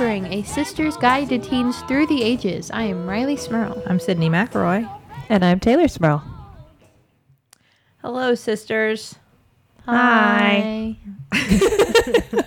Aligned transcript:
welcome 0.00 0.30
to 0.30 0.32
Still 0.32 0.32
Buffering, 0.32 0.32
a 0.32 0.42
sister's 0.46 0.96
guide 0.96 1.28
to 1.30 1.38
teens 1.38 1.82
through 1.82 2.06
the 2.06 2.22
ages. 2.22 2.70
I 2.70 2.82
am 2.84 3.06
Rileigh 3.06 3.38
Smirl. 3.38 3.82
I'm 3.86 3.98
Sydnee 3.98 4.30
McElroy. 4.30 4.88
And 5.28 5.44
I'm 5.44 5.60
Teylor 5.60 5.90
Smirl. 5.90 6.22
Hello, 8.00 8.34
sisters. 8.34 9.16
Hi. 9.86 10.96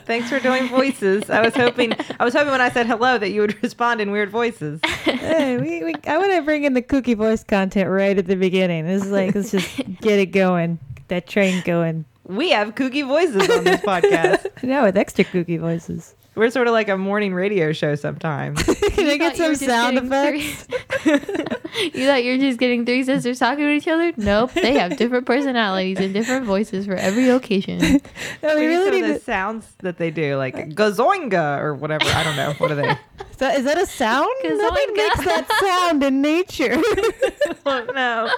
Thanks 0.05 0.30
for 0.30 0.39
doing 0.39 0.70
voices. 0.70 1.30
I 1.30 1.41
was 1.41 1.53
hoping 1.53 1.94
I 2.20 2.23
was 2.23 2.34
hoping 2.34 2.52
when 2.52 2.62
I 2.62 2.70
said 2.70 2.88
hello 2.88 3.17
that 3.17 3.31
you 3.31 3.41
would 3.41 3.62
respond 3.64 4.00
in 4.02 4.12
weird 4.12 4.30
voices. 4.30 4.80
hey, 5.03 5.58
we, 5.58 5.84
we, 5.84 5.94
I 6.08 6.17
want 6.17 6.31
to 6.31 6.41
bring 6.44 6.64
in 6.64 6.73
the 6.73 6.81
kooky 6.81 7.16
voice 7.16 7.44
content 7.44 7.89
right 7.89 8.17
at 8.17 8.27
the 8.27 8.36
beginning. 8.36 8.86
This 8.86 9.03
is 9.03 9.12
like, 9.12 9.36
let's 9.36 9.52
just 9.52 9.77
get 10.02 10.20
it 10.20 10.27
going, 10.27 10.80
get 10.95 11.08
that 11.09 11.27
train 11.27 11.62
going. 11.66 12.05
We 12.25 12.52
have 12.52 12.75
kooky 12.75 13.05
voices 13.05 13.50
on 13.50 13.64
this 13.64 13.81
podcast. 13.81 14.45
No, 14.64 14.84
with 14.84 14.98
extra 14.98 15.25
kooky 15.25 15.59
voices. 15.59 16.16
We're 16.35 16.49
sort 16.49 16.67
of 16.67 16.73
like 16.73 16.89
a 16.89 16.98
morning 16.98 17.34
radio 17.34 17.71
show 17.71 17.95
sometimes. 17.95 18.62
Can 18.63 19.08
I 19.08 19.17
get 19.17 19.38
some 19.38 19.55
sound 19.55 19.95
getting 19.95 20.11
effects? 20.11 20.67
you 21.95 22.05
thought 22.08 22.23
you 22.23 22.33
were 22.33 22.38
just 22.38 22.59
getting 22.59 22.86
three 22.86 23.03
sisters 23.03 23.39
talking 23.39 23.64
to 23.64 23.72
each 23.72 23.88
other? 23.88 24.11
Nope. 24.17 24.52
They 24.53 24.73
have 24.73 24.97
different 24.97 25.25
personalities 25.25 26.00
and 26.00 26.13
different 26.13 26.45
voices 26.45 26.86
for 26.86 26.95
every 26.95 27.30
occasion. 27.30 28.02
No, 28.44 28.56
we 28.56 28.61
We 28.61 28.66
really 28.67 28.86
really 28.86 29.02
need 29.02 29.09
the 29.16 29.19
to. 29.19 29.23
sounds 29.25 29.66
that 29.80 29.97
they 29.97 30.11
do, 30.11 30.36
like 30.38 30.56
gazoinga 30.72 31.59
or 31.59 31.73
whatever. 31.75 32.06
I 32.06 32.23
don't 32.23 32.36
know. 32.36 32.53
What 32.58 32.72
are 32.72 32.75
they? 32.75 32.89
Is 33.31 33.38
that, 33.38 33.58
is 33.59 33.66
that 33.66 33.78
a 33.78 33.86
sound? 33.86 34.30
Nothing 34.44 34.59
Gazoinga. 34.59 34.95
makes 34.95 35.25
that 35.25 35.59
sound 35.61 36.03
in 36.03 36.22
nature. 36.22 36.81
no. 37.94 38.30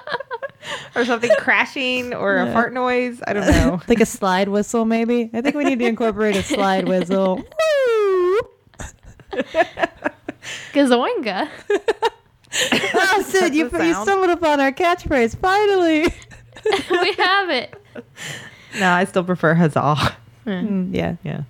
Or 0.95 1.06
something 1.06 1.30
crashing 1.38 2.14
or 2.14 2.38
a 2.38 2.52
fart 2.52 2.73
noise. 2.73 3.22
I 3.28 3.34
don't 3.34 3.48
know. 3.48 3.81
like 3.88 4.02
a 4.02 4.06
slide 4.06 4.50
whistle, 4.50 4.86
maybe. 4.86 5.30
I 5.34 5.42
think 5.42 5.56
we 5.56 5.64
need 5.64 5.80
to 5.80 5.86
incorporate 5.86 6.36
a 6.36 6.44
slide 6.44 6.88
whistle. 6.88 7.44
Woo! 7.88 8.40
Gazoinga. 10.74 11.50
Oh, 13.00 13.24
Sid, 13.28 13.54
you, 13.54 13.70
the 13.70 13.86
you 13.86 13.94
sound. 13.94 14.08
stumbled 14.08 14.30
upon 14.32 14.60
our 14.60 14.72
catchphrase. 14.72 15.38
Finally. 15.38 16.04
we 16.90 17.14
have 17.14 17.50
it. 17.50 17.74
No, 18.80 18.90
I 18.90 19.04
still 19.04 19.24
prefer 19.24 19.54
huzzah. 19.54 20.16
Mm, 20.46 20.96
yeah. 20.96 21.18
Yeah. 21.24 21.44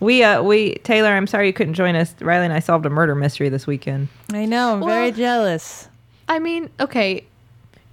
We 0.00 0.22
uh 0.22 0.42
we 0.42 0.74
Teylor, 0.84 1.16
I'm 1.16 1.26
sorry 1.26 1.46
you 1.46 1.52
couldn't 1.52 1.74
join 1.74 1.94
us. 1.94 2.12
Rileigh 2.14 2.44
and 2.44 2.52
I 2.52 2.58
solved 2.58 2.84
a 2.84 2.90
murder 2.90 3.14
mystery 3.14 3.48
this 3.48 3.66
weekend. 3.66 4.08
I 4.32 4.44
know. 4.44 4.74
I'm 4.74 4.84
very 4.84 5.12
jealous. 5.12 5.88
I 6.28 6.40
mean, 6.40 6.68
okay, 6.78 7.24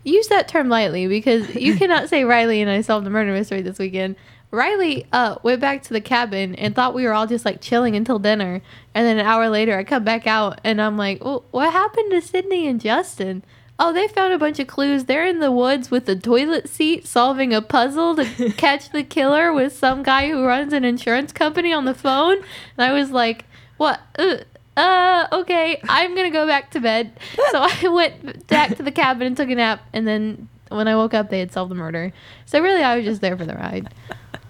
use 0.04 0.28
that 0.28 0.48
term 0.48 0.68
lightly 0.68 1.08
because 1.08 1.54
you 1.56 1.76
cannot 1.78 2.10
say 2.10 2.24
Rileigh 2.24 2.62
and 2.62 2.70
I 2.70 2.82
solved 2.82 3.08
a 3.08 3.10
murder 3.10 3.32
mystery 3.32 3.62
this 3.62 3.80
weekend. 3.80 4.16
Rileigh 4.52 5.06
uh, 5.12 5.36
went 5.44 5.60
back 5.62 5.84
to 5.84 5.94
the 5.94 6.02
cabin 6.02 6.56
and 6.56 6.74
thought 6.74 6.94
we 6.94 7.04
were 7.04 7.14
all 7.14 7.28
just 7.28 7.46
like 7.46 7.62
chilling 7.62 7.96
until 7.96 8.20
dinner. 8.20 8.62
And 8.94 9.06
then 9.06 9.18
an 9.18 9.26
hour 9.26 9.50
later, 9.50 9.78
I 9.78 9.84
come 9.84 10.04
back 10.04 10.28
out 10.28 10.62
and 10.64 10.82
I'm 10.82 10.98
like, 10.98 11.24
well, 11.24 11.44
what 11.52 11.72
happened 11.72 12.12
to 12.12 12.18
Sydnee 12.18 12.70
and 12.70 12.80
Justin? 12.80 13.44
Oh, 13.78 13.92
they 13.92 14.08
found 14.08 14.32
a 14.34 14.40
bunch 14.40 14.60
of 14.60 14.68
clues. 14.68 15.04
They're 15.06 15.26
in 15.26 15.40
the 15.40 15.52
woods 15.52 15.92
with 15.92 16.06
the 16.06 16.16
toilet 16.16 16.70
seat 16.70 17.06
solving 17.06 17.54
a 17.54 17.62
puzzle 17.62 18.16
to 18.16 18.54
catch 18.58 18.92
the 18.92 19.04
killer 19.04 19.52
with 19.52 19.76
some 19.76 20.02
guy 20.02 20.30
who 20.30 20.46
runs 20.46 20.72
an 20.72 20.86
insurance 20.86 21.34
company 21.34 21.74
on 21.74 21.84
the 21.84 21.94
phone. 21.94 22.38
And 22.78 22.90
I 22.90 22.94
was 22.94 23.12
like, 23.12 23.44
what? 23.76 24.00
Uh, 24.18 24.38
uh, 24.78 25.28
okay, 25.32 25.82
I'm 25.90 26.16
gonna 26.16 26.32
go 26.32 26.48
back 26.48 26.72
to 26.72 26.80
bed. 26.80 27.20
So 27.52 27.60
I 27.62 27.88
went 27.88 28.48
back 28.48 28.76
to 28.78 28.84
the 28.84 28.92
cabin 28.92 29.28
and 29.28 29.38
took 29.38 29.50
a 29.50 29.56
nap, 29.56 29.82
and 29.94 30.06
then 30.06 30.50
when 30.70 30.90
I 30.90 30.96
woke 30.96 31.14
up, 31.14 31.30
they 31.30 31.40
had 31.40 31.54
solved 31.54 31.72
the 31.72 31.76
murder. 31.76 32.12
So 32.46 32.60
really, 32.60 32.84
I 32.84 32.98
was 32.98 33.06
just 33.06 33.22
there 33.22 33.38
for 33.38 33.46
the 33.46 33.56
ride. 33.56 33.94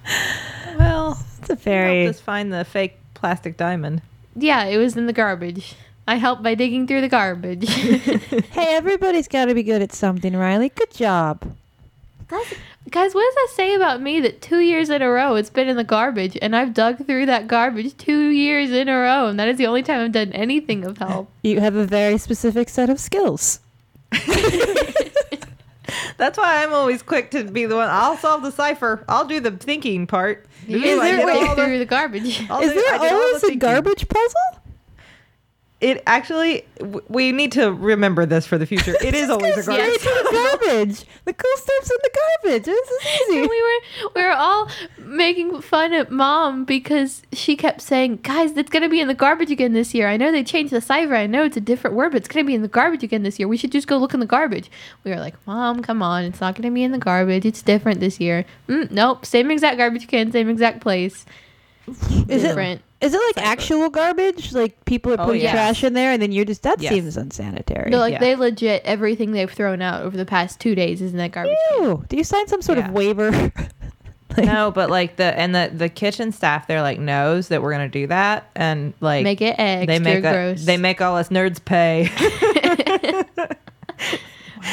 Well, 0.78 1.18
It's 1.38 1.48
a 1.50 1.54
help 1.54 1.60
very. 1.60 2.06
us 2.06 2.20
find 2.20 2.52
the 2.52 2.64
fake 2.64 2.98
plastic 3.14 3.56
diamond. 3.56 4.02
Yeah, 4.34 4.64
it 4.64 4.76
was 4.76 4.96
in 4.96 5.06
the 5.06 5.12
garbage. 5.12 5.74
I 6.06 6.16
helped 6.16 6.42
by 6.42 6.54
digging 6.54 6.86
through 6.86 7.00
the 7.00 7.08
garbage. 7.08 7.68
Hey, 8.50 8.74
everybody's 8.76 9.26
got 9.28 9.46
to 9.46 9.54
be 9.54 9.62
good 9.62 9.82
at 9.82 9.92
something, 9.92 10.32
Rileigh. 10.34 10.74
Good 10.74 10.92
job. 10.92 11.54
That's, 12.28 12.54
guys, 12.90 13.14
what 13.14 13.22
does 13.24 13.34
that 13.34 13.48
say 13.54 13.74
about 13.74 14.00
me 14.02 14.20
that 14.20 14.40
two 14.42 14.58
years 14.60 14.90
in 14.90 15.00
a 15.02 15.08
row 15.10 15.34
it's 15.36 15.50
been 15.50 15.68
in 15.68 15.76
the 15.76 15.84
garbage, 15.84 16.36
and 16.42 16.54
I've 16.56 16.74
dug 16.74 17.06
through 17.06 17.26
that 17.26 17.46
garbage 17.48 17.96
two 17.96 18.28
years 18.28 18.70
in 18.70 18.88
a 18.88 18.96
row, 18.98 19.26
and 19.28 19.38
that 19.40 19.48
is 19.48 19.56
the 19.58 19.66
only 19.66 19.82
time 19.82 20.00
I've 20.00 20.12
done 20.12 20.32
anything 20.32 20.84
of 20.84 20.98
help. 20.98 21.30
You 21.42 21.60
have 21.60 21.74
a 21.76 21.86
very 21.86 22.18
specific 22.18 22.68
set 22.68 22.90
of 22.90 22.98
skills. 23.00 23.60
That's 26.16 26.38
why 26.38 26.62
I'm 26.62 26.72
always 26.72 27.02
quick 27.02 27.30
to 27.32 27.44
be 27.44 27.66
the 27.66 27.76
one. 27.76 27.88
I'll 27.90 28.16
solve 28.16 28.42
the 28.42 28.50
cipher. 28.52 29.04
I'll 29.08 29.26
do 29.26 29.40
the 29.40 29.50
thinking 29.52 30.06
part. 30.06 30.46
You 30.66 30.78
Ooh, 30.78 31.00
I 31.00 31.10
just 31.12 31.26
did 31.26 31.26
dig 31.26 31.48
all 31.48 31.56
the- 31.56 31.78
the 31.78 31.84
garbage. 31.86 32.50
I'll 32.50 32.60
Is 32.62 32.72
do- 32.72 32.80
there 32.80 32.94
I 32.94 32.98
did 32.98 33.12
all 33.12 33.18
the 33.18 33.24
always 33.26 33.44
a 33.44 33.56
garbage 33.56 34.08
puzzle? 34.08 34.62
It 35.78 36.02
actually, 36.06 36.64
w- 36.78 37.02
we 37.08 37.32
need 37.32 37.52
to 37.52 37.70
remember 37.70 38.24
this 38.24 38.46
for 38.46 38.56
the 38.56 38.64
future. 38.64 38.94
It 39.04 39.14
is 39.22 39.28
always 39.28 39.58
a 39.58 39.62
Straight 39.62 39.76
garbage. 39.78 39.98
to 40.00 40.08
the 40.08 40.30
garbage. 40.62 41.04
The 41.26 41.32
cool 41.34 41.56
stuff's 41.56 41.90
in 41.90 41.96
the 42.02 42.10
garbage. 42.42 42.64
This 42.64 42.88
is 42.90 42.98
And 43.28 43.38
easy. 43.38 43.40
we 43.46 43.62
were 43.62 44.10
we 44.14 44.22
were 44.22 44.32
all 44.32 44.70
making 44.98 45.60
fun 45.60 45.92
at 45.92 46.10
mom 46.10 46.64
because 46.64 47.20
she 47.32 47.56
kept 47.56 47.82
saying, 47.82 48.20
"Guys, 48.22 48.52
it's 48.56 48.70
gonna 48.70 48.88
be 48.88 49.00
in 49.02 49.08
the 49.08 49.12
garbage 49.14 49.50
again 49.50 49.74
this 49.74 49.92
year. 49.92 50.08
I 50.08 50.16
know 50.16 50.32
they 50.32 50.42
changed 50.44 50.72
the 50.72 50.80
cipher. 50.80 51.14
I 51.14 51.26
know 51.26 51.44
it's 51.44 51.58
a 51.58 51.60
different 51.60 51.94
word, 51.94 52.12
but 52.12 52.18
it's 52.18 52.28
gonna 52.28 52.46
be 52.46 52.54
in 52.54 52.62
the 52.62 52.68
garbage 52.68 53.02
again 53.02 53.22
this 53.22 53.38
year. 53.38 53.46
We 53.46 53.58
should 53.58 53.70
just 53.72 53.86
go 53.86 53.98
look 53.98 54.14
in 54.14 54.20
the 54.20 54.26
garbage." 54.26 54.70
We 55.04 55.10
were 55.10 55.18
like, 55.20 55.34
"Mom, 55.46 55.82
come 55.82 56.02
on, 56.02 56.24
it's 56.24 56.40
not 56.40 56.54
gonna 56.54 56.70
be 56.70 56.84
in 56.84 56.92
the 56.92 56.98
garbage. 56.98 57.44
It's 57.44 57.60
different 57.60 58.00
this 58.00 58.18
year." 58.18 58.46
Mm, 58.66 58.92
nope, 58.92 59.26
same 59.26 59.50
exact 59.50 59.76
garbage 59.76 60.08
can, 60.08 60.32
same 60.32 60.48
exact 60.48 60.80
place. 60.80 61.26
Is 61.86 62.42
it 62.42 62.48
different. 62.48 62.80
Is 63.00 63.12
it 63.14 63.20
like 63.36 63.44
actual 63.46 63.90
garbage? 63.90 64.52
Like 64.52 64.84
people 64.86 65.12
are 65.12 65.20
Oh, 65.20 65.26
putting 65.26 65.42
yes. 65.42 65.52
trash 65.52 65.84
in 65.84 65.92
there, 65.92 66.12
and 66.12 66.20
then 66.22 66.32
you're 66.32 66.44
just 66.44 66.62
that 66.62 66.80
Yes. 66.80 66.92
seems 66.92 67.16
unsanitary. 67.16 67.90
No, 67.90 67.98
like 67.98 68.12
yeah. 68.14 68.18
they 68.20 68.36
legit 68.36 68.82
everything 68.84 69.32
they've 69.32 69.50
thrown 69.50 69.82
out 69.82 70.02
over 70.02 70.16
the 70.16 70.24
past 70.26 70.60
two 70.60 70.74
days 70.74 71.02
is 71.02 71.12
in 71.12 71.18
that 71.18 71.32
garbage. 71.32 71.54
can. 71.70 71.82
Ew. 71.82 72.04
Do 72.08 72.16
you 72.16 72.24
sign 72.24 72.46
some 72.48 72.62
sort 72.62 72.78
Yeah. 72.78 72.88
of 72.88 72.92
waiver? 72.92 73.52
Like- 74.36 74.46
No, 74.46 74.70
but 74.70 74.90
like 74.90 75.16
the 75.16 75.24
and 75.38 75.54
the 75.54 75.70
the 75.72 75.88
kitchen 75.88 76.30
staff, 76.30 76.66
they're 76.66 76.82
like 76.82 76.98
knows 76.98 77.48
that 77.48 77.62
we're 77.62 77.70
gonna 77.72 77.88
do 77.88 78.06
that, 78.08 78.50
and 78.54 78.92
like 79.00 79.22
Make 79.24 79.40
it 79.40 79.54
extra 79.56 79.86
they 79.86 79.98
make 79.98 80.18
a- 80.18 80.20
gross. 80.32 80.64
they 80.66 80.76
make 80.76 81.00
all 81.00 81.16
us 81.16 81.28
nerds 81.30 81.64
pay. 81.64 82.10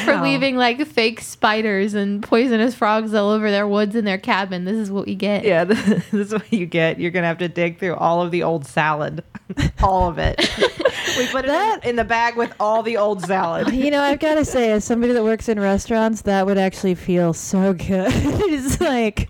for 0.04 0.16
leaving 0.20 0.56
like 0.56 0.84
fake 0.86 1.20
spiders 1.20 1.94
and 1.94 2.22
poisonous 2.22 2.74
frogs 2.74 3.14
all 3.14 3.30
over 3.30 3.50
their 3.50 3.66
woods 3.66 3.94
in 3.94 4.04
their 4.04 4.18
cabin. 4.18 4.64
This 4.64 4.76
is 4.76 4.90
what 4.90 5.06
we 5.06 5.14
get. 5.14 5.44
Yeah, 5.44 5.64
this 5.64 6.12
is 6.12 6.32
what 6.32 6.52
you 6.52 6.66
get. 6.66 6.98
You're 6.98 7.10
gonna 7.10 7.26
have 7.26 7.38
to 7.38 7.48
dig 7.48 7.78
through 7.78 7.94
all 7.94 8.22
of 8.22 8.30
the 8.30 8.42
old 8.42 8.66
salad, 8.66 9.24
all 9.82 10.08
of 10.08 10.18
it. 10.18 10.40
we 11.18 11.26
put 11.28 11.44
it 11.44 11.48
That- 11.48 11.84
in, 11.84 11.90
in 11.90 11.96
the 11.96 12.04
bag 12.04 12.36
with 12.36 12.52
all 12.58 12.82
the 12.82 12.96
old 12.96 13.22
salad. 13.22 13.72
You 13.72 13.90
know, 13.90 14.00
I've 14.00 14.20
got 14.20 14.34
to 14.34 14.44
say, 14.44 14.70
as 14.72 14.84
somebody 14.84 15.12
that 15.12 15.22
works 15.24 15.48
in 15.48 15.60
restaurants, 15.60 16.22
that 16.22 16.46
would 16.46 16.58
actually 16.58 16.94
feel 16.94 17.32
so 17.32 17.72
good. 17.72 18.08
it's 18.14 18.80
like, 18.80 19.28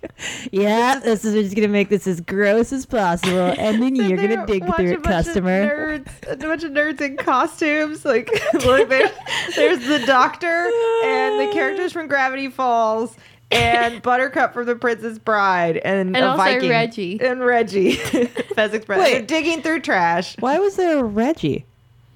yeah, 0.51 0.99
this 0.99 1.25
is 1.25 1.33
we're 1.35 1.43
just 1.43 1.55
gonna 1.55 1.67
make 1.67 1.89
this 1.89 2.07
as 2.07 2.21
gross 2.21 2.71
as 2.71 2.85
possible, 2.85 3.53
and 3.57 3.81
then 3.81 3.95
you're 3.95 4.17
gonna 4.17 4.45
dig 4.45 4.65
through 4.75 4.93
it, 4.93 5.03
customer. 5.03 5.65
Nerds, 5.99 6.31
a 6.31 6.35
bunch 6.37 6.63
of 6.63 6.71
nerds 6.71 7.01
in 7.01 7.17
costumes. 7.17 8.05
Like, 8.05 8.29
there's, 8.53 9.11
there's 9.55 9.87
the 9.87 10.03
doctor 10.05 10.69
and 11.03 11.39
the 11.39 11.51
characters 11.53 11.91
from 11.91 12.07
Gravity 12.07 12.49
Falls. 12.49 13.15
And 13.51 14.01
Buttercup 14.03 14.53
from 14.53 14.65
The 14.65 14.75
Princess 14.75 15.19
Bride, 15.19 15.77
and, 15.77 16.15
And 16.15 16.17
a 16.17 16.29
also 16.29 16.43
Viking. 16.43 16.69
Reggie. 16.69 17.19
and 17.21 17.39
Reggie, 17.45 17.95
Fezzik's 17.95 18.85
brother. 18.85 19.03
Wait. 19.03 19.13
They're 19.13 19.21
digging 19.21 19.61
through 19.61 19.81
trash. 19.81 20.35
Why 20.39 20.57
was 20.59 20.75
there 20.75 20.99
a 20.99 21.03
Reggie? 21.03 21.65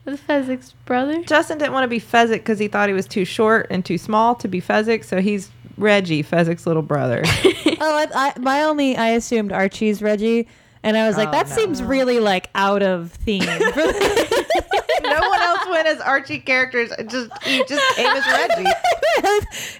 The 0.05 0.13
Fezzik's 0.13 0.73
brother. 0.85 1.21
Justin 1.23 1.57
didn't 1.59 1.73
want 1.73 1.83
to 1.83 1.87
be 1.87 1.99
Fezzik 1.99 2.39
because 2.39 2.57
he 2.57 2.67
thought 2.67 2.89
he 2.89 2.93
was 2.95 3.05
too 3.07 3.25
short 3.25 3.67
and 3.69 3.85
too 3.85 3.97
small 3.97 4.33
to 4.35 4.47
be 4.47 4.59
Fezzik, 4.59 5.03
so 5.03 5.21
he's 5.21 5.51
Reggie, 5.77 6.23
Fezzik's 6.23 6.65
little 6.65 6.81
brother. 6.81 7.21
oh, 7.25 7.75
I, 7.79 8.07
I, 8.15 8.39
my 8.39 8.63
only, 8.63 8.97
I 8.97 9.09
assumed 9.09 9.51
Archie's 9.51 10.01
Reggie, 10.01 10.47
and 10.83 10.95
I 10.97 11.07
was 11.07 11.17
like, 11.17 11.29
Oh, 11.29 11.31
that 11.31 11.49
no. 11.49 11.55
seems 11.55 11.81
really 11.83 12.19
like 12.19 12.49
out 12.55 12.81
of 12.83 13.11
theme. 13.11 13.41
No 15.01 15.27
one 15.29 15.41
else 15.41 15.65
went 15.69 15.87
as 15.87 15.99
Archie 16.01 16.39
characters. 16.39 16.91
Just 17.07 17.31
he 17.43 17.63
just 17.67 17.95
came 17.95 18.05
as 18.07 18.25
Reggie. 18.27 18.69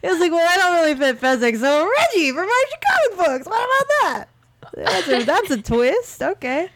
it 0.02 0.10
was 0.10 0.20
like, 0.20 0.32
well, 0.32 0.48
I 0.50 0.58
don't 0.58 0.74
really 0.76 0.96
fit 0.96 1.20
Fezzik, 1.22 1.58
so 1.60 1.88
Reggie 1.88 2.32
from 2.32 2.40
Archie 2.48 2.78
comic 3.16 3.18
books. 3.28 3.46
What 3.48 3.64
about 3.64 3.88
that? 4.02 4.26
That's 4.76 5.08
a, 5.10 5.24
that's 5.26 5.52
a 5.52 5.62
twist. 5.62 6.24
Okay, 6.24 6.70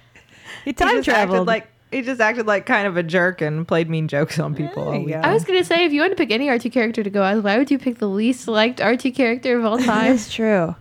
he 0.66 0.70
He 0.72 0.74
time 0.74 0.90
just 0.98 1.08
acted 1.10 1.30
traveled. 1.30 1.48
like 1.48 1.68
he 1.92 2.02
just 2.02 2.20
acted 2.20 2.46
like 2.46 2.66
kind 2.66 2.86
of 2.86 2.98
a 2.98 3.02
jerk 3.04 3.42
and 3.42 3.68
played 3.68 3.90
mean 3.90 4.08
jokes 4.10 4.38
on 4.40 4.54
people. 4.56 4.84
There 4.86 4.94
all 4.94 5.00
you 5.00 5.06
week. 5.06 5.16
go. 5.16 5.22
I 5.22 5.34
was 5.34 5.46
gonna 5.46 5.64
say 5.64 5.86
if 5.86 5.94
you 5.94 6.02
had 6.02 6.10
to 6.10 6.16
pick 6.16 6.30
any 6.32 6.50
Archie 6.50 6.70
character 6.70 7.02
to 7.02 7.10
go 7.10 7.24
as, 7.24 7.42
why 7.42 7.58
would 7.58 7.72
you 7.72 7.80
pick 7.80 8.00
the 8.00 8.10
least 8.10 8.48
liked 8.48 8.82
Archie 8.82 9.12
character 9.12 9.58
of 9.58 9.66
all 9.66 9.78
time? 9.80 10.12
That's 10.12 10.32
true. 10.32 10.76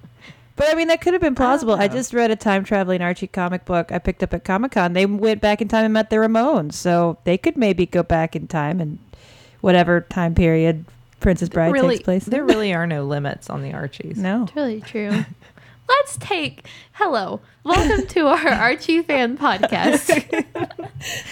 But 0.62 0.70
I 0.70 0.74
mean, 0.76 0.86
that 0.86 1.00
could 1.00 1.12
have 1.12 1.20
been 1.20 1.34
plausible. 1.34 1.74
I, 1.74 1.88
know. 1.88 1.94
just 1.94 2.14
read 2.14 2.30
a 2.30 2.36
time 2.36 2.62
traveling 2.62 3.02
Archie 3.02 3.26
comic 3.26 3.64
book 3.64 3.90
I 3.90 3.98
picked 3.98 4.22
up 4.22 4.32
at 4.32 4.44
Comic 4.44 4.70
Con. 4.70 4.92
They 4.92 5.06
went 5.06 5.40
back 5.40 5.60
in 5.60 5.66
time 5.66 5.86
and 5.86 5.92
met 5.92 6.08
the 6.08 6.16
Ramones, 6.16 6.74
so 6.74 7.18
they 7.24 7.36
could 7.36 7.56
maybe 7.56 7.84
go 7.84 8.04
back 8.04 8.36
in 8.36 8.46
time 8.46 8.80
and 8.80 9.00
whatever 9.60 10.02
time 10.02 10.36
period 10.36 10.84
Princess 11.18 11.48
Bride 11.48 11.72
really, 11.72 11.96
takes 11.96 12.04
place. 12.04 12.26
in. 12.28 12.30
there 12.30 12.44
really 12.46 12.72
are 12.72 12.86
no 12.86 13.02
limits 13.02 13.50
on 13.50 13.60
the 13.62 13.72
Archies. 13.72 14.16
no. 14.16 14.44
It's 14.44 14.54
really 14.54 14.80
true. 14.80 15.10
let's 15.88 16.16
take. 16.18 16.64
Hello, 16.92 17.40
welcome 17.64 18.06
to 18.06 18.28
our 18.28 18.48
Archie 18.48 19.02
fan 19.02 19.36
podcast. 19.36 20.06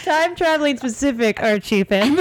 Time 0.02 0.34
traveling 0.34 0.76
specific 0.76 1.40
Archie 1.40 1.84
fan. 1.84 2.16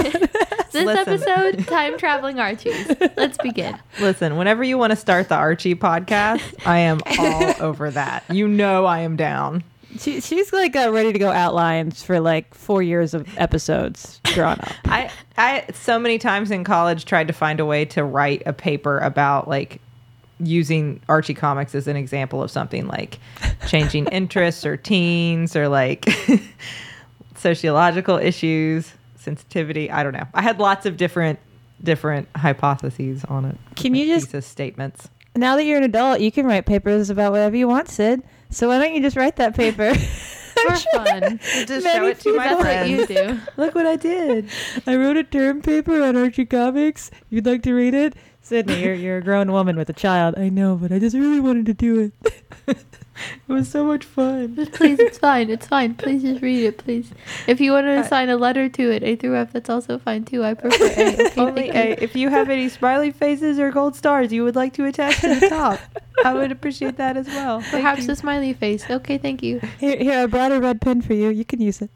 This 0.71 0.85
Listen. 0.85 1.13
episode, 1.13 1.67
time 1.67 1.97
traveling 1.97 2.39
Archies. 2.39 2.91
Let's 3.17 3.37
begin. 3.39 3.77
Listen, 3.99 4.37
whenever 4.37 4.63
you 4.63 4.77
want 4.77 4.91
to 4.91 4.95
start 4.95 5.29
the 5.29 5.35
Archie 5.35 5.75
podcast, 5.75 6.41
I 6.65 6.79
am 6.79 6.99
all 7.17 7.53
over 7.59 7.89
that. 7.91 8.23
You 8.29 8.47
know 8.47 8.85
I 8.85 8.99
am 8.99 9.15
down. 9.15 9.63
she, 9.97 10.21
she's 10.21 10.53
like 10.53 10.75
uh, 10.75 10.91
ready 10.91 11.11
to 11.11 11.17
go 11.19 11.31
outlines 11.31 12.03
for 12.03 12.19
like 12.19 12.53
four 12.53 12.83
years 12.83 13.13
of 13.15 13.27
episodes 13.37 14.21
drawn 14.25 14.59
up. 14.59 14.71
I 14.85 15.09
I 15.37 15.65
so 15.73 15.97
many 15.97 16.19
times 16.19 16.51
in 16.51 16.63
college 16.63 17.05
tried 17.05 17.27
to 17.27 17.33
find 17.33 17.59
a 17.59 17.65
way 17.65 17.85
to 17.85 18.03
write 18.03 18.43
a 18.45 18.53
paper 18.53 18.99
about 18.99 19.47
like 19.47 19.81
using 20.39 21.01
Archie 21.09 21.33
comics 21.33 21.73
as 21.75 21.87
an 21.87 21.95
example 21.95 22.41
of 22.43 22.51
something 22.51 22.87
like 22.87 23.17
changing 23.67 24.05
interests 24.11 24.65
or 24.65 24.77
teens 24.77 25.55
or 25.55 25.67
like 25.67 26.05
sociological 27.35 28.17
issues, 28.17 28.93
sensitivity. 29.19 29.91
I 29.91 30.03
don't 30.03 30.13
know. 30.13 30.27
I 30.33 30.41
had 30.41 30.59
lots 30.59 30.85
of 30.85 30.97
different 30.97 31.39
different 31.81 32.27
hypotheses 32.35 33.23
on 33.25 33.45
it. 33.45 33.57
Can 33.75 33.95
you 33.95 34.05
different 34.05 34.21
just- 34.21 34.31
thesis 34.31 34.45
statements? 34.47 35.09
Now 35.35 35.55
that 35.55 35.63
you're 35.63 35.77
an 35.77 35.83
adult, 35.83 36.19
you 36.19 36.31
can 36.31 36.45
write 36.45 36.65
papers 36.65 37.09
about 37.09 37.31
whatever 37.31 37.55
you 37.55 37.67
want, 37.67 37.87
Sid. 37.87 38.23
So 38.49 38.67
why 38.67 38.79
don't 38.79 38.93
you 38.93 39.01
just 39.01 39.15
write 39.15 39.35
that 39.37 39.55
paper? 39.55 39.93
For 40.59 40.75
fun. 40.93 41.39
Just 41.39 41.85
show 41.85 42.05
it 42.07 42.19
to 42.21 42.35
my 42.35 42.47
That's 42.47 42.63
what 42.63 42.89
you 42.89 43.05
do. 43.05 43.39
Look 43.55 43.75
what 43.75 43.85
I 43.85 43.95
did. 43.95 44.49
I 44.85 44.97
wrote 44.97 45.15
a 45.15 45.23
term 45.23 45.61
paper 45.61 46.03
on 46.03 46.17
Archie 46.17 46.45
Comics. 46.45 47.11
You'd 47.29 47.45
like 47.45 47.61
to 47.63 47.73
read 47.73 47.93
it? 47.93 48.15
Sydnee, 48.43 48.81
you're, 48.81 48.93
you're 48.95 49.17
a 49.17 49.23
grown 49.23 49.51
woman 49.51 49.77
with 49.77 49.89
a 49.89 49.93
child. 49.93 50.35
I 50.37 50.49
know, 50.49 50.75
but 50.75 50.91
I 50.91 50.99
just 50.99 51.15
really 51.15 51.39
wanted 51.39 51.67
to 51.67 51.73
do 51.73 52.11
it. 52.67 52.77
It 53.49 53.51
was 53.53 53.67
so 53.69 53.83
much 53.83 54.05
fun. 54.05 54.55
Just 54.55 54.71
please, 54.73 54.99
it's 54.99 55.17
fine. 55.17 55.49
It's 55.49 55.65
fine. 55.67 55.95
Please 55.95 56.21
just 56.21 56.41
read 56.41 56.63
it, 56.65 56.77
please. 56.77 57.11
If 57.47 57.59
you 57.59 57.71
want 57.71 57.87
to 57.87 57.99
assign 57.99 58.29
a 58.29 58.37
letter 58.37 58.69
to 58.69 58.91
it, 58.91 59.03
A 59.03 59.15
through 59.15 59.35
F, 59.37 59.51
that's 59.53 59.69
also 59.69 59.97
fine 59.97 60.23
too. 60.23 60.43
I 60.43 60.53
prefer 60.53 60.85
A. 60.85 61.13
Okay, 61.29 61.33
Only. 61.41 61.69
A. 61.69 61.97
If 62.03 62.15
you 62.15 62.29
have 62.29 62.49
any 62.49 62.69
smiley 62.69 63.11
faces 63.11 63.57
or 63.59 63.71
gold 63.71 63.95
stars 63.95 64.31
you 64.31 64.43
would 64.43 64.55
like 64.55 64.73
to 64.73 64.85
attach 64.85 65.19
to 65.21 65.35
the 65.39 65.49
top, 65.49 65.79
I 66.23 66.33
would 66.33 66.51
appreciate 66.51 66.97
that 66.97 67.17
as 67.17 67.27
well. 67.27 67.59
Thank 67.61 67.71
Perhaps 67.83 68.05
you. 68.07 68.13
a 68.13 68.15
smiley 68.15 68.53
face. 68.53 68.89
Okay, 68.89 69.17
thank 69.17 69.41
you. 69.43 69.59
Here, 69.79 69.97
here, 69.97 70.19
I 70.19 70.25
brought 70.27 70.51
a 70.51 70.59
red 70.59 70.79
pen 70.81 71.01
for 71.01 71.13
you. 71.13 71.29
You 71.29 71.45
can 71.45 71.59
use 71.61 71.81
it. 71.81 71.91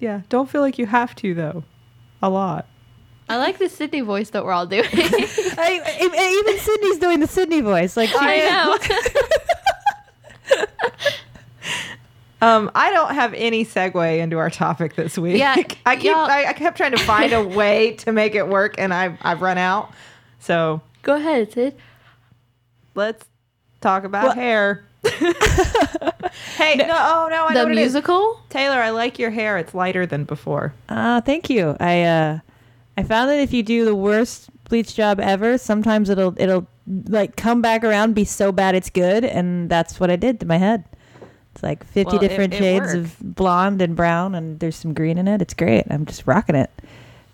Yeah, 0.00 0.22
don't 0.28 0.48
feel 0.48 0.60
like 0.62 0.78
you 0.78 0.86
have 0.86 1.14
to 1.16 1.34
though. 1.34 1.64
A 2.22 2.28
lot. 2.30 2.66
I 3.26 3.36
like 3.38 3.56
the 3.58 3.66
Sydnee 3.70 4.04
voice 4.04 4.28
that 4.30 4.44
we're 4.44 4.52
all 4.52 4.66
doing. 4.66 4.84
I, 4.92 5.80
I- 5.82 6.42
even 6.44 6.56
Sydnee's 6.60 6.98
doing 6.98 7.20
the 7.20 7.26
Sydnee 7.26 7.62
voice. 7.62 7.96
Like, 7.96 8.10
I 8.14 8.36
know. 8.50 8.76
Um, 12.42 12.70
I 12.74 12.90
don't 12.90 13.14
have 13.14 13.32
any 13.32 13.64
segue 13.64 14.18
into 14.18 14.36
our 14.36 14.50
topic 14.50 14.96
this 14.96 15.16
week. 15.16 15.38
Yeah, 15.38 15.54
I 15.86 15.96
keep 15.96 16.14
I, 16.14 16.46
I 16.46 16.52
kept 16.52 16.76
trying 16.76 16.90
to 16.92 16.98
find 16.98 17.32
a 17.32 17.42
way 17.56 17.92
to 17.98 18.12
make 18.12 18.34
it 18.34 18.46
work, 18.46 18.74
and 18.76 18.92
I've 18.92 19.16
I've 19.22 19.40
run 19.40 19.56
out. 19.56 19.92
So 20.40 20.82
Go 21.02 21.14
ahead, 21.14 21.50
Sid. 21.52 21.74
let's 22.94 23.24
talk 23.80 24.04
about 24.04 24.26
What? 24.26 24.36
hair. 24.36 24.84
hey, 25.04 26.74
no, 26.76 26.84
oh 26.90 27.28
no, 27.30 27.46
I 27.46 27.54
The 27.54 27.60
what 27.60 27.68
musical? 27.70 28.40
Teylor, 28.50 28.76
I 28.76 28.90
like 28.90 29.18
your 29.18 29.30
hair. 29.30 29.56
It's 29.56 29.72
lighter 29.72 30.04
than 30.04 30.24
before. 30.24 30.74
Ah, 30.90 31.22
thank 31.24 31.48
you. 31.48 31.76
I 31.80 32.02
uh, 32.02 32.38
I 32.98 33.04
found 33.04 33.30
that 33.30 33.38
if 33.40 33.54
you 33.54 33.62
do 33.62 33.86
the 33.86 33.94
worst 33.94 34.50
bleach 34.68 34.94
job 34.94 35.18
ever, 35.18 35.56
sometimes 35.56 36.10
it'll 36.10 36.34
it'll 36.38 36.66
like 36.86 37.36
come 37.36 37.62
back 37.62 37.84
around, 37.84 38.14
be 38.14 38.24
so 38.24 38.52
bad 38.52 38.74
it's 38.74 38.90
good, 38.90 39.24
and 39.24 39.70
that's 39.70 39.98
what 40.00 40.10
I 40.10 40.16
did 40.16 40.40
to 40.40 40.46
my 40.46 40.58
head. 40.58 40.84
It's 41.54 41.62
like 41.62 41.84
fifty 41.84 42.16
Well, 42.16 42.18
different 42.18 42.54
it 42.54 42.58
shades 42.58 42.86
worked. 42.86 42.96
of 42.96 43.16
blonde 43.36 43.80
and 43.80 43.94
brown, 43.94 44.34
and 44.34 44.58
there's 44.60 44.76
some 44.76 44.92
green 44.94 45.18
in 45.18 45.28
it. 45.28 45.40
It's 45.40 45.54
great. 45.54 45.84
I'm 45.90 46.04
just 46.06 46.26
rocking 46.26 46.56
it. 46.56 46.70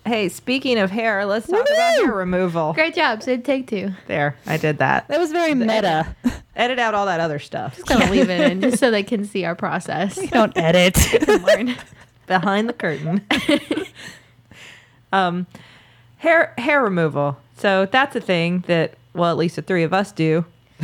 Hey, 0.05 0.29
speaking 0.29 0.79
of 0.79 0.89
hair, 0.89 1.25
let's 1.25 1.45
talk 1.47 1.61
about 1.61 1.93
hair 1.93 2.11
removal. 2.11 2.73
Great 2.73 2.95
job, 2.95 3.21
Sid. 3.21 3.45
Take 3.45 3.67
two. 3.67 3.91
There, 4.07 4.35
I 4.47 4.57
did 4.57 4.79
that. 4.79 5.07
That 5.09 5.19
was 5.19 5.31
very 5.31 5.53
meta. 5.53 6.15
Edit 6.55 6.79
out 6.79 6.95
all 6.95 7.05
that 7.05 7.19
other 7.19 7.37
stuff. 7.39 7.75
Just 7.75 7.87
gonna 7.87 8.09
leave 8.09 8.29
it 8.29 8.51
in 8.51 8.61
just 8.61 8.79
so 8.79 8.89
they 8.89 9.03
can 9.03 9.25
see 9.25 9.45
our 9.45 9.55
process. 9.55 10.17
We 10.17 10.27
Don't 10.27 10.55
edit. 10.57 10.95
behind 12.27 12.67
the 12.69 12.73
curtain. 12.73 13.21
um, 15.13 15.47
hair 16.17 16.53
hair 16.57 16.83
removal. 16.83 17.37
So 17.57 17.85
that's 17.85 18.15
a 18.15 18.21
thing 18.21 18.63
that 18.67 18.95
well, 19.13 19.31
at 19.31 19.37
least 19.37 19.55
the 19.55 19.61
three 19.61 19.83
of 19.83 19.93
us 19.93 20.11
do. 20.11 20.45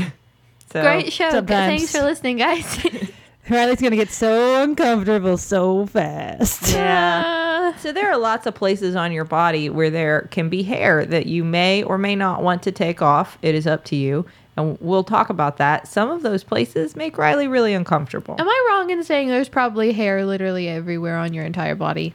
so 0.72 0.82
Great 0.82 1.12
show. 1.12 1.30
Sometimes. 1.30 1.80
Thanks 1.80 1.92
for 1.92 2.04
listening, 2.04 2.38
guys. 2.38 2.66
Rileigh's 3.50 3.82
gonna 3.82 3.96
get 3.96 4.10
so 4.10 4.62
uncomfortable 4.62 5.38
so 5.38 5.86
fast. 5.86 6.74
Yeah. 6.74 7.76
So 7.78 7.94
there 7.94 8.12
are 8.12 8.18
lots 8.18 8.46
of 8.46 8.56
places 8.56 8.96
on 8.96 9.14
your 9.14 9.24
body 9.24 9.70
where 9.70 9.90
there 9.90 10.28
can 10.32 10.50
be 10.50 10.64
hair 10.64 11.06
that 11.06 11.28
you 11.28 11.46
may 11.46 11.84
or 11.84 11.98
may 11.98 12.16
not 12.16 12.44
want 12.44 12.64
to 12.64 12.72
take 12.72 13.02
off. 13.02 13.38
It 13.42 13.56
is 13.56 13.66
up 13.66 13.86
to 13.86 13.96
you. 13.96 14.26
And 14.58 14.78
we'll 14.82 15.04
talk 15.04 15.30
about 15.30 15.58
that. 15.58 15.88
Some 15.88 16.10
of 16.10 16.24
those 16.24 16.44
places 16.44 16.96
make 16.96 17.16
Rileigh 17.16 17.50
really 17.50 17.74
uncomfortable. 17.74 18.36
Am 18.40 18.50
I 18.50 18.68
wrong 18.70 18.90
in 18.90 19.04
saying 19.04 19.28
there's 19.28 19.50
probably 19.50 19.94
hair 19.94 20.26
literally 20.26 20.68
everywhere 20.68 21.18
on 21.18 21.34
your 21.34 21.46
entire 21.46 21.76
body? 21.76 22.14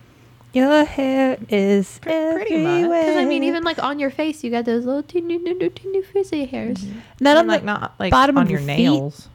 Your 0.53 0.85
hair 0.85 1.39
is 1.49 1.99
pretty 2.01 2.19
much. 2.29 2.51
everywhere. 2.51 3.01
Because 3.03 3.17
I 3.17 3.25
mean, 3.25 3.43
even 3.45 3.63
like 3.65 3.83
on 3.83 3.99
your 3.99 4.11
face, 4.11 4.45
you 4.45 4.51
got 4.51 4.65
those 4.67 4.85
little 4.85 5.03
teeny, 5.03 5.39
teeny, 5.39 5.71
teeny 5.71 6.03
frizzy 6.03 6.45
hairs. 6.45 6.79
Mm-hmm. 6.79 6.99
not 7.21 7.37
I 7.37 7.41
on 7.41 7.47
like 7.47 7.61
the, 7.63 7.67
not 7.67 7.95
like 7.99 8.11
bottom 8.11 8.37
on 8.37 8.45
of 8.45 8.51
your, 8.51 8.61
your 8.61 8.67
feet? 8.77 8.83
nails. 8.91 9.29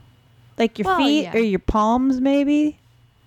like 0.58 0.78
your 0.78 0.86
Well, 0.86 0.98
feet 0.98 1.22
yeah. 1.24 1.34
or 1.34 1.38
your 1.40 1.58
palms, 1.58 2.20
maybe. 2.20 2.78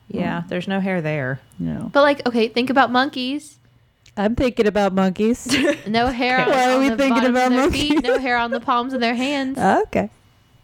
Yeah, 0.08 0.44
there's 0.48 0.68
no 0.68 0.80
hair 0.82 1.02
there. 1.02 1.40
No, 1.60 1.90
But 1.94 2.02
like, 2.02 2.26
okay, 2.28 2.48
think 2.50 2.70
about 2.70 2.92
monkeys. 2.92 3.58
I'm 4.18 4.36
thinking 4.36 4.68
about 4.68 4.94
monkeys. 4.94 5.48
No 5.88 6.08
hair 6.08 6.42
on, 6.42 6.50
Why 6.50 6.70
are 6.70 6.74
on 6.76 6.80
we 6.82 6.90
the 6.90 6.98
thinking 6.98 7.26
about 7.26 7.50
their 7.52 7.62
monkeys? 7.62 7.82
feet. 7.92 8.04
No 8.04 8.18
hair 8.20 8.38
on 8.38 8.52
the 8.52 8.60
palms 8.60 8.94
of 8.94 9.00
their 9.00 9.16
hands. 9.26 9.58
okay. 9.58 10.10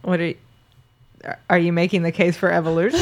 What 0.02 0.20
are 0.20 0.26
you, 0.28 0.36
are 1.50 1.58
you 1.60 1.72
making 1.74 2.04
the 2.04 2.12
case 2.12 2.36
for 2.38 2.52
evolution? 2.52 3.00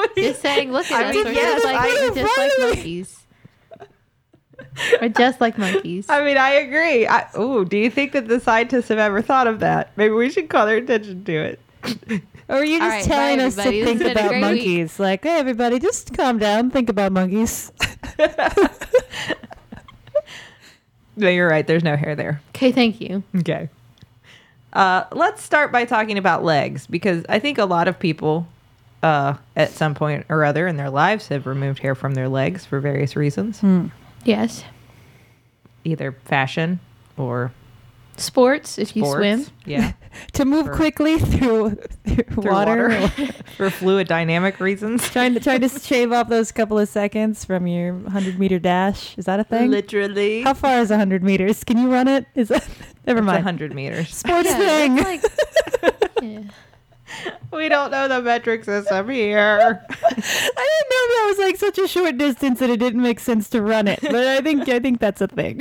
Right 0.00 0.08
what- 0.08 0.16
what 0.16 0.22
Just 0.24 0.40
saying, 0.42 0.72
look 0.72 0.90
I 0.92 1.02
at 1.02 1.06
us. 1.10 1.14
mean, 1.14 1.24
We're 1.24 1.32
yes, 1.32 1.52
just, 1.54 1.64
like, 1.64 1.76
I- 1.76 1.86
we're 1.86 2.14
just 2.14 2.38
like 2.38 2.52
monkeys. 2.76 3.14
We're 5.00 5.08
just 5.08 5.40
like 5.40 5.58
monkeys. 5.58 6.06
I 6.08 6.24
mean, 6.24 6.36
I 6.36 6.50
agree. 6.50 7.06
I, 7.06 7.26
ooh, 7.38 7.64
do 7.64 7.76
you 7.76 7.90
think 7.90 8.12
that 8.12 8.28
the 8.28 8.38
scientists 8.40 8.88
have 8.88 8.98
ever 8.98 9.20
thought 9.22 9.46
of 9.48 9.58
that? 9.60 9.90
Maybe 9.96 10.14
we 10.14 10.30
should 10.30 10.48
call 10.48 10.66
their 10.66 10.76
attention 10.76 11.24
to 11.24 11.32
it. 11.32 11.60
Or 12.50 12.56
are 12.56 12.64
you 12.64 12.78
just 12.78 12.88
right, 12.90 13.02
bye, 13.02 13.14
telling 13.14 13.40
us 13.40 13.56
to 13.56 13.62
think 13.62 13.86
has 13.86 13.98
been 13.98 14.06
a 14.08 14.10
about 14.12 14.28
great 14.30 14.40
week. 14.40 14.40
monkeys? 14.40 14.98
Like, 14.98 15.22
hey, 15.22 15.38
everybody, 15.38 15.78
just 15.78 16.16
calm 16.16 16.38
down. 16.38 16.70
Think 16.70 16.88
about 16.88 17.12
monkeys. 17.12 17.70
No, 21.16 21.28
you're 21.28 21.48
right. 21.48 21.66
There's 21.66 21.82
no 21.82 21.96
hair 21.96 22.14
there. 22.14 22.40
Okay, 22.50 22.70
thank 22.72 23.00
you. 23.00 23.22
Okay. 23.38 23.68
Uh, 24.72 25.04
let's 25.12 25.42
start 25.42 25.72
by 25.72 25.84
talking 25.84 26.16
about 26.16 26.44
legs 26.44 26.86
because 26.86 27.24
I 27.28 27.38
think 27.40 27.58
a 27.58 27.64
lot 27.64 27.88
of 27.88 27.98
people 27.98 28.46
uh, 29.02 29.34
at 29.56 29.70
some 29.70 29.94
point 29.94 30.26
or 30.28 30.44
other 30.44 30.66
in 30.66 30.76
their 30.76 30.90
lives 30.90 31.28
have 31.28 31.46
removed 31.46 31.78
hair 31.80 31.94
from 31.94 32.14
their 32.14 32.28
legs 32.28 32.64
for 32.64 32.80
various 32.80 33.14
reasons, 33.16 33.62
Yes. 34.24 34.64
either 35.84 36.12
fashion 36.24 36.80
or 37.16 37.52
Sports, 38.16 38.78
if 38.78 38.96
you 38.96 39.04
swim. 39.06 39.46
Yeah. 39.64 39.92
to 40.32 40.44
move 40.44 40.66
For- 40.66 40.74
quickly 40.74 41.20
through, 41.20 41.76
through, 42.04 42.24
Through 42.24 42.50
water. 42.50 43.08
for 43.56 43.70
fluid 43.70 44.08
dynamic 44.08 44.58
reasons. 44.58 45.08
trying 45.08 45.34
to 45.34 45.40
trying 45.40 45.60
to 45.60 45.68
shave 45.68 46.10
off 46.10 46.28
those 46.28 46.50
couple 46.50 46.80
of 46.80 46.88
seconds 46.88 47.44
from 47.44 47.68
your 47.68 47.94
100 47.94 48.36
meter 48.36 48.58
dash. 48.58 49.16
Is 49.16 49.26
that 49.26 49.38
a 49.38 49.44
thing? 49.44 49.70
Literally. 49.70 50.42
How 50.42 50.54
far 50.54 50.80
is 50.80 50.90
100 50.90 51.22
meters? 51.22 51.62
Can 51.62 51.78
you 51.78 51.92
run 51.92 52.08
it? 52.08 52.26
Is 52.34 52.48
that 52.48 52.66
never 53.06 53.20
It's 53.20 53.26
mind? 53.26 53.36
100 53.36 53.72
meters. 53.72 54.12
Sports 54.12 54.48
Yeah, 54.50 54.58
thing. 54.58 54.96
like- 54.96 55.22
yeah. 56.20 56.40
We 57.52 57.68
don't 57.70 57.90
know 57.90 58.08
the 58.08 58.20
metric 58.20 58.64
system 58.64 59.08
here. 59.08 59.58
I 59.58 60.10
didn't 60.10 60.20
know 60.20 60.20
that 60.20 61.26
was 61.28 61.38
like 61.38 61.56
such 61.56 61.78
a 61.78 61.88
short 61.88 62.18
distance 62.18 62.58
that 62.58 62.68
it 62.68 62.78
didn't 62.78 63.00
make 63.00 63.20
sense 63.20 63.48
to 63.50 63.62
run 63.62 63.88
it, 63.88 64.00
but 64.02 64.14
I 64.14 64.40
think 64.42 64.68
I 64.68 64.78
think 64.78 65.00
that's 65.00 65.22
a 65.22 65.28
thing. 65.28 65.60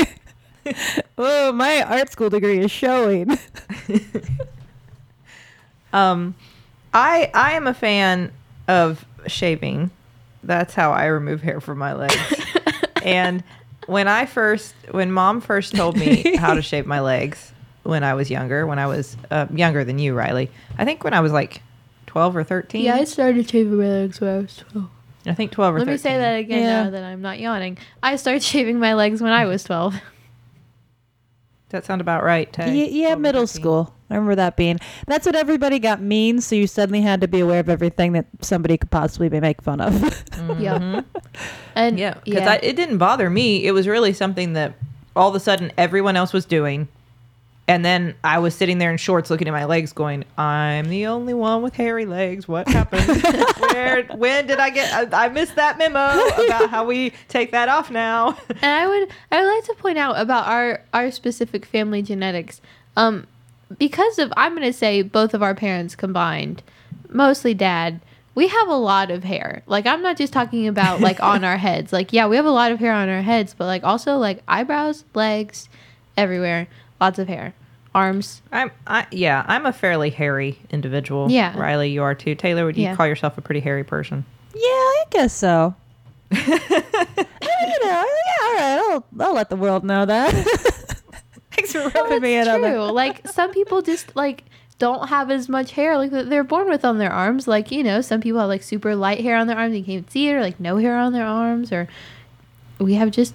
oh, 1.18 1.54
my 1.54 1.82
art 1.84 2.12
school 2.12 2.30
degree 2.30 2.60
is 2.60 2.72
showing. 2.72 3.38
Um, 5.94 6.36
I 6.94 7.32
I 7.34 7.54
am 7.54 7.68
a 7.68 7.74
fan 7.74 8.32
of 8.68 9.06
shaving. 9.27 9.92
That's 10.44 10.74
how 10.74 10.92
I 10.92 11.06
remove 11.06 11.42
hair 11.42 11.60
from 11.60 11.77
my 11.77 11.94
legs. 11.94 12.46
and 13.04 13.44
when 13.88 14.08
I 14.08 14.25
first, 14.25 14.75
when 14.92 15.12
mom 15.12 15.42
first 15.42 15.75
told 15.75 15.98
me 15.98 16.36
how 16.38 16.54
to 16.54 16.62
shave 16.62 16.86
my 16.86 17.00
legs 17.00 17.51
when 17.88 18.03
I 18.03 18.13
was 18.13 18.29
younger, 18.29 18.67
when 18.67 18.79
I 18.79 18.88
was 18.88 19.15
uh, 19.32 19.48
younger 19.53 19.84
than 19.84 19.98
you, 20.00 20.13
Rileigh, 20.13 20.50
I 20.77 20.86
think 20.86 21.03
when 21.03 21.13
I 21.13 21.22
was 21.22 21.32
like 21.32 21.62
twelve 22.06 22.36
or 22.36 22.44
thirteen. 22.44 22.84
Yeah, 22.86 22.96
I 22.96 23.03
started 23.06 23.50
shaving 23.50 23.77
my 23.77 23.88
legs 23.88 24.20
when 24.22 24.29
I 24.29 24.38
was 24.39 24.58
12. 24.72 24.89
I 25.25 25.34
think 25.34 25.51
twelve 25.51 25.75
or 25.75 25.79
Let 25.79 25.88
13. 25.88 25.94
me 25.94 25.98
say 25.98 26.17
that 26.17 26.36
again 26.39 26.63
Yeah. 26.63 26.84
now 26.84 26.89
that 26.91 27.03
I'm 27.03 27.22
not 27.22 27.39
yawning. 27.39 27.77
I 28.01 28.15
started 28.15 28.44
shaving 28.44 28.79
my 28.79 28.94
legs 28.94 29.22
when 29.22 29.32
I 29.32 29.46
was 29.46 29.63
12. 29.63 29.96
That 31.70 31.84
sound 31.86 32.00
about 32.00 32.24
right. 32.24 32.51
Tay? 32.53 32.74
yeah, 32.74 33.10
yeah 33.10 33.15
middle 33.15 33.46
13. 33.46 33.62
school. 33.62 33.94
I 34.10 34.15
remember 34.15 34.36
that 34.36 34.56
being. 34.56 34.79
That's 35.06 35.25
what 35.25 35.36
everybody 35.36 35.79
got 35.79 36.01
mean. 36.01 36.39
So 36.39 36.56
you 36.56 36.65
suddenly 36.65 37.01
had 37.01 37.20
to 37.20 37.27
be 37.27 37.41
aware 37.41 37.60
of 37.60 37.67
everything 37.67 38.13
that 38.13 38.25
somebody 38.39 38.77
could 38.77 38.89
possibly 38.89 39.27
be 39.27 39.41
make 39.41 39.62
fun 39.62 39.82
of. 39.82 40.24
Yep. 40.60 41.06
And 41.75 42.00
Yeah, 42.00 42.13
because 42.24 42.41
yeah, 42.41 42.60
it 42.63 42.77
didn't 42.77 43.00
bother 43.00 43.29
me. 43.29 43.65
It 43.65 43.72
was 43.72 43.86
really 43.86 44.13
something 44.13 44.53
that 44.53 44.75
all 45.13 45.27
of 45.27 45.36
a 45.36 45.41
sudden 45.41 45.74
everyone 45.77 46.15
else 46.15 46.32
was 46.32 46.46
doing. 46.46 46.88
And 47.70 47.84
then 47.84 48.16
I 48.24 48.40
was 48.40 48.56
sitting 48.56 48.78
there 48.78 48.92
in 48.92 48.98
shorts 48.98 49.30
looking 49.30 49.48
at 49.48 49.52
my 49.52 49.66
legs 49.66 49.92
going, 49.92 50.24
I'm 50.38 50.88
the 50.88 51.08
only 51.08 51.34
one 51.34 51.62
with 51.62 51.74
hairy 51.74 52.06
legs. 52.06 52.48
What 52.48 52.66
happened? 52.70 53.22
Where, 53.74 54.04
when 54.16 54.48
did 54.48 54.60
I 54.60 54.70
get, 54.70 55.14
I, 55.14 55.26
I 55.26 55.28
missed 55.28 55.56
that 55.56 55.78
memo 55.78 56.00
about 56.46 56.70
how 56.70 56.86
we 56.86 57.12
take 57.28 57.52
that 57.52 57.68
off 57.68 57.92
now. 57.92 58.38
and 58.50 58.64
I 58.64 58.88
would 58.88 59.10
I 59.32 59.42
would 59.42 59.54
like 59.54 59.66
to 59.66 59.74
point 59.76 59.98
out 59.98 60.18
about 60.18 60.48
our 60.48 60.82
our 60.94 61.12
specific 61.12 61.66
family 61.66 62.02
genetics. 62.02 62.62
Um, 62.96 63.28
because 63.78 64.18
of 64.18 64.32
I'm 64.38 64.54
gonna 64.54 64.72
say 64.72 65.02
both 65.02 65.34
of 65.34 65.44
our 65.44 65.54
parents 65.54 65.94
combined, 65.96 66.64
mostly 67.10 67.54
dad. 67.54 68.00
We 68.34 68.48
have 68.48 68.68
a 68.70 68.76
lot 68.76 69.10
of 69.12 69.24
hair. 69.24 69.64
Like 69.66 69.86
I'm 69.86 70.02
not 70.02 70.16
just 70.16 70.32
talking 70.32 70.68
about 70.68 71.02
like 71.02 71.20
on 71.22 71.44
our 71.44 71.58
heads. 71.68 71.92
Like 71.92 72.14
yeah, 72.14 72.28
we 72.28 72.38
have 72.38 72.46
a 72.46 72.52
lot 72.52 72.72
of 72.72 72.80
hair 72.80 72.94
on 72.94 73.10
our 73.10 73.24
heads, 73.24 73.54
but 73.54 73.66
like 73.66 73.84
also 73.84 74.16
like 74.18 74.42
eyebrows, 74.48 75.04
legs, 75.14 75.68
everywhere, 76.16 76.68
lots 77.01 77.20
of 77.20 77.27
hair, 77.27 77.54
arms. 77.96 78.42
I'm, 78.51 78.72
I, 78.86 79.08
yeah, 79.12 79.46
I'm 79.48 79.66
a 79.66 79.74
fairly 79.74 80.10
hairy 80.10 80.60
individual. 80.70 81.30
Yeah. 81.32 81.54
Rileigh, 81.54 81.92
you 81.92 82.04
are 82.04 82.16
too. 82.16 82.36
Teylor, 82.36 82.66
would 82.66 82.77
you 82.77 82.84
Yeah. 82.84 82.96
call 82.96 83.08
yourself 83.08 83.38
a 83.38 83.42
pretty 83.42 83.60
hairy 83.62 83.84
person? 83.84 84.25
yeah, 84.56 84.62
I 84.63 85.04
guess 85.12 85.34
so. 85.34 85.75
you 86.32 86.38
know, 87.84 88.04
yeah, 88.06 88.44
all 88.44 88.54
right. 88.56 88.80
I'll, 88.89 89.06
I'll 89.20 89.34
let 89.34 89.50
the 89.50 89.56
world 89.56 89.84
know 89.84 90.06
that. 90.06 90.32
Thanks 91.51 91.72
for 91.74 91.88
rubbing 91.89 92.22
me 92.22 92.36
in 92.36 92.42
It's 92.42 92.50
on 92.50 92.62
that. 92.62 92.72
true. 92.72 92.92
like 92.92 93.27
some 93.27 93.51
people 93.51 93.82
just 93.82 94.16
like 94.16 94.44
don't 94.77 95.08
have 95.10 95.32
as 95.32 95.50
much 95.50 95.72
hair 95.72 95.98
like 95.98 96.12
that 96.12 96.30
they're 96.30 96.44
born 96.44 96.70
with 96.70 96.86
on 96.86 96.98
their 96.98 97.12
arms. 97.12 97.48
Like 97.48 97.72
you 97.72 97.84
know, 97.84 98.01
some 98.01 98.22
people 98.22 98.39
have 98.39 98.50
like 98.50 98.62
super 98.63 98.96
light 98.96 99.22
hair 99.22 99.38
on 99.38 99.48
their 99.48 99.58
arms. 99.58 99.75
You 99.75 99.82
can't 99.84 99.89
even 100.00 100.10
see 100.10 100.30
it, 100.30 100.34
or 100.34 100.42
like 100.42 100.60
no 100.60 100.77
hair 100.77 100.98
on 100.98 101.13
their 101.13 101.25
arms, 101.25 101.72
or 101.72 101.88
we 102.80 102.94
have 102.96 103.10
just 103.12 103.34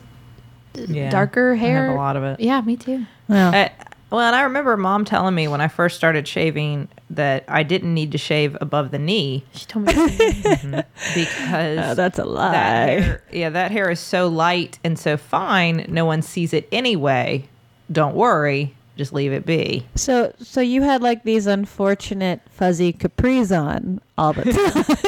uh, 0.78 0.82
Yeah, 0.82 1.10
darker 1.10 1.52
I 1.54 1.56
hair. 1.56 1.86
have 1.86 1.94
a 1.94 1.98
lot 1.98 2.16
of 2.16 2.22
it. 2.24 2.40
Yeah, 2.40 2.60
me 2.60 2.76
too. 2.76 3.06
Well, 3.32 3.54
I, 3.54 3.64
uh, 3.64 3.68
well, 4.10 4.20
and 4.20 4.36
I 4.36 4.42
remember 4.42 4.76
mom 4.76 5.04
telling 5.06 5.34
me 5.34 5.48
when 5.48 5.60
I 5.62 5.68
first 5.68 5.96
started 5.96 6.28
shaving 6.28 6.88
that 7.10 7.44
I 7.48 7.62
didn't 7.62 7.94
need 7.94 8.12
to 8.12 8.18
shave 8.18 8.56
above 8.60 8.90
the 8.90 8.98
knee 8.98 9.44
She 9.54 9.64
told 9.66 9.86
me. 9.86 9.92
the 9.94 9.98
mhm. 10.02 10.84
because 11.14 11.78
oh, 11.78 11.94
that's 11.94 12.18
a 12.18 12.24
lie. 12.24 12.52
that 12.52 12.88
hair, 13.00 13.24
yeah, 13.32 13.50
that 13.50 13.70
hair 13.70 13.90
is 13.90 14.00
so 14.00 14.28
light 14.28 14.78
and 14.84 14.98
so 14.98 15.16
fine, 15.16 15.86
no 15.88 16.04
one 16.04 16.20
sees 16.22 16.52
it 16.52 16.68
anyway. 16.72 17.48
Don't 17.90 18.14
worry, 18.14 18.74
just 18.96 19.12
leave 19.14 19.32
it 19.32 19.46
be. 19.46 19.86
So, 19.94 20.34
so 20.42 20.60
you 20.60 20.82
had 20.82 21.02
like 21.02 21.24
these 21.24 21.46
unfortunate 21.46 22.40
fuzzy 22.50 22.92
capris 22.92 23.50
on 23.58 24.00
all 24.18 24.32
the 24.34 24.44
time. 24.52 25.06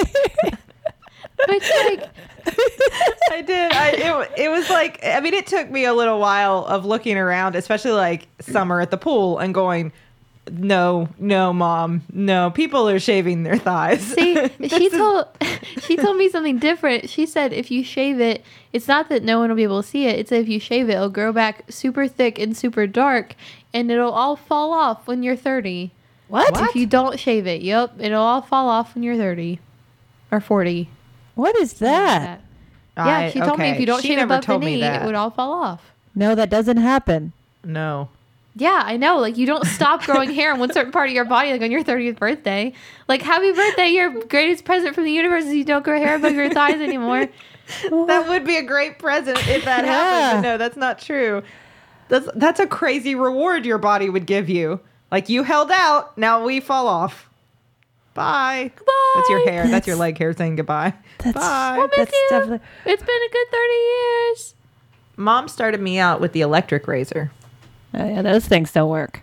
But 1.47 1.63
like, 1.87 2.09
I 3.31 3.43
did. 3.43 3.73
I 3.73 3.89
it, 3.91 4.33
it 4.37 4.49
was 4.49 4.69
like 4.71 5.01
I 5.05 5.21
mean 5.21 5.35
it 5.35 5.47
took 5.47 5.71
me 5.71 5.85
a 5.85 5.95
little 5.95 6.21
while 6.21 6.65
of 6.67 6.85
looking 6.85 7.17
around, 7.17 7.57
especially 7.57 7.93
like 7.93 8.29
summer 8.41 8.81
at 8.81 8.91
the 8.91 8.97
pool 8.97 9.39
and 9.39 9.55
going 9.55 9.93
no, 10.51 11.09
no, 11.19 11.55
mom, 11.55 12.03
no. 12.13 12.51
People 12.51 12.89
are 12.89 12.99
shaving 12.99 13.45
their 13.45 13.57
thighs. 13.57 14.03
see, 14.03 14.35
she 14.69 14.91
told 14.91 15.27
she 15.81 15.97
told 15.97 16.17
me 16.17 16.29
something 16.29 16.59
different. 16.59 17.09
She 17.09 17.27
said 17.27 17.53
if 17.53 17.71
you 17.71 17.83
shave 17.83 18.21
it, 18.21 18.45
it's 18.73 18.87
not 18.87 19.09
that 19.09 19.23
no 19.23 19.39
one 19.39 19.49
will 19.49 19.57
be 19.57 19.63
able 19.63 19.83
to 19.83 19.89
see 19.89 20.07
it. 20.07 20.19
It's 20.19 20.31
that 20.31 20.41
if 20.41 20.49
you 20.49 20.61
shave 20.61 20.89
it, 20.89 20.95
it'll 20.95 21.09
grow 21.09 21.33
back 21.33 21.65
super 21.71 22.07
thick 22.07 22.39
and 22.39 22.57
super 22.57 22.87
dark, 22.87 23.35
and 23.73 23.91
it'll 23.91 24.13
all 24.13 24.37
fall 24.37 24.73
off 24.73 25.07
when 25.07 25.23
you're 25.23 25.37
thirty. 25.37 25.93
What? 26.29 26.61
If 26.61 26.75
you 26.75 26.87
don't 26.87 27.19
shave 27.19 27.47
it, 27.47 27.63
yep, 27.63 27.95
it'll 27.99 28.23
all 28.23 28.43
fall 28.43 28.69
off 28.69 28.95
when 28.95 29.03
you're 29.05 29.17
30 29.17 29.61
or 30.33 30.41
40. 30.41 30.89
What 31.35 31.57
is 31.57 31.75
that? 31.75 32.41
Yeah, 32.97 33.05
I- 33.07 33.31
she 33.31 33.41
told 33.41 33.59
me 33.59 33.69
if 33.71 33.81
you 33.81 33.87
don't 33.87 34.01
she 34.03 34.09
shave 34.09 34.19
never 34.19 34.35
above 34.35 34.43
the 34.43 34.47
told 34.47 34.65
me 34.65 34.75
knee, 34.77 34.81
that. 34.83 35.03
it 35.03 35.07
would 35.07 35.15
all 35.15 35.31
fall 35.31 35.53
off. 35.53 35.93
No, 36.15 36.35
that 36.35 36.49
doesn't 36.51 36.77
happen. 36.77 37.33
No. 37.65 38.09
Yeah, 38.57 38.83
I 38.85 38.97
know. 38.97 39.19
Like 39.19 39.37
you 39.37 39.47
don't 39.47 39.67
stop 39.67 40.05
growing 40.05 40.33
hair 40.33 40.53
on 40.53 40.61
one 40.61 40.73
certain 40.73 40.93
part 40.93 41.09
of 41.09 41.15
your 41.15 41.25
body, 41.25 41.51
like 41.51 41.61
on 41.63 41.73
your 41.73 41.83
30th 41.83 42.19
birthday. 42.21 42.73
Like 43.09 43.21
happy 43.23 43.51
birthday! 43.51 43.89
Your 43.89 44.23
greatest 44.27 44.65
present 44.65 44.95
from 44.95 45.03
the 45.05 45.11
universe 45.11 45.45
is 45.45 45.55
you 45.55 45.65
don't 45.65 45.85
grow 45.85 45.99
hair 45.99 46.15
above 46.17 46.35
your 46.35 46.51
thighs 46.51 46.81
anymore. 46.81 47.29
That 47.91 48.29
would 48.29 48.45
be 48.45 48.59
a 48.59 48.63
great 48.63 48.99
present 48.99 49.39
if 49.49 49.65
that 49.65 49.87
Yeah. 49.87 49.91
happened. 49.93 50.43
But 50.43 50.49
no, 50.51 50.59
that's 50.59 50.77
not 50.77 50.99
true. 50.99 51.43
That's 52.09 52.29
that's 52.35 52.61
a 52.61 52.67
crazy 52.67 53.15
reward 53.15 53.65
your 53.65 53.79
body 53.79 54.11
would 54.11 54.27
give 54.27 54.51
you. 54.51 54.81
Like 55.11 55.31
you 55.31 55.45
held 55.45 55.71
out, 55.71 56.17
now 56.19 56.45
we 56.45 56.61
fall 56.61 56.87
off. 56.87 57.31
Bye. 58.13 58.71
Goodbye. 58.77 58.93
That's 59.17 59.29
your 59.31 59.49
hair. 59.49 59.67
That's, 59.67 59.87
your 59.87 59.97
leg 59.97 60.19
hair 60.19 60.35
saying 60.35 60.57
goodbye. 60.57 60.93
That's- 61.25 61.35
Bye. 61.35 61.77
I'll 61.79 61.87
miss 61.89 61.97
That's 61.97 62.13
you. 62.13 62.27
definitely- 62.31 62.67
It's 62.85 63.03
been 63.03 63.23
a 63.29 63.33
good 63.33 63.47
30 63.51 63.75
years. 63.75 64.55
Mom 65.17 65.49
started 65.49 65.81
me 65.81 65.99
out 65.99 66.21
with 66.21 66.33
the 66.33 66.41
electric 66.41 66.87
razor. 66.89 67.31
Oh, 67.95 68.05
yeah, 68.09 68.23
those 68.23 68.47
things 68.47 68.73
don't 68.73 68.89
work. 68.91 69.21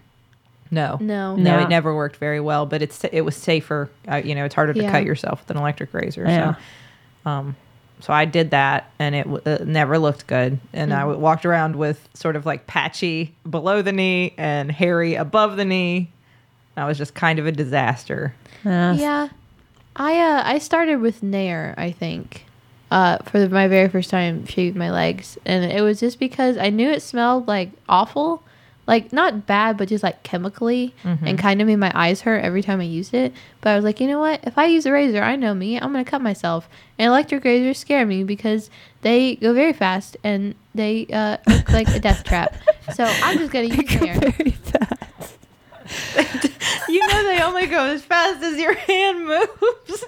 No. 0.73 0.97
No. 1.01 1.35
No, 1.35 1.57
No. 1.57 1.59
it 1.63 1.69
never 1.69 1.93
worked 1.93 2.15
very 2.15 2.39
well, 2.39 2.65
but 2.65 2.81
it's 2.81 3.03
it 3.05 3.21
was 3.25 3.35
safer. 3.35 3.89
Uh, 4.09 4.15
you 4.23 4.33
know, 4.35 4.45
it's 4.45 4.55
harder 4.55 4.73
to 4.73 4.81
Yeah. 4.81 4.91
cut 4.91 5.03
yourself 5.03 5.41
with 5.41 5.51
an 5.51 5.57
electric 5.57 5.93
razor. 5.93 6.23
Yeah. 6.25 6.55
So, 7.25 7.29
um, 7.29 7.55
so 7.99 8.13
I 8.13 8.23
did 8.23 8.51
that, 8.51 8.89
and 8.97 9.13
it 9.13 9.23
w- 9.25 9.41
uh, 9.45 9.57
never 9.65 9.99
looked 9.99 10.27
good. 10.27 10.59
And 10.71 10.93
I 10.93 10.99
Mm. 10.99 11.07
w- 11.07 11.19
walked 11.19 11.45
around 11.45 11.75
with 11.75 12.07
sort 12.13 12.37
of 12.37 12.45
like 12.45 12.67
patchy 12.67 13.33
below 13.49 13.81
the 13.81 13.91
knee 13.91 14.33
and 14.37 14.71
hairy 14.71 15.15
above 15.15 15.57
the 15.57 15.65
knee. 15.65 16.09
I 16.77 16.85
was 16.85 16.97
just 16.97 17.13
kind 17.15 17.37
of 17.37 17.45
a 17.45 17.51
disaster. 17.51 18.33
Yeah. 18.63 18.93
Yeah. 18.93 19.27
I 19.95 20.19
uh 20.19 20.41
I 20.45 20.57
started 20.59 20.97
with 21.01 21.21
Nair, 21.23 21.73
I 21.77 21.91
think. 21.91 22.45
Uh 22.89 23.17
for 23.19 23.39
the, 23.39 23.49
my 23.49 23.67
very 23.67 23.87
first 23.89 24.09
time 24.09 24.45
shaving 24.45 24.77
my 24.79 24.91
legs 24.91 25.37
and 25.45 25.63
it 25.71 25.81
was 25.81 25.99
just 25.99 26.19
because 26.19 26.57
I 26.57 26.69
knew 26.69 26.89
it 26.89 27.01
smelled 27.01 27.47
like 27.47 27.71
awful. 27.87 28.43
Like 28.87 29.13
not 29.13 29.45
bad 29.45 29.77
but 29.77 29.87
just 29.87 30.03
like 30.03 30.23
chemically 30.23 30.93
and 31.27 31.37
kind 31.39 31.61
of 31.61 31.67
made 31.67 31.75
my 31.77 31.91
eyes 31.93 32.21
hurt 32.21 32.43
every 32.43 32.61
time 32.63 32.81
I 32.81 32.85
used 32.85 33.13
it. 33.13 33.31
But 33.61 33.69
I 33.69 33.75
was 33.75 33.85
like, 33.85 33.99
"You 34.01 34.07
know 34.07 34.19
what? 34.19 34.41
If 34.43 34.57
I 34.57 34.65
use 34.65 34.85
a 34.85 34.91
razor, 34.91 35.21
I 35.21 35.35
know 35.35 35.53
me. 35.53 35.79
I'm 35.79 35.93
going 35.93 36.03
to 36.03 36.09
cut 36.09 36.21
myself." 36.21 36.67
And 36.97 37.07
electric 37.07 37.43
razors 37.45 37.77
scare 37.77 38.05
me 38.05 38.23
because 38.23 38.69
they 39.01 39.35
go 39.35 39.53
very 39.53 39.71
fast 39.71 40.17
and 40.23 40.55
they 40.75 41.05
uh 41.13 41.37
look 41.47 41.69
like 41.69 41.87
a 41.89 41.99
death 41.99 42.23
trap. 42.23 42.55
So 42.95 43.03
I'm 43.05 43.37
just 43.37 43.51
going 43.53 43.69
to 43.71 43.75
use 43.77 44.01
Nair. 44.01 44.19
Very 46.13 46.25
fast. 46.25 46.89
you 46.89 47.07
know, 47.07 47.23
they 47.23 47.41
only 47.41 47.67
go 47.67 47.85
as 47.85 48.03
fast 48.03 48.43
as 48.43 48.57
your 48.57 48.73
hand 48.73 49.25
moves. 49.25 50.05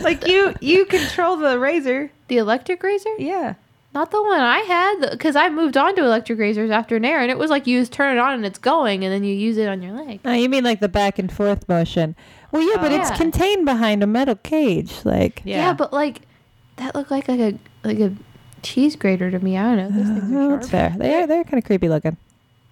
like 0.00 0.26
you, 0.26 0.54
you 0.60 0.84
control 0.86 1.36
the 1.36 1.58
razor. 1.58 2.10
The 2.28 2.38
electric 2.38 2.82
razor? 2.82 3.14
Yeah. 3.18 3.54
Not 3.94 4.10
the 4.10 4.22
one 4.22 4.40
I 4.40 4.58
had, 4.58 5.10
because 5.10 5.34
I 5.34 5.48
moved 5.48 5.76
on 5.76 5.96
to 5.96 6.04
electric 6.04 6.38
razors 6.38 6.70
after 6.70 6.98
Nair, 6.98 7.20
and 7.20 7.30
it 7.30 7.38
was 7.38 7.50
like 7.50 7.66
you 7.66 7.80
just 7.80 7.92
turn 7.92 8.16
it 8.16 8.20
on 8.20 8.34
and 8.34 8.44
it's 8.44 8.58
going, 8.58 9.02
and 9.02 9.12
then 9.12 9.24
you 9.24 9.34
use 9.34 9.56
it 9.56 9.66
on 9.66 9.82
your 9.82 9.92
leg. 9.92 10.20
No, 10.24 10.32
you 10.32 10.48
mean 10.48 10.62
like 10.62 10.80
the 10.80 10.90
back 10.90 11.18
and 11.18 11.32
forth 11.32 11.66
motion? 11.68 12.14
Well, 12.52 12.62
yeah, 12.62 12.80
but 12.80 12.92
oh, 12.92 12.96
it's 12.96 13.10
contained 13.10 13.64
behind 13.64 14.02
a 14.02 14.06
metal 14.06 14.36
cage. 14.36 15.04
Like, 15.04 15.40
Yeah, 15.44 15.72
but 15.72 15.92
like 15.92 16.20
that 16.76 16.94
looked 16.94 17.10
like 17.10 17.28
like 17.28 17.40
a 17.40 17.58
like 17.82 17.98
a 17.98 18.12
cheese 18.62 18.94
grater 18.94 19.30
to 19.30 19.38
me. 19.38 19.56
I 19.56 19.74
don't 19.74 19.76
know. 19.76 20.02
Those 20.02 20.18
things 20.18 20.32
oh, 20.32 20.36
are 20.36 20.52
uh, 20.52 20.56
that's 20.56 20.68
fair. 20.68 20.94
They 20.96 21.14
are 21.14 21.26
they're 21.26 21.44
kind 21.44 21.58
of 21.58 21.64
creepy 21.64 21.88
looking. 21.88 22.16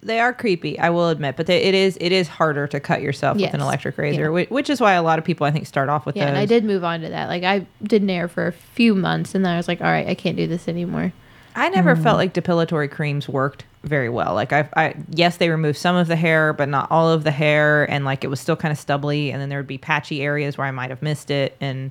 They 0.03 0.19
are 0.19 0.31
creepy. 0.33 0.77
I 0.79 0.89
will 0.89 1.09
admit, 1.09 1.35
but 1.37 1.47
they, 1.47 1.63
it 1.63 1.73
is 1.73 1.97
it 1.99 2.11
is 2.11 2.27
harder 2.27 2.67
to 2.67 2.79
cut 2.79 3.01
yourself 3.01 3.37
with 3.37 3.53
an 3.53 3.61
electric 3.61 3.97
razor, 3.97 4.23
Yeah. 4.23 4.29
which, 4.29 4.49
which 4.49 4.69
is 4.69 4.79
why 4.79 4.93
a 4.93 5.01
lot 5.03 5.17
of 5.19 5.25
people 5.25 5.45
I 5.47 5.51
think 5.51 5.65
start 5.67 5.89
off 5.89 6.05
with 6.05 6.15
Yeah, 6.15 6.25
those. 6.25 6.29
and 6.29 6.37
I 6.37 6.45
did 6.45 6.63
move 6.63 6.83
on 6.83 7.01
to 7.01 7.09
that. 7.09 7.27
Like 7.27 7.43
I 7.43 7.65
did 7.83 8.03
Nair 8.03 8.27
for 8.27 8.47
a 8.47 8.51
few 8.51 8.93
months, 8.95 9.33
and 9.35 9.43
then 9.43 9.51
I 9.53 9.57
was 9.57 9.67
like, 9.67 9.81
all 9.81 9.87
right, 9.87 10.07
I 10.07 10.13
can't 10.15 10.37
do 10.37 10.47
this 10.47 10.67
anymore. 10.67 11.11
I 11.55 11.69
never 11.69 11.95
felt 11.95 12.17
like 12.17 12.35
depilatory 12.35 12.91
creams 12.91 13.27
worked 13.27 13.65
very 13.83 14.09
well. 14.09 14.35
Like 14.35 14.53
I, 14.53 14.69
I, 14.75 14.93
yes, 15.09 15.37
they 15.37 15.49
removed 15.49 15.79
some 15.79 15.95
of 15.95 16.05
the 16.07 16.15
hair, 16.15 16.53
but 16.53 16.69
not 16.69 16.87
all 16.91 17.09
of 17.09 17.23
the 17.23 17.31
hair, 17.31 17.89
and 17.89 18.05
like 18.05 18.23
it 18.23 18.27
was 18.27 18.39
still 18.39 18.55
kind 18.55 18.71
of 18.71 18.77
stubbly, 18.77 19.31
and 19.31 19.41
then 19.41 19.49
there 19.49 19.57
would 19.57 19.65
be 19.65 19.79
patchy 19.79 20.21
areas 20.21 20.55
where 20.59 20.67
I 20.67 20.71
might 20.71 20.91
have 20.91 21.01
missed 21.01 21.31
it, 21.31 21.57
and 21.59 21.89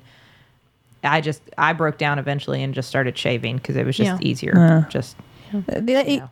I 1.03 1.19
just 1.19 1.41
I 1.57 1.73
broke 1.73 1.97
down 1.97 2.17
eventually 2.17 2.63
and 2.63 2.73
just 2.73 2.87
started 2.87 3.17
shaving 3.17 3.57
because 3.57 3.75
it 3.75 3.85
was 3.85 3.97
just 3.97 4.21
Yeah. 4.21 4.27
easier. 4.29 4.53
Yeah. 4.55 4.85
Just 4.89 5.17
Uh, 5.53 5.61
the- 5.81 6.03
Yeah. 6.07 6.27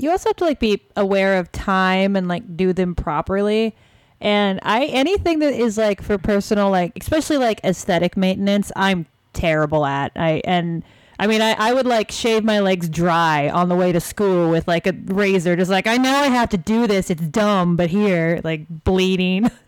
You 0.00 0.10
also 0.10 0.30
have 0.30 0.36
to 0.36 0.44
like 0.44 0.60
be 0.60 0.80
aware 0.96 1.38
of 1.38 1.50
time 1.52 2.16
and 2.16 2.28
like 2.28 2.56
do 2.56 2.72
them 2.72 2.94
properly. 2.94 3.74
And 4.20 4.60
I 4.62 4.86
anything 4.86 5.38
that 5.40 5.54
is 5.54 5.78
like 5.78 6.02
for 6.02 6.18
personal 6.18 6.70
like 6.70 6.92
especially 7.00 7.38
like 7.38 7.60
aesthetic 7.64 8.16
maintenance, 8.16 8.70
I'm 8.76 9.06
terrible 9.32 9.86
at. 9.86 10.12
I 10.16 10.42
and 10.44 10.82
I 11.18 11.26
mean 11.26 11.40
I, 11.40 11.52
I 11.52 11.72
would 11.72 11.86
like 11.86 12.10
shave 12.10 12.44
my 12.44 12.60
legs 12.60 12.88
dry 12.88 13.48
on 13.48 13.68
the 13.68 13.76
way 13.76 13.92
to 13.92 14.00
school 14.00 14.50
with 14.50 14.68
like 14.68 14.86
a 14.86 14.92
razor, 15.06 15.56
just 15.56 15.70
like 15.70 15.86
I 15.86 15.96
know 15.96 16.14
I 16.14 16.26
have 16.26 16.50
to 16.50 16.58
do 16.58 16.86
this. 16.86 17.10
It's 17.10 17.22
dumb, 17.22 17.76
but 17.76 17.90
here, 17.90 18.40
like 18.44 18.66
bleeding. 18.84 19.50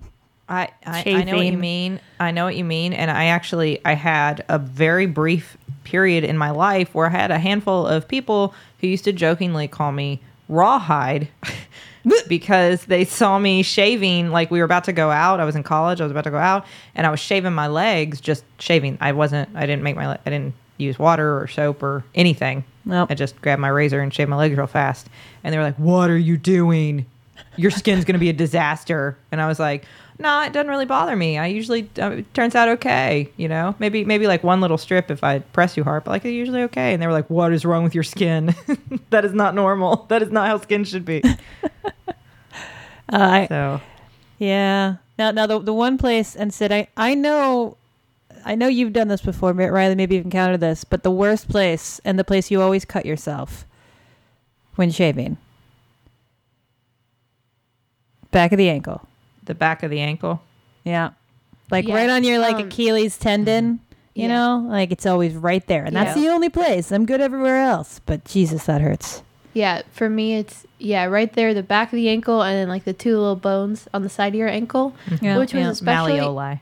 I, 0.48 0.68
I, 0.84 1.02
I 1.06 1.24
know 1.24 1.36
what 1.36 1.46
you 1.46 1.56
mean. 1.56 1.98
I 2.20 2.30
know 2.30 2.44
what 2.44 2.56
you 2.56 2.64
mean. 2.64 2.92
And 2.92 3.10
I 3.10 3.26
actually 3.26 3.80
I 3.86 3.94
had 3.94 4.44
a 4.48 4.58
very 4.58 5.06
brief 5.06 5.56
period 5.84 6.24
in 6.24 6.36
my 6.38 6.50
life 6.50 6.94
where 6.94 7.06
I 7.06 7.10
had 7.10 7.30
a 7.30 7.38
handful 7.38 7.86
of 7.86 8.08
people 8.08 8.54
who 8.80 8.86
used 8.86 9.04
to 9.04 9.12
jokingly 9.12 9.68
call 9.68 9.92
me 9.92 10.20
rawhide 10.48 11.28
because 12.28 12.84
they 12.86 13.04
saw 13.04 13.38
me 13.38 13.62
shaving. 13.62 14.30
Like 14.30 14.50
we 14.50 14.58
were 14.58 14.64
about 14.64 14.84
to 14.84 14.92
go 14.92 15.10
out. 15.10 15.40
I 15.40 15.44
was 15.44 15.56
in 15.56 15.62
college. 15.62 16.00
I 16.00 16.04
was 16.04 16.10
about 16.10 16.24
to 16.24 16.30
go 16.30 16.38
out, 16.38 16.66
and 16.94 17.06
I 17.06 17.10
was 17.10 17.20
shaving 17.20 17.52
my 17.52 17.68
legs. 17.68 18.20
Just 18.20 18.44
shaving. 18.58 18.98
I 19.00 19.12
wasn't. 19.12 19.48
I 19.54 19.66
didn't 19.66 19.82
make 19.82 19.96
my. 19.96 20.12
I 20.12 20.30
didn't 20.30 20.54
use 20.78 20.98
water 20.98 21.40
or 21.40 21.46
soap 21.48 21.82
or 21.82 22.04
anything. 22.14 22.64
Nope. 22.84 23.10
I 23.10 23.14
just 23.14 23.40
grabbed 23.40 23.60
my 23.60 23.68
razor 23.68 24.00
and 24.00 24.12
shaved 24.12 24.28
my 24.28 24.36
legs 24.36 24.56
real 24.56 24.66
fast. 24.66 25.08
And 25.44 25.52
they 25.52 25.58
were 25.58 25.64
like, 25.64 25.76
"What 25.76 26.10
are 26.10 26.18
you 26.18 26.36
doing? 26.36 27.06
Your 27.56 27.70
skin's 27.70 28.04
gonna 28.04 28.18
be 28.18 28.30
a 28.30 28.34
disaster." 28.34 29.16
And 29.30 29.40
I 29.40 29.46
was 29.46 29.58
like, 29.58 29.84
"No, 30.22 30.42
it 30.42 30.52
doesn't 30.52 30.68
really 30.68 30.86
bother 30.86 31.16
me. 31.16 31.36
I 31.36 31.46
usually 31.48 31.90
uh, 32.00 32.10
it 32.10 32.34
turns 32.34 32.54
out 32.54 32.68
okay. 32.68 33.28
You 33.36 33.48
know, 33.48 33.74
maybe 33.78 34.04
maybe 34.04 34.26
like 34.26 34.42
one 34.42 34.60
little 34.60 34.78
strip 34.78 35.10
if 35.10 35.22
I 35.24 35.40
press 35.40 35.74
too 35.74 35.84
hard, 35.84 36.04
but 36.04 36.12
like 36.12 36.24
it's 36.24 36.32
usually 36.32 36.62
okay." 36.62 36.92
And 36.92 37.02
they 37.02 37.06
were 37.06 37.12
like, 37.12 37.28
"What 37.28 37.52
is 37.52 37.64
wrong 37.64 37.84
with 37.84 37.94
your 37.94 38.04
skin? 38.04 38.54
that 39.10 39.24
is 39.24 39.32
not 39.34 39.54
normal. 39.54 40.06
That 40.08 40.22
is 40.22 40.30
not 40.30 40.46
how 40.46 40.58
skin 40.58 40.84
should 40.84 41.04
be." 41.04 41.22
Uh, 43.12 43.18
I, 43.18 43.46
So 43.46 43.80
Yeah. 44.38 44.96
Now, 45.18 45.30
now 45.32 45.46
the 45.46 45.58
the 45.58 45.74
one 45.74 45.98
place 45.98 46.34
and 46.34 46.52
Sid, 46.54 46.72
I 46.72 46.88
I 46.96 47.14
know, 47.14 47.76
I 48.44 48.54
know 48.54 48.68
you've 48.68 48.94
done 48.94 49.08
this 49.08 49.20
before, 49.20 49.52
Rileigh. 49.52 49.96
Maybe 49.96 50.16
you've 50.16 50.24
encountered 50.24 50.60
this, 50.60 50.84
but 50.84 51.02
the 51.02 51.10
worst 51.10 51.48
place 51.48 52.00
and 52.04 52.18
the 52.18 52.24
place 52.24 52.50
you 52.50 52.62
always 52.62 52.86
cut 52.86 53.04
yourself 53.04 53.66
when 54.76 54.90
shaving, 54.90 55.36
back 58.30 58.52
of 58.52 58.58
the 58.58 58.70
ankle. 58.70 59.06
The 59.44 59.54
back 59.54 59.82
of 59.82 59.90
the 59.90 60.00
ankle. 60.00 60.42
Yeah, 60.84 61.10
like 61.70 61.86
Yeah, 61.86 61.94
right 61.96 62.10
on 62.10 62.24
your 62.24 62.38
like 62.38 62.56
um, 62.56 62.66
Achilles 62.66 63.16
tendon. 63.18 63.80
You 64.14 64.24
yeah. 64.24 64.28
know, 64.28 64.66
like 64.68 64.90
it's 64.92 65.06
always 65.06 65.34
right 65.34 65.66
there, 65.66 65.84
and 65.84 65.96
that's 65.96 66.16
Yeah. 66.16 66.22
the 66.24 66.28
only 66.28 66.48
place. 66.50 66.92
I'm 66.92 67.06
good 67.06 67.20
everywhere 67.22 67.58
else, 67.62 68.00
but 68.04 68.24
Jesus, 68.26 68.66
that 68.66 68.80
hurts. 68.82 69.22
Yeah, 69.54 69.82
for 69.92 70.08
me 70.10 70.34
it's 70.36 70.66
yeah, 70.78 71.04
right 71.04 71.32
there, 71.32 71.54
the 71.54 71.62
back 71.62 71.88
of 71.92 71.96
the 71.96 72.08
ankle, 72.08 72.42
and 72.42 72.56
then 72.56 72.68
like 72.68 72.84
the 72.84 72.92
two 72.92 73.16
little 73.18 73.36
bones 73.36 73.88
on 73.94 74.02
the 74.02 74.08
side 74.10 74.28
of 74.28 74.34
your 74.34 74.48
ankle, 74.48 74.94
Yeah, 75.22 75.38
which 75.38 75.52
was 75.54 75.62
yeah. 75.64 75.70
especially. 75.70 76.12
Malleoli. 76.18 76.60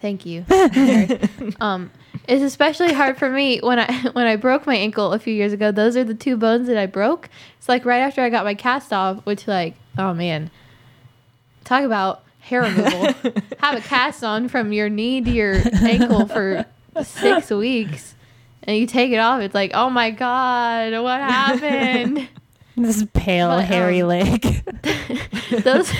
Thank 0.00 0.24
you. 0.26 0.44
Sorry. 0.48 1.18
um, 1.60 1.90
it's 2.28 2.42
especially 2.42 2.92
hard 2.92 3.16
for 3.18 3.28
me 3.30 3.58
when 3.60 3.80
I 3.80 3.92
when 4.12 4.26
I 4.26 4.36
broke 4.36 4.64
my 4.66 4.76
ankle 4.76 5.12
a 5.12 5.18
few 5.18 5.34
years 5.34 5.52
ago. 5.52 5.72
Those 5.72 5.96
are 5.96 6.04
the 6.04 6.14
two 6.14 6.36
bones 6.36 6.68
that 6.68 6.76
I 6.76 6.86
broke. 6.86 7.28
It's 7.58 7.68
like 7.68 7.84
right 7.84 7.98
after 7.98 8.22
I 8.22 8.30
got 8.30 8.44
my 8.44 8.54
cast 8.54 8.92
off, 8.92 9.24
which 9.26 9.48
like 9.48 9.74
oh 9.96 10.14
man, 10.14 10.50
talk 11.68 11.84
about 11.84 12.24
hair 12.40 12.62
removal. 12.62 13.12
Have 13.60 13.78
a 13.78 13.80
cast 13.80 14.24
on 14.24 14.48
from 14.48 14.72
your 14.72 14.88
knee 14.88 15.20
to 15.20 15.30
your 15.30 15.56
ankle 15.82 16.26
for 16.26 16.64
six 17.02 17.50
weeks, 17.50 18.14
and 18.62 18.76
you 18.76 18.86
take 18.86 19.12
it 19.12 19.18
off. 19.18 19.40
It's 19.40 19.54
like 19.54 19.72
oh 19.74 19.90
my 19.90 20.10
god, 20.10 20.92
what 21.02 21.20
happened? 21.20 22.28
This 22.80 23.04
pale, 23.12 23.48
But, 23.48 23.64
hairy 23.64 24.02
um, 24.02 24.08
leg. 24.08 24.57
those 25.62 25.92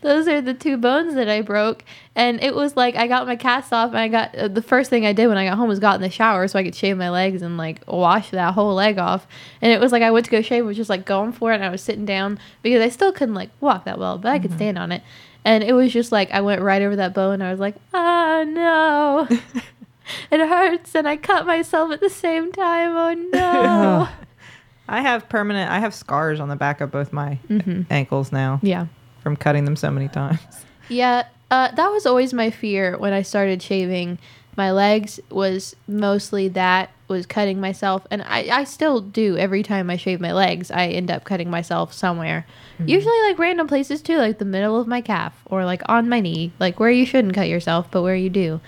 those 0.00 0.28
are 0.28 0.40
the 0.40 0.54
two 0.54 0.76
bones 0.76 1.14
that 1.14 1.28
I 1.28 1.40
broke, 1.40 1.84
and 2.14 2.42
it 2.42 2.54
was 2.54 2.76
like 2.76 2.96
I 2.96 3.06
got 3.06 3.26
my 3.26 3.36
cast 3.36 3.72
off, 3.72 3.90
and 3.90 3.98
I 3.98 4.08
got 4.08 4.34
uh, 4.34 4.48
the 4.48 4.62
first 4.62 4.90
thing 4.90 5.06
I 5.06 5.12
did 5.12 5.28
when 5.28 5.36
I 5.36 5.46
got 5.46 5.56
home 5.56 5.68
was 5.68 5.78
got 5.78 5.96
in 5.96 6.00
the 6.00 6.10
shower 6.10 6.46
so 6.48 6.58
I 6.58 6.64
could 6.64 6.74
shave 6.74 6.96
my 6.96 7.10
legs 7.10 7.42
and 7.42 7.56
like 7.56 7.82
wash 7.86 8.30
that 8.30 8.54
whole 8.54 8.74
leg 8.74 8.98
off. 8.98 9.26
And 9.60 9.72
it 9.72 9.80
was 9.80 9.92
like 9.92 10.02
I 10.02 10.10
went 10.10 10.24
to 10.26 10.30
go 10.30 10.42
shave, 10.42 10.64
was 10.64 10.76
just 10.76 10.90
like 10.90 11.04
going 11.04 11.32
for 11.32 11.52
it, 11.52 11.56
and 11.56 11.64
I 11.64 11.70
was 11.70 11.82
sitting 11.82 12.04
down 12.04 12.38
because 12.62 12.82
I 12.82 12.88
still 12.88 13.12
couldn't 13.12 13.34
like 13.34 13.50
walk 13.60 13.84
that 13.84 13.98
well, 13.98 14.18
but 14.18 14.30
I 14.32 14.38
could 14.38 14.52
stand 14.52 14.78
on 14.78 14.92
it. 14.92 15.02
And 15.44 15.62
it 15.62 15.72
was 15.74 15.92
just 15.92 16.10
like 16.12 16.30
I 16.30 16.40
went 16.40 16.62
right 16.62 16.82
over 16.82 16.96
that 16.96 17.14
bone. 17.14 17.34
And 17.34 17.44
I 17.44 17.50
was 17.50 17.60
like, 17.60 17.76
oh 17.92 18.44
no. 18.46 19.28
It 20.30 20.38
hurts, 20.40 20.94
and 20.94 21.08
I 21.08 21.16
cut 21.16 21.46
myself 21.46 21.90
at 21.90 22.00
the 22.00 22.10
same 22.10 22.52
time. 22.52 22.94
Oh 22.94 23.14
no! 23.14 24.08
I 24.88 25.00
have 25.00 25.28
permanent. 25.28 25.70
I 25.70 25.78
have 25.80 25.94
scars 25.94 26.40
on 26.40 26.48
the 26.48 26.56
back 26.56 26.80
of 26.80 26.90
both 26.90 27.12
my 27.12 27.38
Mhm. 27.50 27.86
ankles 27.90 28.32
now 28.32 28.60
Yeah. 28.62 28.86
from 29.22 29.36
cutting 29.36 29.64
them 29.64 29.76
so 29.76 29.90
many 29.90 30.08
times. 30.08 30.38
Yeah, 30.90 31.22
uh, 31.50 31.68
that 31.74 31.88
was 31.88 32.04
always 32.04 32.34
my 32.34 32.50
fear 32.50 32.98
when 32.98 33.14
I 33.14 33.22
started 33.22 33.62
shaving 33.62 34.18
my 34.54 34.70
legs. 34.70 35.18
Was 35.30 35.74
mostly 35.88 36.48
that 36.48 36.90
was 37.08 37.24
cutting 37.24 37.58
myself, 37.58 38.06
and 38.10 38.20
I, 38.20 38.48
I 38.52 38.64
still 38.64 39.00
do 39.00 39.38
every 39.38 39.62
time 39.62 39.88
I 39.88 39.96
shave 39.96 40.20
my 40.20 40.32
legs. 40.32 40.70
I 40.70 40.88
end 40.88 41.10
up 41.10 41.24
cutting 41.24 41.48
myself 41.50 41.94
somewhere, 41.94 42.44
usually 42.84 43.18
like 43.28 43.38
random 43.38 43.66
places 43.66 44.02
too, 44.02 44.18
like 44.18 44.36
the 44.38 44.44
middle 44.44 44.78
of 44.78 44.86
my 44.86 45.00
calf 45.00 45.32
or 45.46 45.64
like 45.64 45.80
on 45.88 46.06
my 46.10 46.20
knee, 46.20 46.52
like 46.60 46.78
where 46.78 46.90
you 46.90 47.06
shouldn't 47.06 47.32
cut 47.34 47.48
yourself, 47.48 47.90
but 47.90 48.02
where 48.02 48.14
you 48.16 48.28
do. 48.28 48.60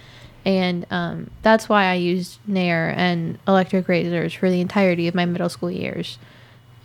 And 0.47 0.87
um, 0.91 1.31
that's 1.43 1.69
why 1.69 1.87
I 1.87 1.95
used 1.95 2.39
Nair 2.47 2.95
and 2.97 3.39
electric 3.47 3.89
razors 3.89 4.33
for 4.33 4.49
the 4.49 4.61
entirety 4.61 5.09
of 5.09 5.15
my 5.15 5.27
middle 5.27 5.49
school 5.49 5.71
years 5.71 6.19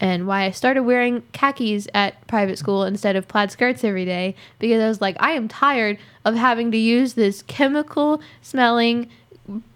and 0.02 0.26
why 0.26 0.46
I 0.46 0.52
started 0.52 0.82
wearing 0.82 1.22
khakis 1.32 1.88
at 1.94 2.26
private 2.26 2.58
school 2.58 2.84
instead 2.84 3.16
of 3.16 3.28
plaid 3.28 3.52
skirts 3.52 3.84
every 3.84 4.04
day 4.04 4.36
because 4.58 4.82
I 4.82 4.88
was 4.88 5.00
like, 5.00 5.16
I 5.20 5.34
am 5.34 5.48
tired 5.48 6.00
of 6.26 6.34
having 6.34 6.72
to 6.72 6.78
use 6.78 7.14
this 7.14 7.44
chemical 7.44 8.20
smelling 8.42 9.10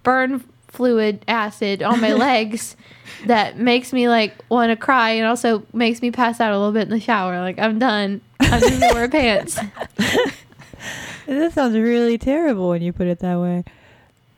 burn 0.02 0.44
fluid 0.68 1.24
acid 1.28 1.84
on 1.84 2.02
my 2.02 2.14
legs 2.28 2.76
that 3.28 3.60
makes 3.60 3.94
me 3.94 4.10
like 4.10 4.34
want 4.50 4.72
to 4.72 4.76
cry 4.76 5.12
and 5.12 5.28
also 5.28 5.64
makes 5.74 6.02
me 6.02 6.10
pass 6.10 6.42
out 6.42 6.52
a 6.52 6.58
little 6.58 6.74
bit 6.74 6.84
in 6.84 6.90
the 6.90 7.00
shower. 7.00 7.40
Like, 7.40 7.60
I'm 7.60 7.78
done. 7.78 8.22
I'm 8.40 8.60
just 8.60 8.80
gonna 8.80 8.94
wear 8.96 9.08
pants. 9.10 9.60
That 11.28 11.54
sounds 11.54 11.76
really 11.76 12.18
terrible 12.18 12.70
when 12.70 12.82
you 12.82 12.94
put 12.94 13.08
it 13.08 13.20
that 13.20 13.40
way. 13.40 13.64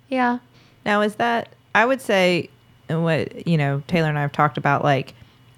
Yeah. 0.09 0.39
Now, 0.85 1.01
is 1.01 1.15
that, 1.15 1.49
I 1.75 1.85
would 1.85 2.01
say, 2.01 2.49
and 2.89 3.03
what, 3.03 3.45
you 3.47 3.57
know, 3.57 3.83
Teylor 3.87 4.09
and 4.09 4.17
I 4.17 4.21
have 4.21 4.31
talked 4.31 4.57
about 4.57 4.83
like 4.83 5.13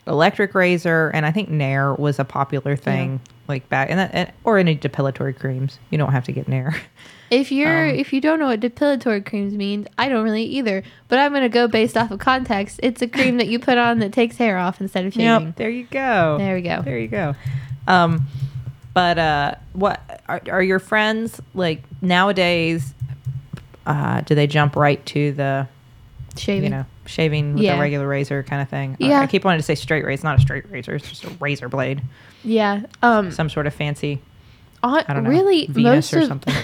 electric 0.08 0.56
razor, 0.56 1.10
and 1.14 1.26
I 1.26 1.32
think 1.32 1.50
Nair 1.50 1.94
was 1.94 2.18
a 2.18 2.26
popular 2.26 2.76
thing 2.76 3.20
like 3.48 3.68
back, 3.70 3.90
and, 3.90 4.00
that, 4.00 4.12
and 4.14 4.32
or 4.44 4.58
any 4.58 4.76
depilatory 4.76 5.38
creams. 5.38 5.78
You 5.92 5.98
don't 6.00 6.12
have 6.12 6.24
to 6.26 6.32
get 6.32 6.48
Nair. 6.48 6.76
If 7.32 7.52
you're 7.52 7.90
Um, 7.90 7.94
if 7.96 8.12
you 8.12 8.22
don't 8.22 8.40
know 8.40 8.48
what 8.48 8.60
depilatory 8.60 9.24
creams 9.24 9.54
means, 9.54 9.86
I 10.00 10.10
don't 10.10 10.24
really 10.24 10.46
either. 10.46 10.82
But 11.10 11.20
I'm 11.20 11.32
gonna 11.32 11.48
go 11.48 11.68
based 11.68 11.96
off 11.96 12.10
of 12.10 12.18
context. 12.18 12.80
It's 12.82 13.04
a 13.04 13.08
cream 13.08 13.38
that 13.38 13.48
you 13.48 13.60
put 13.60 13.78
on 13.78 14.00
that 14.00 14.12
takes 14.12 14.38
hair 14.38 14.58
off 14.58 14.82
instead 14.82 15.06
of 15.06 15.16
Yep. 15.16 15.40
shaving. 15.40 15.54
there 15.56 15.70
you 15.70 15.84
go. 15.84 16.40
There 16.40 16.56
we 16.56 16.62
go. 16.64 16.82
There 16.82 16.98
you 16.98 17.08
go. 17.08 17.36
Um, 17.88 18.26
but 19.00 19.18
uh, 19.18 19.56
what 19.72 20.22
are, 20.28 20.42
are 20.52 20.62
your 20.62 20.80
friends 20.80 21.40
like 21.54 21.84
nowadays? 22.02 22.94
Uh, 23.86 24.20
do 24.22 24.36
they 24.36 24.46
jump 24.46 24.76
right 24.76 25.04
to 25.06 25.32
the 25.32 25.68
Shaving. 26.36 26.64
you 26.66 26.70
know 26.70 26.86
shaving 27.06 27.54
with 27.54 27.64
Yeah. 27.64 27.78
a 27.78 27.80
regular 27.80 28.06
razor 28.06 28.44
kind 28.44 28.62
of 28.62 28.68
thing? 28.68 28.98
Yeah. 29.00 29.22
I 29.22 29.28
keep 29.28 29.46
wanting 29.46 29.60
to 29.60 29.64
say 29.64 29.76
straight 29.76 30.04
razor. 30.04 30.16
It's 30.16 30.24
not 30.26 30.38
a 30.38 30.42
straight 30.42 30.70
razor. 30.70 30.96
It's 30.96 31.08
just 31.08 31.24
a 31.24 31.30
razor 31.40 31.70
blade. 31.70 32.02
Yeah. 32.44 32.82
Um. 33.02 33.32
Some 33.32 33.50
sort 33.50 33.68
of 33.68 33.74
fancy. 33.74 34.20
on- 34.84 35.06
I 35.08 35.14
don't 35.14 35.24
know. 35.24 35.30
really, 35.30 35.68
Venus 35.68 36.12
most 36.12 36.14
or 36.14 36.20
of 36.20 36.28
something. 36.28 36.56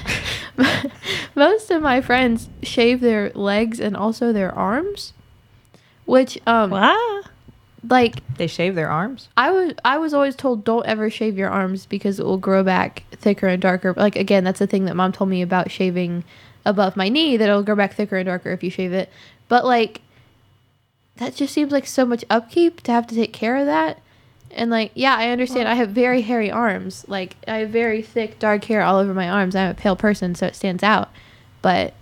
most 1.35 1.71
of 1.71 1.81
my 1.81 2.01
friends 2.01 2.49
shave 2.63 2.99
their 2.99 3.29
legs 3.33 3.79
and 3.79 3.95
also 3.95 4.33
their 4.33 4.53
arms, 4.53 5.13
which 6.05 6.37
um 6.45 6.69
Wow. 6.71 7.21
Like 7.89 8.21
They 8.37 8.47
shave 8.47 8.75
their 8.75 8.89
arms. 8.89 9.29
I 9.37 9.51
was 9.51 9.73
I 9.83 9.97
was 9.97 10.13
always 10.13 10.35
told 10.35 10.63
don't 10.63 10.85
ever 10.85 11.09
shave 11.09 11.37
your 11.37 11.49
arms 11.49 11.85
because 11.85 12.19
it 12.19 12.25
will 12.25 12.37
grow 12.37 12.63
back 12.63 13.03
thicker 13.11 13.47
and 13.47 13.61
darker. 13.61 13.93
Like 13.95 14.15
again, 14.15 14.43
that's 14.43 14.59
the 14.59 14.67
thing 14.67 14.85
that 14.85 14.95
mom 14.95 15.11
told 15.11 15.29
me 15.29 15.41
about 15.41 15.71
shaving 15.71 16.23
above 16.65 16.95
my 16.95 17.09
knee 17.09 17.37
that 17.37 17.47
it'll 17.47 17.63
grow 17.63 17.75
back 17.75 17.93
thicker 17.93 18.17
and 18.17 18.25
darker 18.25 18.51
if 18.51 18.63
you 18.63 18.69
shave 18.69 18.93
it. 18.93 19.09
But 19.47 19.65
like 19.65 20.01
that 21.17 21.35
just 21.35 21.53
seems 21.53 21.71
like 21.71 21.87
so 21.87 22.05
much 22.05 22.25
upkeep 22.29 22.81
to 22.81 22.91
have 22.91 23.07
to 23.07 23.15
take 23.15 23.33
care 23.33 23.55
of 23.55 23.65
that. 23.65 23.99
And 24.51 24.69
like, 24.69 24.91
yeah, 24.93 25.15
I 25.15 25.29
understand. 25.29 25.67
I 25.67 25.75
have 25.75 25.89
very 25.89 26.21
hairy 26.21 26.49
arms. 26.51 27.05
Like, 27.07 27.35
I 27.47 27.57
have 27.57 27.69
very 27.69 28.01
thick, 28.01 28.39
dark 28.39 28.63
hair 28.65 28.81
all 28.81 28.99
over 28.99 29.13
my 29.13 29.29
arms. 29.29 29.55
I'm 29.55 29.71
a 29.71 29.73
pale 29.73 29.95
person, 29.95 30.35
so 30.35 30.47
it 30.47 30.55
stands 30.55 30.83
out. 30.83 31.09
But 31.61 31.93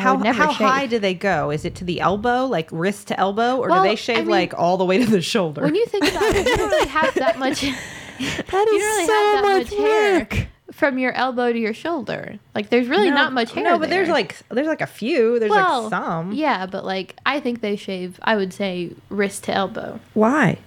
How 0.00 0.16
how 0.32 0.48
shave. 0.52 0.68
high 0.68 0.86
do 0.86 0.98
they 0.98 1.14
go? 1.14 1.50
Is 1.50 1.64
it 1.64 1.74
to 1.76 1.84
the 1.84 2.00
elbow, 2.00 2.46
like 2.46 2.68
wrist 2.72 3.08
to 3.08 3.18
elbow, 3.20 3.56
or 3.58 3.68
Well, 3.68 3.82
do 3.82 3.88
they 3.88 3.96
shave 3.96 4.18
mean, 4.18 4.28
like 4.28 4.54
all 4.58 4.76
the 4.76 4.84
way 4.84 4.98
to 4.98 5.06
the 5.06 5.22
shoulder? 5.22 5.62
When 5.62 5.74
you 5.74 5.86
think 5.86 6.04
about 6.10 6.22
it, 6.22 6.46
you 6.46 6.56
don't 6.56 6.70
really 6.70 6.88
have 7.00 7.14
that 7.14 7.38
much. 7.38 7.60
That 7.62 7.78
don't 8.50 8.66
really 8.66 9.06
so 9.06 9.12
that 9.12 9.42
much 9.44 9.70
much, 9.70 9.78
hair 9.78 10.48
from 10.72 10.98
your 10.98 11.12
elbow 11.12 11.52
to 11.52 11.58
your 11.58 11.74
shoulder. 11.74 12.38
Like 12.54 12.70
there's 12.70 12.86
really 12.88 13.10
No, 13.10 13.16
not 13.16 13.32
much 13.32 13.52
hair. 13.52 13.64
No, 13.64 13.78
but 13.78 13.90
there's 13.90 14.08
like 14.08 14.36
there's 14.50 14.66
like 14.66 14.80
a 14.80 14.86
few. 14.86 15.38
There's 15.38 15.50
well, 15.50 15.82
like 15.84 15.90
some. 15.90 16.32
Yeah, 16.32 16.66
but 16.66 16.84
like 16.84 17.16
I 17.26 17.40
think 17.40 17.60
they 17.60 17.76
shave. 17.76 18.18
I 18.22 18.36
would 18.36 18.52
say 18.52 18.92
wrist 19.08 19.44
to 19.44 19.52
elbow. 19.54 20.00
Why? 20.14 20.58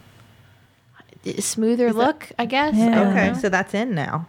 Smoother 1.39 1.87
Is 1.87 1.95
that- 1.95 1.99
look, 2.01 2.31
I 2.37 2.45
guess. 2.45 2.75
Yeah. 2.75 2.99
I 3.01 3.05
Okay, 3.11 3.27
know. 3.31 3.39
so 3.39 3.47
that's 3.49 3.73
in 3.73 3.95
now. 3.95 4.27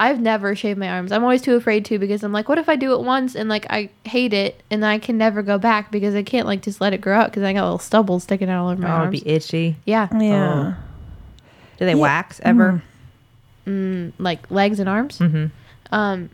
I've 0.00 0.18
never 0.20 0.56
shaved 0.56 0.78
my 0.78 0.88
arms. 0.88 1.12
I'm 1.12 1.22
always 1.22 1.42
too 1.42 1.56
afraid 1.56 1.84
to 1.84 1.98
because 1.98 2.22
I'm 2.24 2.32
like, 2.32 2.48
what 2.48 2.56
if 2.58 2.68
I 2.70 2.76
do 2.76 2.94
it 2.94 3.02
once 3.02 3.34
and 3.36 3.50
like 3.50 3.66
I 3.68 3.90
hate 4.06 4.32
it 4.32 4.62
and 4.70 4.84
I 4.84 4.98
can 4.98 5.18
never 5.18 5.42
go 5.42 5.58
back 5.58 5.92
because 5.92 6.14
I 6.14 6.22
can't 6.22 6.46
like 6.46 6.62
just 6.62 6.80
let 6.80 6.94
it 6.94 7.02
grow 7.02 7.18
out 7.18 7.26
because 7.30 7.42
I 7.42 7.52
got 7.52 7.62
little 7.64 7.78
stubble 7.78 8.18
sticking 8.18 8.48
out 8.48 8.62
all 8.64 8.70
over 8.70 8.80
my 8.80 8.98
oh, 8.98 9.08
it'd 9.08 9.10
be 9.24 9.28
itchy. 9.28 9.76
yeah, 9.84 10.08
Yeah. 10.18 10.74
Do 11.78 11.84
they 11.84 11.92
Yeah. 11.92 11.98
wax 11.98 12.40
ever? 12.42 12.82
mm, 13.66 14.12
like 14.18 14.50
legs 14.50 14.80
and 14.80 14.88
arms. 14.88 15.18
Mm-hmm. 15.18 15.46
Um, 15.94 16.30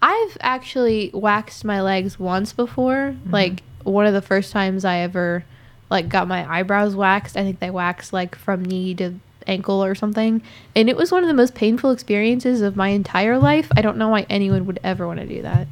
I've 0.00 0.38
actually 0.40 1.10
waxed 1.12 1.64
my 1.64 1.80
legs 1.82 2.18
once 2.18 2.52
before. 2.52 3.14
Mm-hmm. 3.16 3.30
Like 3.32 3.62
one 3.82 4.06
of 4.06 4.14
the 4.14 4.22
first 4.22 4.52
times 4.52 4.84
I 4.84 4.98
ever 4.98 5.44
like 5.90 6.08
got 6.08 6.28
my 6.28 6.48
eyebrows 6.50 6.94
waxed. 6.94 7.36
I 7.36 7.42
think 7.42 7.58
they 7.58 7.70
waxed 7.70 8.12
like 8.12 8.36
from 8.36 8.64
knee 8.64 8.94
to 8.94 9.14
ankle 9.50 9.82
or 9.82 9.94
something, 9.94 10.40
and 10.74 10.88
it 10.88 10.96
was 10.96 11.12
one 11.12 11.22
of 11.22 11.28
the 11.28 11.34
most 11.34 11.54
painful 11.54 11.90
experiences 11.90 12.62
of 12.62 12.76
my 12.76 12.88
entire 12.88 13.38
life. 13.38 13.70
I 13.76 13.82
don't 13.82 13.98
know 13.98 14.08
why 14.08 14.24
anyone 14.30 14.64
would 14.66 14.80
ever 14.82 15.06
want 15.06 15.20
to 15.20 15.26
do 15.26 15.42
that. 15.42 15.66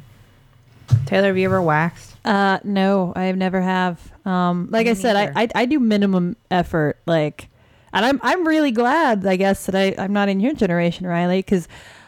Teylor, 1.05 1.25
have 1.25 1.37
you 1.37 1.45
ever 1.45 1.61
waxed? 1.61 2.15
Uh, 2.25 2.59
no, 2.63 3.13
I 3.15 3.31
never 3.31 3.61
have. 3.61 4.11
Um, 4.25 4.67
like 4.71 4.85
Me 4.85 4.91
I 4.91 4.93
said, 4.93 5.15
I. 5.15 5.43
I 5.43 5.47
I 5.55 5.65
do 5.65 5.79
minimum 5.79 6.35
effort. 6.51 6.97
Like, 7.05 7.47
and 7.93 8.05
I'm 8.05 8.19
I'm 8.21 8.47
really 8.47 8.71
glad, 8.71 9.25
I 9.25 9.35
guess, 9.35 9.65
that 9.67 9.75
I 9.75 9.95
I'm 9.97 10.13
not 10.13 10.29
in 10.29 10.39
your 10.39 10.53
generation, 10.53 11.05
Rileigh, 11.05 11.39
because 11.39 11.67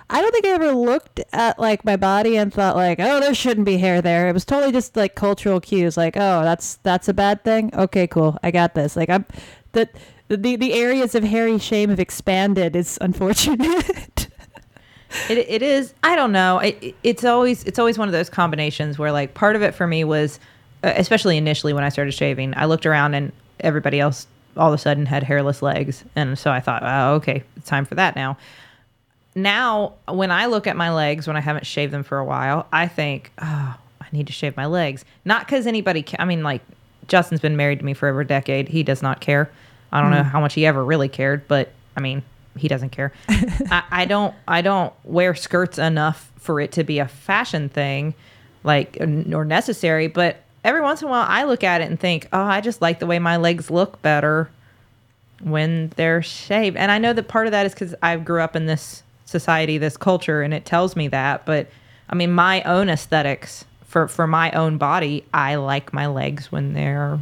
I 0.09 0.21
don't 0.21 0.31
think 0.31 0.45
I 0.45 0.49
ever 0.49 0.73
looked 0.73 1.21
at 1.31 1.57
like 1.57 1.85
my 1.85 1.95
body 1.95 2.35
and 2.37 2.53
thought 2.53 2.75
like, 2.75 2.99
oh, 2.99 3.19
there 3.21 3.33
shouldn't 3.33 3.65
be 3.65 3.77
hair 3.77 4.01
there. 4.01 4.27
It 4.27 4.33
was 4.33 4.43
totally 4.43 4.73
just 4.73 4.97
like 4.97 5.15
cultural 5.15 5.61
cues, 5.61 5.95
like, 5.95 6.17
oh, 6.17 6.43
that's 6.43 6.75
that's 6.83 7.07
a 7.07 7.13
bad 7.13 7.43
thing. 7.43 7.73
Okay, 7.73 8.07
cool, 8.07 8.37
I 8.43 8.51
got 8.51 8.75
this. 8.75 8.95
Like, 8.97 9.09
I'm 9.09 9.25
the 9.71 9.87
the 10.35 10.55
the 10.55 10.73
areas 10.73 11.15
of 11.15 11.23
hairy 11.23 11.57
shame 11.57 11.89
have 11.89 11.99
expanded. 11.99 12.75
It's 12.75 12.97
unfortunate. 13.01 14.27
It, 15.29 15.39
it 15.39 15.61
is. 15.61 15.93
I 16.03 16.15
don't 16.15 16.31
know. 16.31 16.59
It, 16.59 16.95
it's 17.03 17.25
always 17.25 17.65
it's 17.65 17.77
always 17.77 17.97
one 17.97 18.07
of 18.07 18.13
those 18.13 18.29
combinations 18.29 18.97
where 18.97 19.11
like 19.11 19.33
part 19.33 19.55
of 19.55 19.61
it 19.61 19.75
for 19.75 19.85
me 19.85 20.05
was, 20.05 20.39
uh, 20.85 20.93
especially 20.95 21.37
initially 21.37 21.73
when 21.73 21.83
I 21.83 21.89
started 21.89 22.13
shaving, 22.13 22.53
I 22.55 22.63
looked 22.63 22.85
around 22.85 23.13
and 23.13 23.31
everybody 23.59 23.99
else 23.99 24.25
all 24.57 24.69
of 24.69 24.73
a 24.73 24.77
sudden 24.77 25.05
had 25.05 25.23
hairless 25.23 25.61
legs, 25.61 26.03
and 26.15 26.37
so 26.37 26.51
I 26.51 26.59
thought, 26.59 26.83
oh, 26.85 27.15
okay, 27.15 27.43
it's 27.57 27.67
time 27.67 27.85
for 27.85 27.95
that 27.95 28.15
now. 28.15 28.37
Now, 29.35 29.93
when 30.07 30.31
I 30.31 30.45
look 30.47 30.67
at 30.67 30.75
my 30.75 30.91
legs 30.93 31.27
when 31.27 31.37
I 31.37 31.41
haven't 31.41 31.65
shaved 31.65 31.93
them 31.93 32.03
for 32.03 32.17
a 32.17 32.25
while, 32.25 32.67
I 32.71 32.87
think, 32.87 33.31
oh, 33.37 33.77
I 34.01 34.05
need 34.11 34.27
to 34.27 34.33
shave 34.33 34.57
my 34.57 34.65
legs. 34.65 35.05
Not 35.23 35.45
because 35.45 35.67
anybody. 35.67 36.03
Ca- 36.03 36.17
I 36.19 36.25
mean, 36.25 36.43
like 36.43 36.61
Justin's 37.07 37.41
been 37.41 37.57
married 37.57 37.79
to 37.79 37.85
me 37.85 37.93
for 37.93 38.07
over 38.09 38.21
a 38.21 38.27
decade. 38.27 38.69
He 38.69 38.83
does 38.83 39.01
not 39.01 39.21
care. 39.21 39.49
I 39.91 40.01
don't 40.01 40.11
know 40.11 40.21
mm. 40.21 40.29
how 40.29 40.39
much 40.39 40.53
he 40.53 40.65
ever 40.65 40.83
really 40.83 41.09
cared, 41.09 41.47
but 41.47 41.71
I 41.95 41.99
mean, 41.99 42.23
he 42.57 42.67
doesn't 42.67 42.89
care. 42.91 43.11
I, 43.29 43.83
I 43.91 44.05
don't. 44.05 44.33
I 44.47 44.61
don't 44.61 44.93
wear 45.03 45.35
skirts 45.35 45.77
enough 45.77 46.31
for 46.37 46.59
it 46.59 46.71
to 46.73 46.83
be 46.83 46.99
a 46.99 47.07
fashion 47.07 47.69
thing, 47.69 48.13
like 48.63 48.97
or 48.99 49.45
necessary. 49.45 50.07
But 50.07 50.37
every 50.63 50.81
once 50.81 51.01
in 51.01 51.07
a 51.07 51.11
while, 51.11 51.25
I 51.27 51.43
look 51.43 51.63
at 51.63 51.81
it 51.81 51.89
and 51.89 51.99
think, 51.99 52.27
oh, 52.33 52.41
I 52.41 52.61
just 52.61 52.81
like 52.81 52.99
the 52.99 53.05
way 53.05 53.19
my 53.19 53.37
legs 53.37 53.69
look 53.69 54.01
better 54.01 54.49
when 55.41 55.91
they're 55.95 56.21
shaved. 56.21 56.77
And 56.77 56.91
I 56.91 56.97
know 56.97 57.13
that 57.13 57.27
part 57.27 57.47
of 57.47 57.51
that 57.51 57.65
is 57.65 57.73
because 57.73 57.95
I 58.01 58.15
grew 58.17 58.41
up 58.41 58.55
in 58.55 58.65
this 58.65 59.03
society, 59.25 59.77
this 59.77 59.97
culture, 59.97 60.41
and 60.41 60.53
it 60.53 60.65
tells 60.65 60.95
me 60.95 61.07
that. 61.09 61.45
But 61.45 61.67
I 62.09 62.15
mean, 62.15 62.31
my 62.31 62.61
own 62.63 62.89
aesthetics 62.89 63.65
for 63.85 64.07
for 64.07 64.27
my 64.27 64.51
own 64.51 64.77
body, 64.77 65.25
I 65.33 65.55
like 65.55 65.93
my 65.93 66.07
legs 66.07 66.51
when 66.51 66.73
they're 66.73 67.19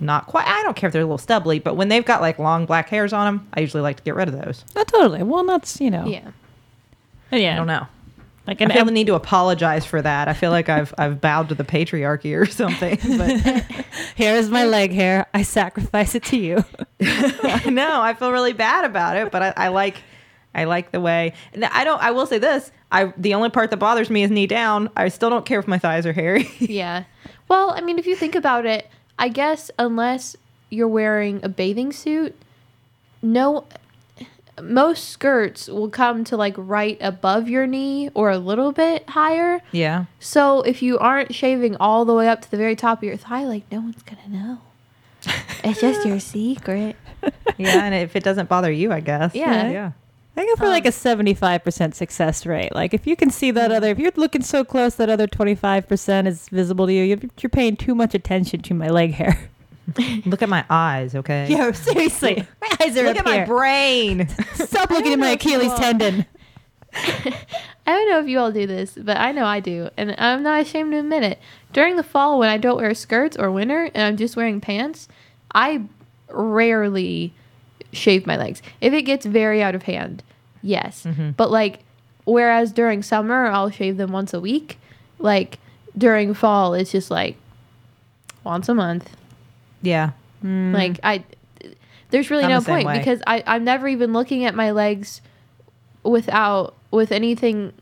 not 0.00 0.26
quite. 0.26 0.46
I 0.46 0.62
don't 0.62 0.76
care 0.76 0.88
if 0.88 0.92
they're 0.92 1.02
a 1.02 1.04
little 1.04 1.18
stubbly, 1.18 1.58
but 1.58 1.74
when 1.74 1.88
they've 1.88 2.04
got 2.04 2.20
like 2.20 2.38
long 2.38 2.66
black 2.66 2.88
hairs 2.88 3.12
on 3.12 3.26
them, 3.26 3.48
I 3.54 3.60
usually 3.60 3.82
like 3.82 3.96
to 3.98 4.02
get 4.02 4.14
rid 4.14 4.28
of 4.28 4.40
those. 4.40 4.64
oh, 4.76 4.84
totally. 4.84 5.22
Well, 5.22 5.44
that's 5.44 5.80
you 5.80 5.90
know. 5.90 6.06
Yeah. 6.06 6.30
Yeah. 7.30 7.54
I 7.54 7.56
don't 7.56 7.66
know. 7.66 7.86
Like 8.46 8.62
I 8.62 8.64
an 8.64 8.70
feel 8.70 8.86
the 8.86 8.92
need 8.92 9.08
to 9.08 9.14
apologize 9.14 9.84
for 9.84 10.00
that. 10.00 10.26
I 10.26 10.32
feel 10.32 10.50
like 10.50 10.70
I've 10.70 10.94
I've 10.96 11.20
bowed 11.20 11.50
to 11.50 11.54
the 11.54 11.64
patriarchy 11.64 12.34
or 12.34 12.46
something. 12.50 12.98
But 13.18 13.62
Here's 14.16 14.48
my 14.48 14.64
leg 14.64 14.92
hair. 14.92 15.26
I 15.34 15.42
sacrifice 15.42 16.14
it 16.14 16.22
to 16.24 16.38
you. 16.38 16.64
I 17.02 17.68
know 17.68 18.00
I 18.00 18.14
feel 18.14 18.32
really 18.32 18.54
bad 18.54 18.86
about 18.86 19.16
it. 19.18 19.30
But 19.30 19.42
I, 19.42 19.54
I 19.56 19.68
like 19.68 19.96
I 20.54 20.64
like 20.64 20.92
the 20.92 21.00
way. 21.00 21.34
and 21.52 21.66
I 21.66 21.84
don't. 21.84 22.00
I 22.02 22.10
will 22.12 22.24
say 22.24 22.38
this. 22.38 22.72
I 22.90 23.12
the 23.18 23.34
only 23.34 23.50
part 23.50 23.68
that 23.70 23.76
bothers 23.76 24.08
me 24.08 24.22
is 24.22 24.30
knee 24.30 24.46
down. 24.46 24.88
I 24.96 25.08
still 25.08 25.28
don't 25.28 25.44
care 25.44 25.60
if 25.60 25.68
my 25.68 25.78
thighs 25.78 26.06
are 26.06 26.14
hairy. 26.14 26.50
Yeah. 26.58 27.04
Well, 27.48 27.70
I 27.70 27.82
mean, 27.82 27.98
if 27.98 28.06
you 28.06 28.16
think 28.16 28.34
about 28.34 28.64
it, 28.64 28.88
I 29.18 29.28
guess 29.28 29.70
unless 29.78 30.36
you're 30.70 30.88
wearing 30.88 31.40
a 31.42 31.48
bathing 31.48 31.92
suit, 31.92 32.36
no, 33.22 33.64
most 34.62 35.08
skirts 35.08 35.68
will 35.68 35.88
come 35.88 36.24
to 36.24 36.36
like 36.36 36.54
right 36.56 36.96
above 37.00 37.48
your 37.48 37.66
knee 37.66 38.10
or 38.14 38.30
a 38.30 38.38
little 38.38 38.72
bit 38.72 39.08
higher. 39.10 39.60
yeah. 39.72 40.04
So 40.20 40.62
if 40.62 40.82
you 40.82 40.98
aren't 40.98 41.34
shaving 41.34 41.76
all 41.78 42.04
the 42.04 42.14
way 42.14 42.28
up 42.28 42.42
to 42.42 42.50
the 42.50 42.56
very 42.56 42.76
top 42.76 42.98
of 42.98 43.04
your 43.04 43.16
thigh, 43.16 43.44
like 43.44 43.70
no 43.72 43.80
one's 43.80 44.02
gonna 44.02 44.28
know. 44.28 44.58
It's 45.64 45.80
just 45.80 46.06
your 46.06 46.20
secret. 46.34 46.96
Yeah. 47.56 47.84
And 47.84 47.94
if 47.94 48.14
it 48.14 48.22
doesn't 48.22 48.48
bother 48.48 48.70
you, 48.70 48.92
I 48.92 49.00
guess. 49.00 49.34
Yeah. 49.34 49.68
Yeah. 49.70 49.92
I 50.38 50.46
go 50.46 50.56
for 50.56 50.68
like 50.68 50.84
Um, 50.84 50.88
a 50.88 50.92
seventy-five 50.92 51.64
percent 51.64 51.94
success 51.94 52.46
rate. 52.46 52.74
Like 52.74 52.94
if 52.94 53.06
you 53.06 53.16
can 53.16 53.30
see 53.30 53.50
that 53.50 53.72
other, 53.72 53.88
if 53.88 53.98
you're 53.98 54.12
looking 54.16 54.42
so 54.42 54.64
close, 54.64 54.94
that 54.96 55.08
other 55.10 55.26
twenty-five 55.26 55.88
percent 55.88 56.28
is 56.28 56.48
visible 56.48 56.86
to 56.86 56.92
you. 56.92 57.02
You're, 57.02 57.18
you're 57.40 57.50
paying 57.50 57.76
too 57.76 57.94
much 57.94 58.14
attention 58.14 58.62
to 58.62 58.74
my 58.74 58.88
leg 58.88 59.14
hair. 59.14 59.48
Look 60.26 60.42
at 60.42 60.48
my 60.48 60.64
eyes, 60.70 61.14
okay? 61.14 61.48
Yo, 61.56 61.72
seriously, 61.72 62.46
my 62.60 62.68
eyes 62.80 62.96
are 62.96 63.04
Look 63.04 63.18
up 63.18 63.26
at 63.26 63.32
here. 63.32 63.40
my 63.40 63.46
brain. 63.46 64.28
Stop 64.54 64.90
looking 64.90 65.12
at 65.14 65.18
my 65.18 65.30
Achilles 65.30 65.72
tendon. 65.74 66.26
I 66.94 67.34
don't 67.86 68.10
know 68.10 68.20
if 68.20 68.28
you 68.28 68.38
all 68.38 68.52
do 68.52 68.66
this, 68.66 68.96
but 69.00 69.16
I 69.16 69.32
know 69.32 69.44
I 69.44 69.60
do, 69.60 69.88
and 69.96 70.14
I'm 70.18 70.42
not 70.42 70.60
ashamed 70.60 70.92
to 70.92 70.98
admit 70.98 71.22
it. 71.22 71.38
During 71.72 71.96
the 71.96 72.02
fall, 72.02 72.38
when 72.38 72.48
I 72.48 72.58
don't 72.58 72.76
wear 72.76 72.94
skirts 72.94 73.36
or 73.36 73.50
winter, 73.50 73.90
and 73.94 74.02
I'm 74.04 74.16
just 74.16 74.36
wearing 74.36 74.60
pants, 74.60 75.08
I 75.54 75.82
rarely 76.28 77.32
shave 77.92 78.26
my 78.26 78.36
legs. 78.36 78.60
If 78.80 78.92
it 78.92 79.02
gets 79.02 79.24
very 79.26 79.62
out 79.62 79.74
of 79.74 79.84
hand, 79.84 80.22
yes. 80.62 81.04
Mm-hmm. 81.04 81.30
But 81.32 81.50
like, 81.50 81.80
whereas 82.24 82.72
during 82.72 83.02
summer, 83.02 83.46
I'll 83.46 83.70
shave 83.70 83.96
them 83.96 84.12
once 84.12 84.32
a 84.34 84.40
week. 84.40 84.78
Like 85.18 85.58
during 85.96 86.34
fall, 86.34 86.74
it's 86.74 86.92
just 86.92 87.10
like 87.10 87.36
once 88.44 88.68
a 88.68 88.74
month. 88.74 89.10
yeah. 89.82 90.12
Mm. 90.44 90.72
Like 90.72 91.00
I, 91.02 91.24
there's 92.10 92.30
really 92.30 92.44
I'm 92.44 92.50
no 92.50 92.60
the 92.60 92.66
point 92.66 92.86
way. 92.86 92.98
because 92.98 93.20
I 93.26 93.42
I'm 93.44 93.64
never 93.64 93.88
even 93.88 94.12
looking 94.12 94.44
at 94.44 94.54
my 94.54 94.70
legs 94.70 95.20
without 96.04 96.74
with 96.92 97.10
anything 97.10 97.72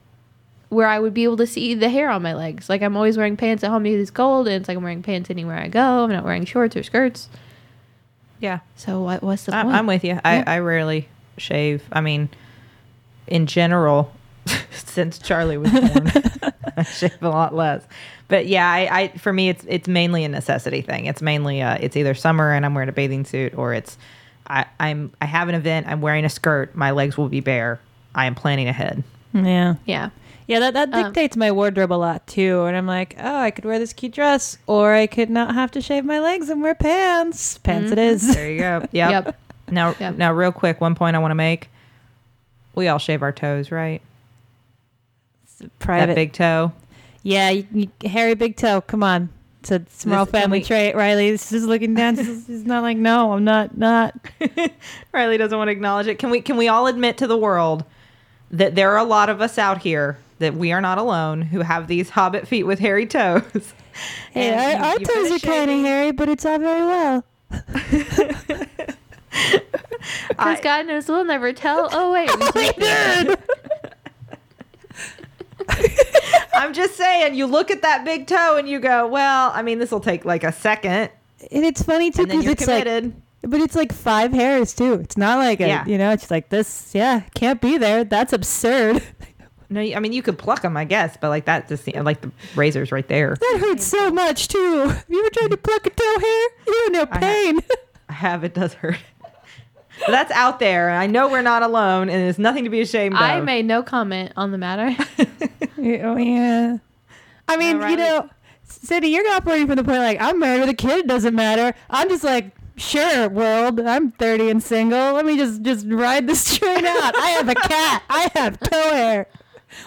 where 0.70 0.88
I 0.88 0.98
would 0.98 1.12
be 1.14 1.24
able 1.24 1.36
to 1.36 1.46
see 1.46 1.74
the 1.74 1.90
hair 1.90 2.08
on 2.08 2.22
my 2.22 2.34
legs. 2.34 2.68
Like 2.70 2.80
I'm 2.82 2.96
always 2.96 3.16
wearing 3.18 3.36
pants 3.36 3.62
at 3.62 3.70
home 3.70 3.82
because 3.82 4.00
it's 4.00 4.10
cold, 4.10 4.48
and 4.48 4.56
it's 4.56 4.68
like 4.68 4.76
I'm 4.78 4.82
wearing 4.82 5.02
pants 5.02 5.28
anywhere 5.28 5.58
I 5.58 5.68
go. 5.68 6.04
I'm 6.04 6.10
not 6.10 6.24
wearing 6.24 6.46
shorts 6.46 6.74
or 6.76 6.82
skirts. 6.82 7.28
Yeah. 8.40 8.60
So 8.74 9.02
what? 9.02 9.22
What's 9.22 9.44
the 9.44 9.54
I, 9.54 9.62
point? 9.62 9.74
I'm 9.74 9.86
with 9.86 10.02
you. 10.02 10.18
I, 10.24 10.36
Yeah. 10.38 10.44
I 10.46 10.58
rarely 10.60 11.08
shave. 11.36 11.84
I 11.92 12.00
mean, 12.00 12.30
in 13.26 13.46
general, 13.46 14.12
since 14.70 15.18
Charlie 15.18 15.58
was 15.58 15.70
born, 15.70 16.12
I 16.76 16.82
shave 16.84 17.22
a 17.22 17.28
lot 17.28 17.54
less. 17.54 17.84
But 18.28 18.46
yeah, 18.46 18.68
I, 18.70 19.00
I 19.00 19.08
for 19.18 19.32
me, 19.32 19.48
it's 19.48 19.64
it's 19.68 19.88
mainly 19.88 20.24
a 20.24 20.28
necessity 20.28 20.80
thing. 20.80 21.06
It's 21.06 21.22
mainly 21.22 21.62
uh, 21.62 21.78
it's 21.80 21.96
either 21.96 22.14
summer 22.14 22.52
and 22.52 22.64
I'm 22.66 22.74
wearing 22.74 22.88
a 22.88 22.92
bathing 22.92 23.24
suit, 23.24 23.56
or 23.56 23.72
it's 23.74 23.96
I, 24.48 24.66
I'm 24.80 25.12
I 25.20 25.26
have 25.26 25.48
an 25.48 25.54
event. 25.54 25.86
I'm 25.88 26.00
wearing 26.00 26.24
a 26.24 26.28
skirt. 26.28 26.74
My 26.74 26.90
legs 26.90 27.16
will 27.16 27.28
be 27.28 27.40
bare. 27.40 27.80
I 28.14 28.26
am 28.26 28.34
planning 28.34 28.68
ahead. 28.68 29.02
Yeah, 29.32 29.74
yeah. 29.84 30.10
yeah. 30.46 30.58
That 30.60 30.74
that 30.74 30.94
Um, 30.94 31.04
dictates 31.04 31.36
my 31.36 31.52
wardrobe 31.52 31.92
a 31.92 31.94
lot 31.94 32.26
too. 32.26 32.64
And 32.64 32.76
I'm 32.76 32.86
like, 32.86 33.14
oh, 33.20 33.36
I 33.38 33.50
could 33.50 33.64
wear 33.64 33.78
this 33.78 33.92
cute 33.92 34.12
dress, 34.12 34.56
or 34.66 34.92
I 34.94 35.06
could 35.06 35.28
not 35.30 35.54
have 35.54 35.70
to 35.72 35.80
shave 35.80 36.04
my 36.04 36.18
legs 36.20 36.48
and 36.48 36.62
wear 36.62 36.74
pants. 36.74 37.58
Pants 37.58 37.92
it 37.92 37.98
is. 37.98 38.34
There 38.34 38.50
you 38.50 38.58
go. 38.58 38.78
Yep. 38.92 39.10
Yep. 39.10 39.40
Now, 39.70 39.94
Yep. 40.00 40.16
now, 40.16 40.32
real 40.32 40.52
quick, 40.52 40.80
one 40.80 40.94
point 40.94 41.16
I 41.16 41.18
want 41.18 41.32
to 41.32 41.36
make. 41.36 41.68
We 42.76 42.86
all 42.88 42.98
shave 42.98 43.22
our 43.22 43.32
toes, 43.32 43.72
right? 43.72 44.00
Private. 45.80 46.06
That 46.08 46.14
big 46.14 46.32
toe. 46.32 46.72
Yeah, 47.22 47.50
you, 47.50 47.66
you, 47.72 47.90
hairy 48.08 48.34
big 48.34 48.56
toe. 48.56 48.80
Come 48.82 49.02
on. 49.02 49.30
It's 49.60 49.70
a 49.72 49.84
small 49.88 50.26
This- 50.26 50.32
family 50.32 50.58
we- 50.60 50.64
trait. 50.64 50.94
Rileigh's 50.94 51.50
just 51.50 51.66
looking 51.66 51.94
down. 51.94 52.14
She's, 52.16 52.44
she's 52.46 52.64
not 52.64 52.82
like, 52.82 52.96
no, 52.98 53.32
I'm 53.32 53.42
not. 53.42 53.76
Not. 53.76 54.14
Rileigh 55.12 55.38
doesn't 55.38 55.56
want 55.58 55.66
to 55.68 55.72
acknowledge 55.72 56.06
it. 56.06 56.18
Can 56.20 56.30
we 56.30 56.40
can 56.40 56.56
we 56.56 56.68
all 56.68 56.86
admit 56.86 57.18
to 57.18 57.26
the 57.26 57.36
world 57.36 57.84
that 58.52 58.74
there 58.76 58.92
are 58.92 58.98
a 58.98 59.04
lot 59.04 59.28
of 59.28 59.40
us 59.40 59.58
out 59.58 59.78
here 59.82 60.18
that 60.38 60.54
we 60.54 60.70
are 60.70 60.80
not 60.82 60.98
alone 60.98 61.40
who 61.42 61.60
have 61.62 61.88
these 61.88 62.10
hobbit 62.10 62.46
feet 62.46 62.62
with 62.64 62.78
hairy 62.78 63.06
toes? 63.06 63.72
Hey, 64.32 64.50
And 64.52 64.60
our, 64.84 64.90
you- 65.00 65.06
our 65.06 65.14
toes 65.14 65.32
are 65.32 65.38
kind 65.46 65.70
of 65.70 65.80
hairy, 65.80 66.12
but 66.12 66.28
it's 66.28 66.44
all 66.44 66.58
very 66.58 66.84
well. 66.84 67.24
Because 70.29 70.61
God 70.61 70.87
knows 70.87 71.09
we'll 71.09 71.25
never 71.25 71.53
tell. 71.53 71.88
Oh 71.92 72.12
wait, 72.12 72.31
we 72.55 72.72
did. 72.85 73.38
I'm 76.55 76.72
just 76.72 76.94
saying, 76.96 77.35
you 77.35 77.46
look 77.46 77.70
at 77.70 77.83
that 77.83 78.05
big 78.05 78.27
toe 78.27 78.57
and 78.57 78.68
you 78.68 78.79
go, 78.81 79.07
well, 79.07 79.51
I 79.55 79.62
mean, 79.62 79.79
this 79.79 79.90
will 79.90 80.01
take 80.01 80.25
like 80.25 80.44
a 80.44 80.53
second, 80.53 81.11
And 81.51 81.64
it's 81.64 81.83
funny 81.83 82.11
too 82.11 82.27
because 82.27 82.44
you're 82.44 82.53
it's 82.53 82.66
like, 82.66 82.85
but 83.42 83.61
it's 83.61 83.75
like 83.77 83.92
five 83.92 84.33
hairs 84.33 84.75
too. 84.75 84.94
It's 84.94 85.16
not 85.16 85.38
like 85.38 85.61
a, 85.61 85.66
Yeah. 85.68 85.85
you 85.87 85.99
know, 85.99 86.12
it's 86.12 86.31
like 86.31 86.49
this. 86.49 86.92
Yeah, 86.94 87.20
can't 87.35 87.61
be 87.61 87.79
there. 87.79 88.05
That's 88.05 88.33
absurd. 88.33 89.03
no, 89.68 89.81
I 89.81 89.99
mean, 90.01 90.12
you 90.12 90.22
could 90.22 90.38
pluck 90.38 90.62
them, 90.62 90.77
I 90.77 90.85
guess, 90.85 91.16
but 91.20 91.29
like 91.29 91.44
that 91.46 91.68
just 91.68 91.87
like 91.94 92.20
the 92.22 92.31
razor's 92.55 92.90
right 92.92 93.07
there. 93.07 93.37
That 93.38 93.59
hurts 93.61 93.85
so 93.87 94.11
much 94.11 94.49
too. 94.49 94.88
Have 94.88 95.05
you 95.09 95.20
ever 95.20 95.31
tried 95.31 95.51
to 95.51 95.57
pluck 95.57 95.87
a 95.87 95.90
toe 95.90 96.18
hair? 96.18 96.49
You're 96.66 96.87
in 96.87 96.92
no 96.92 97.07
I 97.11 97.14
have. 97.14 97.20
pain. 97.20 97.59
I 98.09 98.12
have 98.12 98.44
it 98.44 98.55
does 98.55 98.75
hurt. 98.75 98.99
But 100.00 100.11
that's 100.11 100.30
out 100.32 100.59
there. 100.59 100.90
I 100.90 101.06
know 101.06 101.28
we're 101.28 101.42
not 101.42 101.62
alone, 101.62 102.09
and 102.09 102.22
there's 102.22 102.38
nothing 102.38 102.64
to 102.64 102.70
be 102.70 102.80
ashamed 102.80 103.14
of. 103.14 103.20
I 103.20 103.40
made 103.40 103.64
no 103.64 103.82
comment 103.82 104.32
on 104.37 104.52
the 104.52 104.59
matter. 104.59 104.94
oh 105.78 106.16
yeah. 106.16 106.78
I 107.48 107.56
mean, 107.56 107.78
No, 107.78 107.87
you 107.88 107.96
know, 107.96 108.30
Sydnee, 108.68 109.11
you're 109.11 109.28
operating 109.32 109.66
from 109.66 109.76
the 109.76 109.85
point 109.85 109.98
like 109.98 110.20
I'm 110.20 110.38
married 110.38 110.61
with 110.61 110.68
a 110.70 110.74
kid. 110.74 110.98
It 111.00 111.06
doesn't 111.06 111.35
matter. 111.35 111.76
I'm 111.88 112.09
just 112.09 112.24
like 112.24 112.50
sure, 112.76 113.28
world, 113.28 113.80
I'm 113.80 114.12
30 114.12 114.50
and 114.50 114.62
single. 114.62 115.14
Let 115.14 115.24
me 115.24 115.37
just 115.37 115.62
just 115.62 115.87
ride 115.88 116.26
this 116.26 116.56
train 116.59 116.85
out. 116.85 117.16
I 117.16 117.30
have 117.30 117.48
a 117.48 117.54
cat. 117.54 118.02
I 118.11 118.30
have 118.35 118.61
toe 118.61 118.94
hair. 118.94 119.28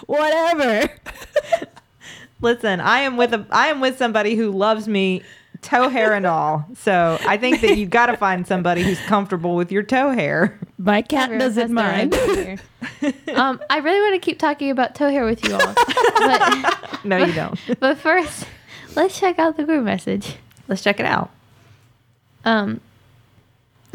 Whatever. 0.06 0.90
Listen, 2.40 2.80
I 2.80 3.00
am 3.00 3.16
with 3.16 3.34
a 3.34 3.46
I 3.50 3.68
am 3.68 3.80
with 3.80 3.98
somebody 3.98 4.34
who 4.34 4.50
loves 4.50 4.88
me 4.88 5.22
toe 5.62 5.88
hair 5.88 6.14
and 6.14 6.26
all. 6.26 6.66
So 6.76 7.18
I 7.26 7.36
think 7.36 7.60
that 7.60 7.76
you've 7.76 7.90
got 7.90 8.06
to 8.06 8.16
find 8.16 8.46
somebody 8.46 8.82
who's 8.82 9.00
comfortable 9.00 9.54
with 9.54 9.70
your 9.70 9.82
toe 9.82 10.10
hair. 10.12 10.58
My 10.78 11.02
cat 11.02 11.24
Everyone 11.24 11.48
doesn't 11.48 11.76
has 11.76 12.16
their 12.16 12.52
own 12.52 12.58
mind. 13.00 13.38
um, 13.38 13.60
I 13.68 13.78
really 13.78 14.00
want 14.00 14.14
to 14.14 14.24
keep 14.24 14.38
talking 14.38 14.70
about 14.70 14.94
toe 14.94 15.10
hair 15.10 15.24
with 15.24 15.44
you 15.46 15.54
all, 15.54 15.74
but 15.74 16.80
No, 17.04 17.16
you 17.16 17.32
don't. 17.32 17.58
but 17.80 17.98
first, 17.98 18.46
let's 18.94 19.18
check 19.18 19.38
out 19.38 19.56
the 19.56 19.64
group 19.64 19.84
message. 19.84 20.36
Let's 20.68 20.82
check 20.82 21.00
it 21.00 21.06
out. 21.06 21.30
Um, 22.44 22.80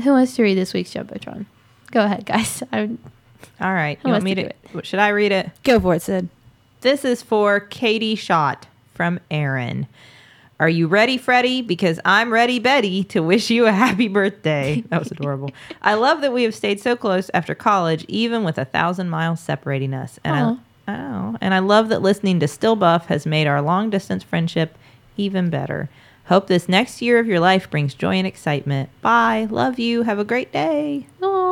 who 0.03 0.11
wants 0.11 0.35
to 0.35 0.43
read 0.43 0.55
this 0.57 0.73
week's 0.73 0.93
jumbotron? 0.93 1.45
Go 1.91 2.03
ahead, 2.03 2.25
guys. 2.25 2.63
I'm, 2.71 2.99
All 3.61 3.73
right. 3.73 3.97
You 4.03 4.11
want 4.11 4.23
wants 4.23 4.25
me 4.25 4.35
to 4.35 4.53
to? 4.73 4.83
Should 4.83 4.99
I 4.99 5.09
read 5.09 5.31
it? 5.31 5.51
Go 5.63 5.79
for 5.79 5.95
it, 5.95 6.01
Sid. 6.01 6.29
This 6.81 7.05
is 7.05 7.21
for 7.21 7.59
Katie 7.59 8.15
Schott 8.15 8.67
from 8.93 9.19
Aaron. 9.31 9.87
Are 10.59 10.69
you 10.69 10.87
ready, 10.87 11.17
Freddie? 11.17 11.61
Because 11.61 11.99
I'm 12.05 12.31
ready, 12.31 12.59
Betty, 12.59 13.03
to 13.05 13.21
wish 13.21 13.49
you 13.49 13.65
a 13.67 13.71
happy 13.71 14.07
birthday. 14.07 14.83
That 14.89 14.99
was 14.99 15.11
adorable. 15.11 15.51
I 15.81 15.95
love 15.95 16.21
that 16.21 16.31
we 16.31 16.43
have 16.43 16.55
stayed 16.55 16.79
so 16.79 16.95
close 16.95 17.29
after 17.33 17.53
college, 17.53 18.05
even 18.07 18.43
with 18.43 18.57
a 18.57 18.65
thousand 18.65 19.09
miles 19.09 19.39
separating 19.41 19.93
us. 19.93 20.17
And 20.23 20.35
Aw. 20.35 20.59
I, 20.87 20.97
know. 20.97 21.37
And 21.41 21.53
I 21.53 21.59
love 21.59 21.89
that 21.89 22.01
listening 22.01 22.39
to 22.39 22.47
Still 22.47 22.75
Buff 22.75 23.07
has 23.07 23.25
made 23.25 23.47
our 23.47 23.61
long 23.61 23.89
distance 23.89 24.23
friendship 24.23 24.77
even 25.17 25.49
better. 25.49 25.89
Hope 26.25 26.47
this 26.47 26.67
next 26.69 27.01
year 27.01 27.19
of 27.19 27.27
your 27.27 27.39
life 27.39 27.69
brings 27.69 27.93
joy 27.93 28.15
and 28.15 28.25
excitement. 28.27 28.89
Bye. 29.01 29.47
Love 29.49 29.77
you. 29.77 30.03
Have 30.03 30.19
a 30.19 30.23
great 30.23 30.51
day. 30.51 31.07
oh, 31.21 31.44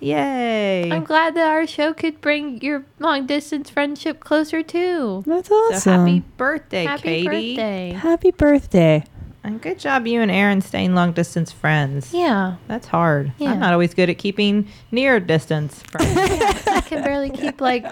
Yay. 0.00 0.90
I'm 0.92 1.04
glad 1.04 1.34
that 1.34 1.48
our 1.48 1.66
show 1.66 1.92
could 1.92 2.20
bring 2.20 2.60
your 2.60 2.84
long 2.98 3.26
distance 3.26 3.68
friendship 3.70 4.20
closer 4.20 4.62
too. 4.62 5.22
That's 5.26 5.48
so 5.48 5.54
awesome. 5.54 5.92
happy 6.06 6.22
birthday, 6.36 6.84
Happy 6.84 7.02
Katie. 7.02 7.26
birthday! 7.56 7.90
Happy 7.92 8.30
birthday. 8.30 9.04
And 9.44 9.62
good 9.62 9.78
job, 9.78 10.06
you 10.06 10.20
and 10.20 10.30
Aaron 10.30 10.60
staying 10.60 10.94
long 10.94 11.12
distance 11.12 11.52
friends. 11.52 12.12
Yeah, 12.12 12.56
That's 12.66 12.86
hard. 12.88 13.32
Yeah. 13.38 13.52
I'm 13.52 13.60
not 13.60 13.72
always 13.72 13.94
good 13.94 14.10
at 14.10 14.18
keeping 14.18 14.68
near 14.90 15.20
distance 15.20 15.82
friends. 15.84 16.16
I 16.88 16.94
can 16.94 17.04
barely 17.04 17.28
keep 17.30 17.60
like 17.60 17.84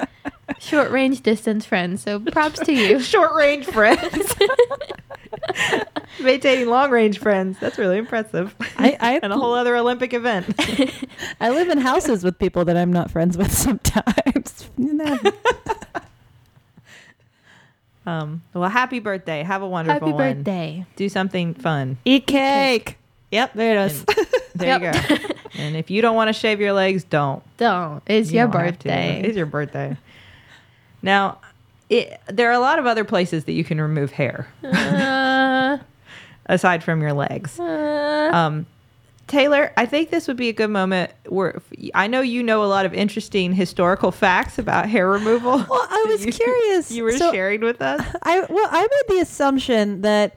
short 0.58 0.90
range 0.90 1.20
distance 1.22 1.66
friends. 1.66 2.02
So 2.02 2.18
props 2.18 2.60
to 2.60 2.72
you. 2.72 2.98
Short 3.06 3.34
range 3.34 3.66
friends. 3.66 4.34
Maintaining 6.22 6.68
long 6.68 6.90
range 6.90 7.18
friends. 7.18 7.58
That's 7.60 7.76
really 7.78 7.98
impressive. 7.98 8.54
I- 8.78 8.96
I- 8.98 9.20
and 9.22 9.32
a 9.34 9.36
whole 9.36 9.52
other 9.52 9.76
Olympic 9.76 10.14
event. 10.14 10.46
I 11.40 11.50
live 11.50 11.68
in 11.68 11.76
houses 11.78 12.24
with 12.24 12.38
people 12.38 12.64
that 12.64 12.76
I'm 12.76 12.90
not 12.92 13.10
friends 13.10 13.36
with 13.36 13.52
sometimes. 13.52 14.68
You 14.78 14.94
um, 18.06 18.42
well, 18.54 18.68
happy 18.70 19.00
birthday. 19.00 19.42
Have 19.42 19.62
a 19.62 19.68
wonderful 19.68 20.00
Happy 20.08 20.12
one. 20.12 20.34
birthday! 20.36 20.86
Do 20.94 21.08
something 21.08 21.54
fun. 21.54 21.98
Eat 22.04 22.26
cake. 22.26 22.98
Yep, 23.32 23.54
there 23.54 23.76
it 23.84 23.90
is. 23.90 24.04
There 24.54 24.80
Yep. 24.80 25.10
you 25.10 25.18
go. 25.18 25.24
And 25.58 25.76
if 25.76 25.90
you 25.90 26.02
don't 26.02 26.14
want 26.16 26.28
to 26.28 26.32
shave 26.32 26.60
your 26.60 26.72
legs, 26.72 27.04
don't. 27.04 27.42
Don't. 27.56 28.02
It's 28.06 28.30
You 28.30 28.38
your 28.40 28.48
don't 28.48 28.60
birthday. 28.62 29.22
It's 29.24 29.36
your 29.36 29.46
birthday. 29.46 29.96
Now, 31.02 31.38
it, 31.88 32.20
there 32.26 32.48
are 32.50 32.52
a 32.54 32.58
lot 32.58 32.78
of 32.78 32.86
other 32.86 33.04
places 33.04 33.44
that 33.44 33.52
you 33.52 33.64
can 33.64 33.80
remove 33.80 34.10
hair 34.12 34.48
Uh, 34.64 35.78
aside 36.46 36.82
from 36.84 37.00
your 37.00 37.12
legs. 37.12 37.58
uh, 37.60 38.30
Um, 38.32 38.66
Teylor, 39.28 39.72
I 39.76 39.86
think 39.86 40.10
this 40.10 40.28
would 40.28 40.36
be 40.36 40.48
a 40.48 40.52
good 40.52 40.70
moment 40.70 41.10
where 41.28 41.60
I 41.94 42.06
know 42.06 42.20
you 42.20 42.44
know 42.44 42.62
a 42.62 42.66
lot 42.66 42.86
of 42.86 42.94
interesting 42.94 43.52
historical 43.52 44.12
facts 44.12 44.56
about 44.56 44.88
hair 44.88 45.08
removal. 45.08 45.56
Well, 45.68 45.86
I 45.90 46.04
was 46.08 46.24
you- 46.24 46.32
curious. 46.32 46.92
You 46.92 47.02
were 47.02 47.12
So- 47.16 47.32
sharing 47.32 47.60
with 47.62 47.82
us. 47.82 48.00
I 48.22 48.40
well, 48.48 48.68
I 48.70 48.82
made 48.82 49.16
the 49.16 49.22
assumption 49.22 50.02
that 50.02 50.36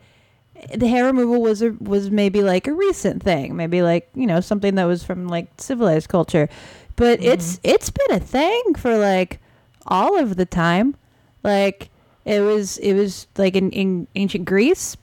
the 0.75 0.87
hair 0.87 1.05
removal 1.05 1.41
was 1.41 1.61
a, 1.61 1.71
was 1.79 2.11
maybe 2.11 2.41
like 2.41 2.67
a 2.67 2.73
recent 2.73 3.23
thing, 3.23 3.55
maybe 3.55 3.81
like 3.81 4.09
you 4.13 4.27
know 4.27 4.41
something 4.41 4.75
that 4.75 4.85
was 4.85 5.03
from 5.03 5.27
like 5.27 5.49
civilized 5.57 6.09
culture, 6.09 6.49
but 6.95 7.21
it's 7.23 7.59
it's 7.63 7.89
been 7.89 8.11
a 8.11 8.19
thing 8.19 8.75
for 8.75 8.97
like 8.97 9.39
all 9.87 10.17
of 10.17 10.35
the 10.35 10.45
time. 10.45 10.95
Like 11.43 11.89
it 12.25 12.41
was 12.41 12.77
it 12.77 12.93
was 12.93 13.27
like 13.37 13.55
in, 13.55 13.71
in 13.71 14.07
ancient 14.15 14.45
Greece, 14.45 14.97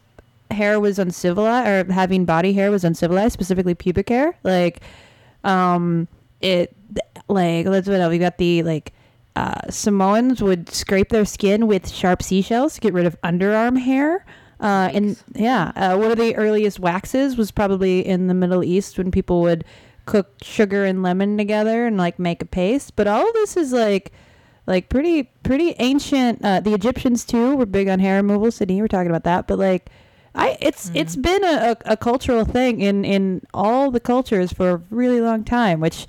hair 0.51 0.79
was 0.79 0.99
uncivilized 0.99 1.91
or 1.91 1.93
having 1.93 2.25
body 2.25 2.53
hair 2.53 2.71
was 2.71 2.85
uncivilized, 2.85 3.33
specifically 3.33 3.75
pubic 3.75 4.09
hair. 4.09 4.37
Like 4.43 4.81
um 5.45 6.09
it 6.41 6.75
like 7.29 7.67
let's 7.67 7.89
what 7.89 8.01
else? 8.01 8.11
we 8.11 8.19
got 8.19 8.39
the 8.39 8.63
like 8.63 8.93
uh, 9.37 9.71
Samoans 9.71 10.43
would 10.43 10.71
scrape 10.71 11.11
their 11.11 11.27
skin 11.27 11.67
with 11.67 11.91
sharp 11.91 12.23
seashells 12.23 12.75
to 12.75 12.81
get 12.81 12.95
rid 12.95 13.07
of 13.07 13.21
underarm 13.21 13.79
hair. 13.79 14.25
Uh, 14.59 14.91
and 14.93 15.23
yeah, 15.35 15.73
uh, 15.77 15.97
one 15.97 16.11
of 16.11 16.17
the 16.17 16.35
earliest 16.37 16.81
waxes 16.81 17.37
was 17.37 17.51
probably 17.51 18.07
in 18.07 18.27
the 18.27 18.35
Middle 18.35 18.65
East 18.65 18.97
when 18.97 19.11
people 19.11 19.43
would 19.43 19.65
cook 20.07 20.33
sugar 20.41 20.85
and 20.85 21.03
lemon 21.03 21.37
together 21.37 21.87
and 21.87 21.97
like 21.97 22.19
make 22.19 22.41
a 22.43 22.47
paste. 22.47 22.97
But 22.97 23.07
all 23.07 23.27
of 23.27 23.35
this 23.35 23.57
is 23.57 23.73
like 23.73 24.13
like 24.67 24.89
pretty 24.89 25.25
pretty 25.43 25.75
ancient. 25.79 26.43
Uh, 26.43 26.61
the 26.61 26.75
Egyptians 26.75 27.25
too 27.25 27.57
were 27.57 27.67
big 27.67 27.89
on 27.89 27.99
hair 27.99 28.17
removal. 28.17 28.49
Sydnee, 28.49 28.77
you 28.77 28.83
were 28.83 28.89
talking 28.89 29.11
about 29.11 29.25
that, 29.25 29.47
but 29.47 29.59
like. 29.59 29.91
I 30.39 30.59
it's 30.61 30.91
it's 30.93 31.17
been 31.17 31.43
a, 31.45 31.77
a, 31.87 31.93
a 31.93 31.97
cultural 31.97 32.45
thing 32.45 32.83
in 32.83 33.07
in 33.07 33.41
all 33.55 33.91
the 33.91 34.01
cultures 34.01 34.53
for 34.53 34.71
a 34.71 34.83
really 34.91 35.23
long 35.23 35.45
time, 35.45 35.81
which 35.81 36.07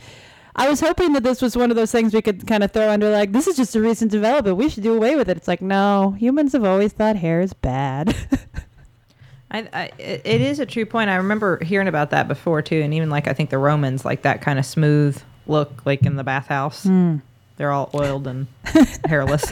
I 0.58 0.68
was 0.68 0.80
hoping 0.80 1.14
that 1.14 1.24
this 1.24 1.42
was 1.42 1.56
one 1.56 1.70
of 1.70 1.76
those 1.78 1.92
things 1.92 2.14
we 2.14 2.22
could 2.22 2.48
kind 2.48 2.64
of 2.64 2.72
throw 2.72 2.90
under 2.90 3.12
like 3.12 3.32
this 3.32 3.48
is 3.48 3.56
just 3.56 3.76
a 3.76 3.82
recent 3.82 4.12
development. 4.12 4.58
We 4.58 4.70
should 4.70 4.84
do 4.84 4.96
away 4.96 5.16
with 5.16 5.30
it. 5.30 5.38
It's 5.38 5.48
like 5.48 5.62
no, 5.62 6.16
humans 6.18 6.54
have 6.54 6.64
always 6.64 6.94
thought 6.94 7.16
hair 7.16 7.42
is 7.42 7.54
bad. 7.54 8.16
I, 9.52 9.70
I, 9.72 9.92
it 9.98 10.42
is 10.42 10.60
a 10.60 10.66
true 10.66 10.86
point. 10.86 11.10
I 11.10 11.16
remember 11.16 11.64
hearing 11.64 11.88
about 11.88 12.10
that 12.10 12.28
before 12.28 12.62
too, 12.62 12.82
and 12.82 12.94
even 12.94 13.10
like 13.10 13.28
I 13.28 13.34
think 13.34 13.50
the 13.50 13.58
Romans 13.58 14.04
like 14.04 14.24
that 14.24 14.42
kind 14.42 14.60
of 14.60 14.66
smooth 14.66 15.22
look, 15.46 15.86
like 15.86 16.06
in 16.06 16.16
the 16.16 16.24
bathhouse. 16.24 16.84
Hmm. 16.84 17.18
They're 17.58 17.72
all 17.72 17.90
oiled 17.94 18.28
and 18.28 18.48
hairless. 19.06 19.52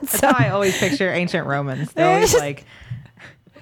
That's 0.00 0.20
how 0.20 0.34
I 0.36 0.50
always 0.50 0.78
picture 0.78 1.10
ancient 1.10 1.46
Romans. 1.46 1.92
They're 1.92 2.08
always 2.08 2.34
like 2.34 2.64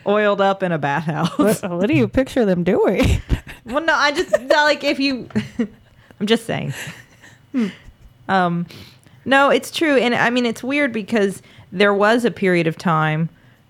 oiled 0.07 0.41
up 0.41 0.63
in 0.63 0.73
a 0.73 0.79
bathhouse. 0.79 1.39
what, 1.39 1.71
what 1.71 1.87
do 1.87 1.95
you 1.95 2.09
picture 2.09 2.45
them 2.45 2.65
doing? 2.65 3.23
Well, 3.65 3.85
no, 3.85 3.95
I 3.95 4.13
just 4.13 4.33
like 4.49 4.83
if 4.83 4.99
you. 4.99 5.29
I'm 6.21 6.27
just 6.27 6.47
saying. 6.47 6.75
Um, 8.29 8.67
no, 9.25 9.51
it's 9.51 9.71
true, 9.71 9.97
and 9.97 10.15
I 10.15 10.31
mean 10.31 10.47
it's 10.47 10.63
weird 10.63 10.93
because 10.93 11.43
there 11.73 11.95
was 11.95 12.25
a 12.25 12.31
period 12.31 12.67
of 12.67 12.77
time 12.77 13.29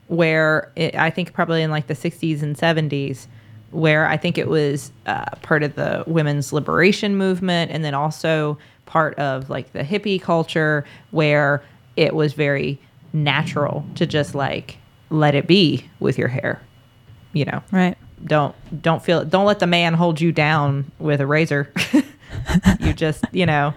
where 0.09 0.71
it, 0.77 0.95
I 0.95 1.11
think 1.11 1.33
probably 1.33 1.63
in 1.63 1.71
like 1.71 1.87
the 1.87 1.95
60s 1.95 2.43
and 2.43 2.57
70s 2.57 3.27
where 3.71 4.07
I 4.07 4.17
think 4.17 4.39
it 4.39 4.49
was 4.49 4.93
uh, 5.07 5.27
part 5.43 5.63
of 5.63 5.75
the 5.75 6.03
women's 6.07 6.53
liberation 6.53 7.17
movement, 7.17 7.71
and 7.71 7.85
then 7.85 7.95
also 7.95 8.59
part 8.87 9.19
of 9.19 9.51
like 9.51 9.73
the 9.73 9.85
hippie 9.85 10.21
culture 10.21 10.85
where 11.11 11.63
it 11.97 12.15
was 12.15 12.33
very 12.33 12.79
natural 13.13 13.85
to 13.97 14.07
just 14.07 14.35
like 14.35 14.79
let 15.11 15.35
it 15.35 15.47
be 15.47 15.85
with 16.01 16.19
your 16.19 16.29
hair, 16.29 16.61
you 17.33 17.45
know 17.45 17.63
right. 17.73 17.97
don't 18.25 18.55
don't 18.83 19.03
feel 19.03 19.25
don't 19.25 19.45
let 19.47 19.59
the 19.59 19.67
man 19.67 19.95
hold 19.95 20.21
you 20.21 20.33
down 20.33 20.91
with 20.99 21.21
a 21.21 21.27
razor 21.27 21.73
you 22.81 22.93
just 22.93 23.25
you 23.33 23.47
know 23.47 23.73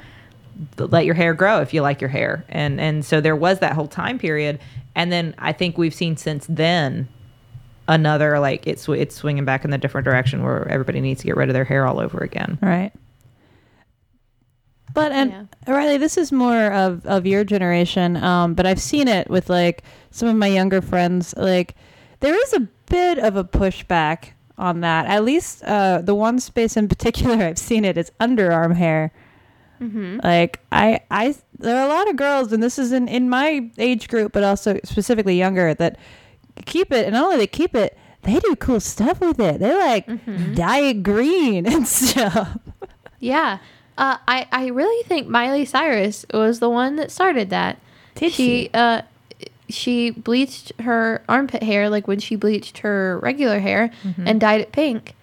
let 0.78 1.06
your 1.06 1.16
hair 1.16 1.34
grow 1.34 1.62
if 1.62 1.74
you 1.74 1.82
like 1.82 2.02
your 2.02 2.10
hair 2.10 2.46
and 2.50 2.80
and 2.80 3.06
so 3.06 3.20
there 3.22 3.36
was 3.36 3.60
that 3.60 3.74
whole 3.74 3.88
time 3.88 4.20
period 4.20 4.60
and 4.96 5.12
then 5.12 5.34
i 5.40 5.52
think 5.52 5.78
we've 5.78 5.94
seen 5.94 6.16
since 6.18 6.46
then 6.48 7.08
another 7.88 8.40
like 8.40 8.68
it's 8.68 8.88
it's 8.90 9.16
swinging 9.16 9.46
back 9.46 9.66
in 9.66 9.72
the 9.72 9.78
different 9.78 10.06
direction 10.06 10.44
where 10.44 10.68
everybody 10.68 11.02
needs 11.02 11.22
to 11.22 11.28
get 11.28 11.36
rid 11.36 11.50
of 11.50 11.54
their 11.54 11.66
hair 11.66 11.88
all 11.88 12.00
over 12.00 12.20
again 12.20 12.58
Right. 12.62 12.92
But 14.94 15.12
and 15.12 15.32
Yeah. 15.32 15.74
Rileigh, 15.74 16.00
this 16.00 16.18
is 16.18 16.32
more 16.32 16.72
of 16.72 17.06
of 17.06 17.26
your 17.26 17.44
generation. 17.44 18.18
Um, 18.18 18.54
but 18.54 18.66
I've 18.66 18.82
seen 18.82 19.08
it 19.08 19.30
with 19.30 19.50
like 19.50 19.84
some 20.12 20.28
of 20.28 20.36
my 20.36 20.48
younger 20.48 20.82
friends. 20.82 21.34
Like 21.38 21.76
there 22.20 22.36
is 22.36 22.54
a 22.54 22.68
bit 22.88 23.18
of 23.18 23.36
a 23.38 23.44
pushback 23.44 24.32
on 24.62 24.82
that. 24.82 25.08
At 25.08 25.24
least 25.26 25.64
uh, 25.64 26.02
the 26.02 26.16
one 26.16 26.40
space 26.40 26.78
in 26.78 26.88
particular 26.88 27.36
I've 27.48 27.58
seen 27.58 27.84
it 27.84 27.98
is 27.98 28.12
underarm 28.20 28.76
hair. 28.76 29.12
Mm-hmm. 29.82 30.20
Like 30.24 30.60
I, 30.72 31.02
I, 31.10 31.36
there 31.58 31.76
are 31.78 31.86
a 31.86 31.90
lot 31.90 32.08
of 32.10 32.16
girls, 32.16 32.52
and 32.54 32.62
this 32.62 32.78
is 32.78 32.92
in 32.92 33.08
in 33.08 33.30
my 33.30 33.70
age 33.78 34.08
group, 34.08 34.32
but 34.32 34.44
also 34.44 34.80
specifically 34.84 35.38
younger 35.38 35.74
that 35.74 35.98
keep 36.66 36.92
it, 36.92 37.06
and 37.06 37.14
not 37.14 37.26
only 37.26 37.38
they 37.38 37.48
keep 37.48 37.74
it, 37.76 37.98
they 38.22 38.40
do 38.40 38.56
cool 38.58 38.80
stuff 38.80 39.20
with 39.20 39.40
it. 39.40 39.60
They 39.60 39.76
like 39.76 40.06
Mm-hmm. 40.06 40.54
dye 40.54 40.80
it 40.82 41.02
green 41.04 41.66
and 41.74 41.88
stuff. 41.88 42.58
Yeah. 43.20 43.58
Uh, 43.98 44.18
I, 44.28 44.48
I 44.52 44.68
really 44.68 45.04
think 45.06 45.28
Miley 45.28 45.66
Cyrus 45.66 46.26
was 46.34 46.60
the 46.60 46.70
one 46.70 46.96
that 46.98 47.12
started 47.12 47.50
that. 47.50 47.78
Did 48.16 48.34
she? 48.34 48.70
Uh, 48.74 49.02
she 49.72 50.10
bleached 50.12 50.72
her 50.82 51.24
armpit 51.28 51.64
hair 51.64 51.90
like 51.90 52.08
when 52.08 52.20
she 52.20 52.36
bleached 52.36 52.80
her 52.80 53.20
regular 53.20 53.60
hair 53.60 53.92
Mm-hmm. 54.04 54.28
and 54.28 54.40
dyed 54.42 54.62
it 54.62 54.72
pink. 54.72 55.16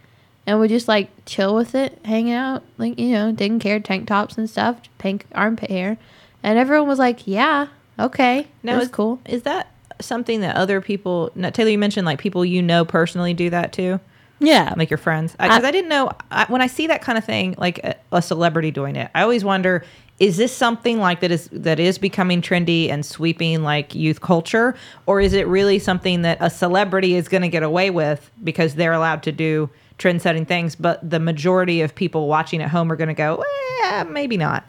and 0.46 0.58
would 0.58 0.70
just 0.70 0.88
like 0.88 1.11
chill 1.26 1.54
with 1.54 1.74
it, 1.74 1.98
hang 2.04 2.32
out, 2.32 2.62
like 2.78 2.98
you 2.98 3.11
know, 3.12 3.32
didn't 3.32 3.61
care 3.61 3.78
tank 3.80 4.08
tops 4.08 4.38
and 4.38 4.48
stuff, 4.48 4.80
pink 4.98 5.26
armpit 5.34 5.70
hair, 5.70 5.98
and 6.42 6.58
everyone 6.58 6.88
was 6.88 6.98
like, 6.98 7.26
"Yeah, 7.26 7.66
okay, 7.98 8.46
Now, 8.62 8.72
that 8.72 8.78
was 8.78 8.88
is- 8.88 8.94
cool." 8.94 9.20
Is 9.26 9.42
that 9.42 9.70
something 10.00 10.40
that 10.40 10.56
other 10.56 10.80
people? 10.80 11.30
Now, 11.34 11.50
Teylor, 11.50 11.72
you 11.72 11.78
mentioned 11.78 12.06
like 12.06 12.18
people 12.18 12.44
you 12.44 12.62
know 12.62 12.84
personally 12.84 13.34
do 13.34 13.50
that 13.50 13.72
too, 13.72 14.00
Yeah. 14.38 14.72
like 14.76 14.88
your 14.90 14.96
friends. 14.98 15.32
Because 15.32 15.64
I, 15.64 15.70
didn't 15.70 15.88
know 15.90 16.11
I, 16.30 16.46
when 16.46 16.62
I 16.62 16.66
see 16.68 16.87
that 16.87 17.02
kind 17.02 17.18
of 17.18 17.24
thing, 17.24 17.54
like 17.58 17.78
a, 17.84 17.96
a 18.12 18.22
celebrity 18.22 18.70
doing 18.70 18.96
it. 18.96 19.11
I 19.14 19.22
always 19.22 19.44
wonder. 19.44 19.84
Is 20.18 20.37
this 20.37 20.52
something 20.52 20.98
like 20.98 21.20
that 21.20 21.31
is 21.31 21.48
that 21.52 21.78
is 21.78 21.96
becoming 21.96 22.42
trendy 22.42 22.90
and 22.90 23.07
sweeping 23.07 23.62
like 23.62 23.94
youth 23.94 24.20
culture, 24.20 24.74
or 25.07 25.20
is 25.20 25.33
it 25.33 25.46
really 25.46 25.78
something 25.78 26.22
that 26.22 26.38
a 26.40 26.50
celebrity 26.50 27.14
is 27.14 27.28
going 27.28 27.42
to 27.42 27.48
get 27.48 27.62
away 27.62 27.90
with 27.90 28.28
because 28.42 28.74
they're 28.74 28.92
allowed 28.92 29.22
to 29.24 29.33
do 29.33 29.70
trend-setting 29.98 30.44
things, 30.46 30.74
but 30.76 31.09
the 31.09 31.18
majority 31.20 31.81
of 31.83 31.94
people 31.94 32.26
watching 32.28 32.61
at 32.62 32.68
home 32.68 32.90
are 32.90 32.96
going 32.96 33.09
to 33.09 33.14
go, 33.14 33.44
eh, 33.85 34.04
maybe 34.04 34.37
not. 34.37 34.64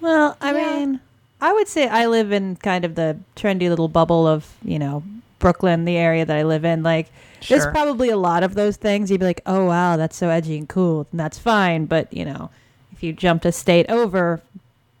Well, 0.00 0.36
I 0.40 0.52
Yeah. 0.52 0.78
mean, 0.78 1.00
I 1.40 1.52
would 1.52 1.68
say 1.68 1.88
I 1.88 2.06
live 2.06 2.32
in 2.32 2.56
kind 2.56 2.84
of 2.84 2.94
the 2.94 3.16
trendy 3.36 3.68
little 3.70 3.88
bubble 3.88 4.26
of, 4.26 4.46
you 4.62 4.78
know, 4.78 5.02
Brooklyn, 5.38 5.84
the 5.84 5.96
area 5.96 6.24
that 6.26 6.36
I 6.36 6.42
live 6.42 6.64
in. 6.64 6.82
Like, 6.82 7.08
there's 7.48 7.66
probably 7.68 8.10
a 8.10 8.16
lot 8.16 8.42
of 8.42 8.54
those 8.54 8.76
things. 8.76 9.10
You'd 9.10 9.20
be 9.20 9.26
like, 9.26 9.40
oh, 9.46 9.64
wow, 9.66 9.96
that's 9.96 10.16
so 10.16 10.28
edgy 10.28 10.58
and 10.58 10.68
cool. 10.68 11.06
And 11.12 11.20
that's 11.20 11.38
fine. 11.38 11.84
But, 11.86 12.12
you 12.12 12.24
know, 12.24 12.50
if 12.92 13.02
you 13.02 13.12
jumped 13.12 13.46
a 13.46 13.52
state 13.52 13.86
over, 13.88 14.42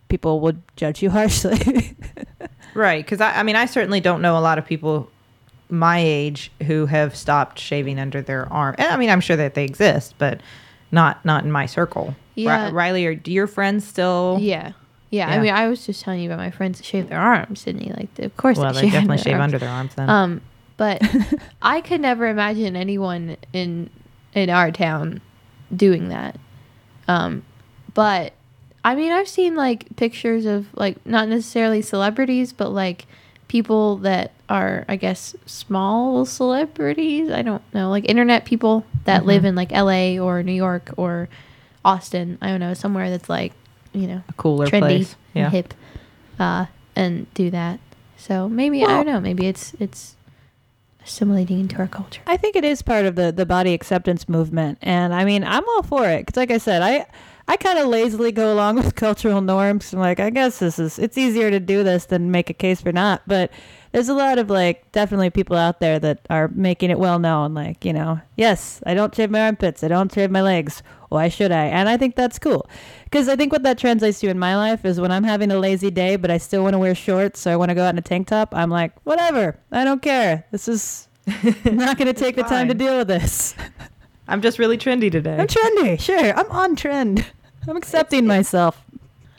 people 0.08 0.40
would 0.40 0.62
judge 0.76 1.02
you 1.02 1.10
harshly. 1.18 1.96
Right, 2.74 3.04
because 3.04 3.20
I, 3.20 3.40
I 3.40 3.42
mean, 3.42 3.56
I 3.56 3.66
certainly 3.66 4.00
don't 4.00 4.22
know 4.22 4.36
a 4.38 4.40
lot 4.40 4.58
of 4.58 4.64
people 4.66 5.10
my 5.70 5.98
age 5.98 6.50
who 6.66 6.86
have 6.86 7.14
stopped 7.16 7.58
shaving 7.58 7.98
under 7.98 8.22
their 8.22 8.50
arm. 8.52 8.74
And, 8.78 8.88
I 8.88 8.96
mean, 8.96 9.10
I'm 9.10 9.20
sure 9.20 9.36
that 9.36 9.54
they 9.54 9.64
exist, 9.64 10.14
but 10.18 10.40
not 10.92 11.22
not 11.24 11.44
in 11.44 11.52
my 11.52 11.66
circle. 11.66 12.14
Ri- 12.36 12.44
Yeah. 12.44 12.70
Rileigh, 12.70 13.06
are 13.06 13.14
do 13.14 13.30
your 13.32 13.46
friends 13.46 13.86
still? 13.86 14.38
Yeah. 14.40 14.72
yeah, 15.10 15.28
Yeah. 15.28 15.36
I 15.36 15.40
mean, 15.40 15.52
I 15.52 15.68
was 15.68 15.84
just 15.84 16.02
telling 16.02 16.20
you 16.20 16.28
about 16.30 16.38
my 16.38 16.50
friends 16.50 16.78
that 16.78 16.84
shave 16.84 17.08
their 17.08 17.20
arms, 17.20 17.64
Sydnee. 17.64 17.94
Like, 17.96 18.18
of 18.20 18.36
course, 18.36 18.56
Well, 18.58 18.72
they, 18.72 18.80
they 18.80 18.86
shave 18.86 18.92
definitely 18.92 19.16
their 19.16 19.24
shave 19.24 19.32
arms. 19.34 19.42
under 19.42 19.58
their 19.58 19.68
arms 19.70 19.94
then. 19.96 20.08
Um, 20.10 20.40
but 20.78 21.02
I 21.62 21.80
could 21.80 22.00
never 22.00 22.26
imagine 22.28 22.76
anyone 22.76 23.36
in 23.52 23.90
in 24.34 24.48
our 24.50 24.70
town 24.70 25.20
doing 25.74 26.08
that. 26.10 26.38
Um, 27.08 27.42
but 27.94 28.32
I 28.88 28.94
mean, 28.94 29.12
I've 29.12 29.28
seen 29.28 29.54
like 29.54 29.84
pictures 29.96 30.46
of 30.46 30.66
like 30.74 31.04
not 31.04 31.28
necessarily 31.28 31.82
celebrities, 31.82 32.54
but 32.54 32.70
like 32.70 33.04
people 33.46 33.96
that 33.98 34.32
are, 34.48 34.86
I 34.88 34.96
guess, 34.96 35.36
small 35.44 36.24
celebrities. 36.24 37.30
I 37.30 37.42
don't 37.42 37.60
know, 37.74 37.90
like 37.90 38.08
internet 38.08 38.46
people 38.46 38.86
that 39.04 39.26
live 39.26 39.44
in 39.44 39.54
like 39.54 39.72
L.A. 39.74 40.18
or 40.18 40.42
New 40.42 40.54
York 40.54 40.90
or 40.96 41.28
Austin. 41.84 42.38
I 42.40 42.48
don't 42.48 42.60
know, 42.60 42.72
somewhere 42.72 43.10
that's 43.10 43.28
like, 43.28 43.52
you 43.92 44.06
know, 44.06 44.22
a 44.26 44.32
cooler 44.32 44.66
trendy 44.66 44.80
place. 44.80 45.16
and 45.34 45.42
Yeah. 45.42 45.50
hip, 45.50 45.74
uh, 46.38 46.64
and 46.96 47.32
do 47.34 47.50
that. 47.50 47.80
So 48.16 48.48
maybe 48.48 48.82
I 48.84 48.86
don't 48.86 49.04
know. 49.06 49.20
Maybe 49.20 49.48
it's 49.48 49.74
it's 49.78 50.16
assimilating 51.04 51.60
into 51.60 51.76
our 51.76 51.88
culture. 51.88 52.22
I 52.26 52.38
think 52.38 52.56
it 52.56 52.64
is 52.64 52.80
part 52.80 53.04
of 53.04 53.16
the 53.16 53.32
the 53.32 53.44
body 53.44 53.74
acceptance 53.74 54.30
movement, 54.30 54.78
and 54.80 55.12
I 55.12 55.26
mean, 55.26 55.44
I'm 55.44 55.68
all 55.68 55.82
for 55.82 56.08
it 56.08 56.24
because, 56.24 56.38
like 56.38 56.50
I 56.50 56.56
said, 56.58 56.80
I 56.80 57.04
I 57.50 57.56
kind 57.56 57.78
of 57.78 57.86
lazily 57.86 58.30
go 58.30 58.52
along 58.52 58.76
with 58.76 58.94
cultural 58.94 59.40
norms. 59.40 59.94
I'm 59.94 60.00
like, 60.00 60.20
I 60.20 60.28
guess 60.28 60.58
this 60.58 60.78
is 60.78 60.98
it's 60.98 61.16
easier 61.16 61.50
to 61.50 61.58
do 61.58 61.82
this 61.82 62.04
than 62.04 62.30
make 62.30 62.50
a 62.50 62.54
case 62.54 62.82
for 62.82 62.92
not. 62.92 63.22
But 63.26 63.50
there's 63.92 64.10
a 64.10 64.14
lot 64.14 64.38
of 64.38 64.50
like 64.50 64.92
definitely 64.92 65.30
people 65.30 65.56
out 65.56 65.80
there 65.80 65.98
that 65.98 66.20
are 66.28 66.48
making 66.48 66.90
it 66.90 66.98
well 66.98 67.18
known. 67.18 67.54
Like, 67.54 67.86
you 67.86 67.94
know, 67.94 68.20
yes, 68.36 68.82
I 68.84 68.92
don't 68.92 69.14
shave 69.14 69.30
my 69.30 69.40
armpits, 69.40 69.82
I 69.82 69.88
don't 69.88 70.12
shave 70.12 70.30
my 70.30 70.42
legs. 70.42 70.82
Why 71.08 71.30
should 71.30 71.50
I? 71.50 71.64
And 71.64 71.88
I 71.88 71.96
think 71.96 72.16
that's 72.16 72.38
cool 72.38 72.68
because 73.04 73.30
I 73.30 73.36
think 73.36 73.50
what 73.50 73.62
that 73.62 73.78
translates 73.78 74.20
to 74.20 74.28
in 74.28 74.38
my 74.38 74.54
life 74.54 74.84
is 74.84 75.00
when 75.00 75.10
I'm 75.10 75.24
having 75.24 75.50
a 75.50 75.58
lazy 75.58 75.90
day, 75.90 76.16
but 76.16 76.30
I 76.30 76.36
still 76.36 76.62
want 76.62 76.74
to 76.74 76.78
wear 76.78 76.94
shorts, 76.94 77.40
so 77.40 77.50
I 77.50 77.56
want 77.56 77.70
to 77.70 77.74
go 77.74 77.82
out 77.82 77.94
in 77.94 77.98
a 77.98 78.02
tank 78.02 78.26
top. 78.26 78.54
I'm 78.54 78.68
like, 78.68 78.92
whatever, 79.04 79.58
I 79.72 79.84
don't 79.84 80.02
care. 80.02 80.44
This 80.50 80.68
is 80.68 81.08
I'm 81.64 81.76
not 81.76 81.98
going 81.98 82.12
to 82.12 82.18
take 82.18 82.36
the 82.36 82.42
time 82.42 82.68
to 82.68 82.74
deal 82.74 82.98
with 82.98 83.08
this. 83.08 83.54
I'm 84.28 84.42
just 84.42 84.58
really 84.58 84.76
trendy 84.76 85.10
today. 85.10 85.36
I'm 85.38 85.46
trendy. 85.46 85.98
Sure. 85.98 86.34
I'm 86.38 86.50
on 86.50 86.76
trend. 86.76 87.24
I'm 87.68 87.76
accepting 87.76 88.26
myself. 88.26 88.82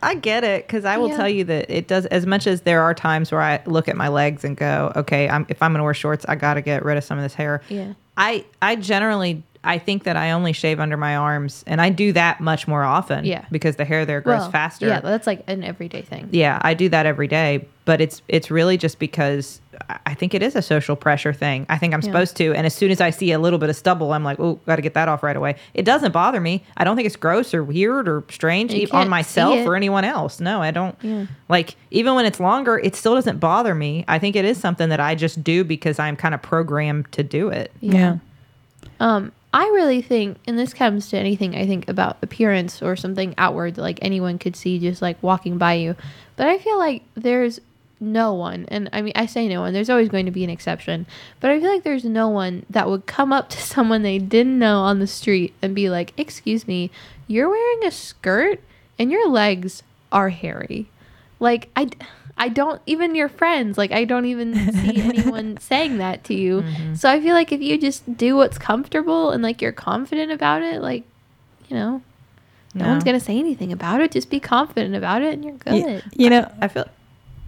I 0.01 0.15
get 0.15 0.43
it 0.45 0.65
because 0.65 0.85
I 0.85 0.97
will 0.97 1.09
Yeah. 1.09 1.17
tell 1.17 1.27
you 1.29 1.43
that 1.45 1.69
it 1.69 1.87
does 1.87 2.05
as 2.05 2.25
much 2.25 2.47
as 2.47 2.61
there 2.61 2.81
are 2.81 2.93
times 2.93 3.31
where 3.33 3.41
I 3.41 3.59
look 3.65 3.89
at 3.89 3.97
my 3.97 4.07
legs 4.07 4.45
and 4.45 4.55
go, 4.55 4.93
okay, 4.95 5.27
I'm, 5.27 5.45
if 5.49 5.61
I'm 5.61 5.71
going 5.73 5.79
to 5.79 5.83
wear 5.83 5.93
shorts, 5.93 6.25
I 6.29 6.35
got 6.35 6.53
to 6.53 6.61
get 6.61 6.85
rid 6.85 6.97
of 6.97 7.03
some 7.03 7.17
of 7.17 7.23
this 7.23 7.33
hair. 7.33 7.61
Yeah. 7.67 7.93
I 8.15 8.45
I 8.61 8.75
generally 8.75 9.43
I 9.61 9.77
think 9.77 10.03
that 10.05 10.15
I 10.15 10.31
only 10.31 10.53
shave 10.53 10.79
under 10.79 10.95
my 10.95 11.17
arms, 11.17 11.65
and 11.67 11.81
I 11.81 11.89
do 11.89 12.13
that 12.13 12.39
much 12.39 12.65
more 12.65 12.83
often. 12.83 13.25
Yeah. 13.25 13.43
because 13.51 13.75
the 13.75 13.83
hair 13.83 14.05
there 14.05 14.21
grows 14.21 14.39
Well, 14.41 14.51
faster. 14.51 14.87
Yeah, 14.87 15.01
that's 15.01 15.27
like 15.27 15.43
an 15.47 15.65
everyday 15.65 16.01
thing. 16.01 16.29
Yeah, 16.31 16.59
I 16.61 16.73
do 16.75 16.87
that 16.89 17.05
every 17.05 17.27
day, 17.27 17.65
but 17.83 17.99
it's 17.99 18.21
it's 18.29 18.49
really 18.49 18.77
just 18.77 18.99
because 18.99 19.59
I- 19.87 19.97
I 20.07 20.13
think 20.15 20.33
it 20.33 20.41
is 20.41 20.55
a 20.55 20.61
social 20.61 20.95
pressure 20.95 21.31
thing. 21.33 21.65
I 21.69 21.77
think 21.77 21.93
I'm 21.93 21.99
Yeah. 22.01 22.05
supposed 22.07 22.35
to, 22.37 22.53
and 22.53 22.65
as 22.65 22.73
soon 22.73 22.89
as 22.91 22.99
I 22.99 23.11
see 23.11 23.31
a 23.31 23.39
little 23.39 23.59
bit 23.59 23.69
of 23.69 23.75
stubble, 23.75 24.11
I'm 24.13 24.23
like, 24.23 24.39
oh, 24.39 24.59
got 24.65 24.77
to 24.77 24.81
get 24.81 24.95
that 24.95 25.07
off 25.07 25.21
right 25.23 25.35
away. 25.35 25.55
It 25.73 25.85
doesn't 25.85 26.11
bother 26.11 26.39
me. 26.41 26.63
I 26.77 26.83
don't 26.83 26.95
think 26.95 27.05
it's 27.05 27.15
gross 27.15 27.53
or 27.53 27.63
weird 27.63 28.07
or 28.09 28.23
strange 28.29 28.73
You 28.73 28.81
e- 28.81 28.87
on 28.91 29.07
myself 29.07 29.59
or 29.65 29.75
anyone 29.75 30.03
else. 30.03 30.39
No, 30.39 30.61
I 30.61 30.71
don't. 30.71 30.95
Yeah. 31.01 31.25
Like 31.47 31.75
even 31.91 32.15
when 32.15 32.25
it's 32.25 32.39
longer, 32.39 32.79
it 32.79 32.95
still 32.95 33.15
doesn't 33.15 33.39
bother 33.39 33.75
me. 33.75 34.03
I 34.07 34.17
think 34.19 34.35
it 34.35 34.45
is 34.45 34.57
something 34.59 34.89
that 34.89 34.99
I 34.99 35.15
just 35.15 35.43
do 35.43 35.63
because 35.63 35.99
I'm 35.99 36.15
kind 36.15 36.33
of 36.33 36.41
programmed 36.41 37.11
to 37.13 37.23
do 37.23 37.49
it. 37.49 37.71
Yeah. 37.79 38.17
Um, 38.99 39.31
I 39.53 39.63
really 39.65 40.01
think, 40.01 40.37
and 40.45 40.59
this 40.59 40.73
comes 40.73 41.09
to 41.09 41.17
anything 41.17 41.55
I 41.55 41.65
think 41.65 41.87
about 41.89 42.17
appearance 42.21 42.81
or 42.81 42.95
something 42.95 43.33
outward 43.37 43.77
like 43.77 43.97
anyone 44.01 44.37
could 44.37 44.55
see 44.55 44.77
just 44.77 45.01
like 45.01 45.17
walking 45.23 45.57
by 45.57 45.73
you. 45.73 45.95
But 46.35 46.47
I 46.47 46.57
feel 46.59 46.77
like 46.77 47.01
there's 47.15 47.59
no 47.99 48.33
one, 48.33 48.65
and 48.69 48.89
I 48.93 49.01
mean, 49.01 49.13
I 49.15 49.25
say 49.25 49.47
no 49.47 49.61
one, 49.61 49.73
there's 49.73 49.89
always 49.89 50.09
going 50.09 50.25
to 50.25 50.31
be 50.31 50.43
an 50.43 50.49
exception, 50.49 51.05
but 51.39 51.51
I 51.51 51.59
feel 51.59 51.69
like 51.71 51.83
there's 51.83 52.05
no 52.05 52.29
one 52.29 52.65
that 52.69 52.89
would 52.89 53.05
come 53.05 53.33
up 53.33 53.49
to 53.55 53.61
someone 53.61 54.01
they 54.03 54.19
didn't 54.19 54.57
know 54.57 54.79
on 54.81 54.99
the 54.99 55.07
street 55.07 55.53
and 55.61 55.75
be 55.75 55.89
like, 55.89 56.13
Excuse 56.17 56.67
me, 56.67 56.91
you're 57.27 57.49
wearing 57.49 57.83
a 57.85 57.91
skirt 57.91 58.61
and 58.97 59.11
your 59.11 59.27
legs 59.29 59.83
are 60.11 60.29
hairy. 60.29 60.87
Like, 61.39 61.69
I. 61.75 61.89
I 62.41 62.47
don't 62.47 62.81
even 62.85 63.15
your 63.15 63.27
friends 63.27 63.77
like 63.77 63.91
I 63.91 64.05
don't 64.05 64.23
even 64.23 64.55
see 64.71 65.01
anyone 65.01 65.57
saying 65.57 65.97
that 65.97 66.23
to 66.23 66.33
you. 66.33 66.61
Mm-hmm. 66.61 66.93
So 66.95 67.09
I 67.09 67.19
feel 67.19 67.33
like 67.33 67.51
if 67.51 67.61
you 67.61 67.77
just 67.77 68.15
do 68.15 68.37
what's 68.37 68.57
comfortable 68.57 69.31
and 69.31 69.43
like 69.43 69.61
you're 69.61 69.73
confident 69.73 70.31
about 70.31 70.61
it, 70.61 70.81
like 70.81 71.03
you 71.67 71.75
know, 71.75 72.01
no, 72.73 72.85
No. 72.85 72.91
one's 72.91 73.03
gonna 73.03 73.19
say 73.19 73.37
anything 73.37 73.73
about 73.73 73.99
it. 73.99 74.11
Just 74.11 74.29
be 74.29 74.39
confident 74.39 74.95
about 74.95 75.21
it, 75.21 75.33
and 75.33 75.43
you're 75.43 75.55
good. 75.55 76.01
You 76.13 76.29
know, 76.29 76.49
I 76.61 76.69
feel. 76.69 76.85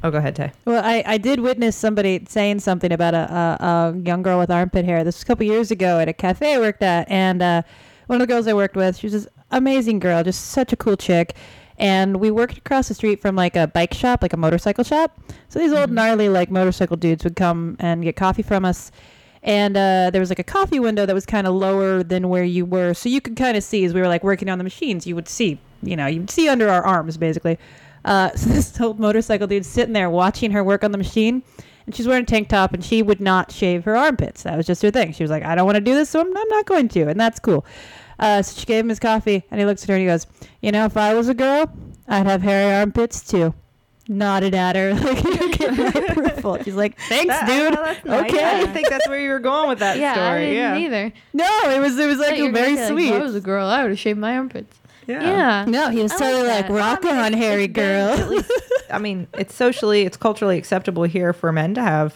Oh, 0.04 0.10
go 0.10 0.18
ahead, 0.18 0.36
Tay. 0.36 0.52
well, 0.66 0.84
I, 0.84 1.04
I 1.06 1.18
did 1.18 1.40
witness 1.40 1.76
somebody 1.76 2.26
saying 2.28 2.60
something 2.60 2.92
about 2.92 3.14
a, 3.14 3.32
a, 3.62 3.94
a 3.94 3.98
young 4.00 4.24
girl 4.24 4.40
with 4.40 4.50
armpit 4.50 4.84
hair. 4.84 5.04
This 5.04 5.16
was 5.18 5.24
a 5.24 5.26
couple 5.26 5.46
years 5.46 5.70
ago 5.70 6.00
at 6.00 6.10
a 6.10 6.14
cafe 6.14 6.56
I 6.56 6.60
worked 6.60 6.82
at. 6.82 7.10
And 7.10 7.42
uh, 7.42 7.62
one 8.08 8.20
of 8.20 8.28
the 8.28 8.34
girls 8.34 8.48
I 8.48 8.54
worked 8.54 8.76
with, 8.76 8.98
she 8.98 9.06
was 9.06 9.14
this 9.14 9.28
amazing 9.52 10.00
girl, 10.00 10.24
just 10.24 10.48
such 10.48 10.74
a 10.74 10.76
cool 10.76 10.98
chick. 10.98 11.36
And 11.78 12.18
we 12.18 12.32
worked 12.32 12.58
across 12.58 12.88
the 12.88 12.94
street 12.94 13.22
from 13.22 13.36
like 13.36 13.56
a 13.56 13.68
bike 13.68 13.94
shop, 13.94 14.22
like 14.22 14.34
a 14.34 14.38
motorcycle 14.38 14.84
shop. 14.84 15.20
So 15.50 15.60
these 15.60 15.74
old 15.74 15.92
gnarly 15.92 16.30
like 16.30 16.50
motorcycle 16.50 16.98
dudes 16.98 17.24
would 17.24 17.36
come 17.36 17.76
and 17.80 18.04
get 18.04 18.16
coffee 18.16 18.44
from 18.44 18.66
us. 18.66 18.92
And 19.44 19.76
uh, 19.76 20.12
there 20.12 20.20
was 20.20 20.30
like 20.30 20.40
a 20.40 20.44
coffee 20.44 20.80
window 20.80 21.06
that 21.06 21.14
was 21.14 21.26
kind 21.26 21.48
of 21.48 21.56
lower 21.56 22.04
than 22.04 22.30
where 22.30 22.44
you 22.44 22.66
were, 22.66 22.94
so 22.94 23.10
you 23.10 23.22
could 23.22 23.36
kind 23.36 23.58
of 23.58 23.64
see 23.64 23.84
as 23.86 23.94
we 23.94 24.00
were 24.00 24.08
like 24.08 24.24
working 24.24 24.50
on 24.50 24.60
the 24.60 24.64
machines. 24.64 25.08
You 25.08 25.16
would 25.16 25.28
see, 25.28 25.60
you 25.82 25.96
know, 25.96 26.06
you'd 26.06 26.30
see 26.30 26.48
under 26.48 26.70
our 26.70 26.84
arms 26.84 27.18
basically. 27.18 27.58
Uh, 28.06 28.30
so 28.36 28.50
this 28.50 28.80
old 28.80 29.00
motorcycle 29.00 29.48
dude 29.48 29.66
sitting 29.66 29.94
there 29.94 30.10
watching 30.10 30.52
her 30.52 30.64
work 30.64 30.84
on 30.84 30.92
the 30.92 30.98
machine, 30.98 31.44
and 31.86 31.96
she's 31.96 32.08
wearing 32.08 32.24
a 32.24 32.26
tank 32.26 32.50
top, 32.50 32.74
and 32.74 32.84
she 32.84 33.02
would 33.02 33.20
not 33.22 33.52
shave 33.52 33.84
her 33.86 33.96
armpits. 33.96 34.44
That 34.44 34.58
was 34.58 34.66
just 34.68 34.82
her 34.82 34.92
thing. 34.92 35.14
She 35.14 35.24
was 35.24 35.32
like, 35.32 35.44
"I 35.44 35.56
don't 35.56 35.66
want 35.66 35.76
to 35.76 35.82
do 35.82 35.94
this, 35.96 36.10
so 36.10 36.20
I'm, 36.22 36.28
I'm 36.36 36.48
not 36.50 36.66
going 36.66 36.88
to," 36.90 37.08
and 37.08 37.20
that's 37.20 37.40
cool. 37.40 37.66
Uh, 38.20 38.42
so 38.42 38.60
she 38.60 38.66
gave 38.66 38.84
him 38.84 38.90
his 38.90 39.00
coffee, 39.00 39.44
and 39.50 39.60
he 39.60 39.66
looks 39.66 39.84
at 39.84 39.90
her 39.90 39.96
and 39.96 40.02
he 40.02 40.08
goes, 40.08 40.28
"You 40.62 40.72
know, 40.72 40.86
if 40.86 40.96
I 40.98 41.14
was 41.14 41.28
a 41.28 41.34
girl, 41.34 41.72
I'd 42.08 42.28
have 42.28 42.42
hairy 42.42 42.74
armpits 42.74 43.22
too." 43.28 43.54
Nodded 44.08 44.56
at 44.56 44.76
her 44.76 44.94
like 44.96 45.24
you're 45.24 45.50
getting 45.50 45.78
my 45.78 46.06
approval. 46.10 46.62
She's 46.64 46.76
like, 46.76 46.98
"Thanks, 47.08 47.28
That- 47.28 47.48
dude." 47.48 47.74
oh, 47.80 47.84
that's 47.84 48.04
nice. 48.06 48.32
Okay. 48.32 48.44
I 48.44 48.60
didn't 48.60 48.74
think 48.74 48.90
that's 48.90 49.08
where 49.08 49.20
you 49.20 49.30
were 49.30 49.40
going 49.40 49.70
with 49.70 49.80
that 49.80 49.98
yeah, 49.98 50.12
I 50.12 50.16
story. 50.16 50.46
didn't 50.48 50.56
yeah. 50.56 50.78
either. 50.78 51.14
No, 51.34 51.62
it 51.72 51.80
was 51.80 51.98
it 51.98 52.08
was 52.08 52.18
like 52.20 52.38
you 52.38 52.46
were 52.46 52.52
gonna 52.52 52.66
very 52.66 52.76
say, 52.76 52.84
like, 52.86 52.92
sweet. 52.94 53.10
if 53.10 53.14
I 53.14 53.24
was 53.24 53.36
a 53.36 53.42
girl, 53.42 53.68
I 53.68 53.84
would 53.84 53.92
have 53.92 54.00
shaved 54.00 54.20
my 54.20 54.36
armpits. 54.38 54.76
Yeah. 55.12 55.22
Yeah. 55.24 55.66
no, 55.68 55.90
he 55.90 56.02
was 56.04 56.12
I 56.14 56.18
totally 56.18 56.48
like 56.48 56.48
like, 56.48 56.68
that. 56.68 56.74
rock 56.74 57.00
I 57.06 57.08
mean, 57.12 57.18
on, 57.18 57.26
it's- 57.34 57.42
hairy 57.44 57.64
it's 57.66 57.74
girl. 57.74 58.44
I 58.92 58.98
mean, 59.00 59.28
it's 59.34 59.56
socially, 59.56 60.02
it's 60.04 60.18
culturally 60.18 60.58
acceptable 60.58 61.04
here 61.04 61.32
for 61.34 61.52
men 61.52 61.74
to 61.76 61.82
have 61.82 62.14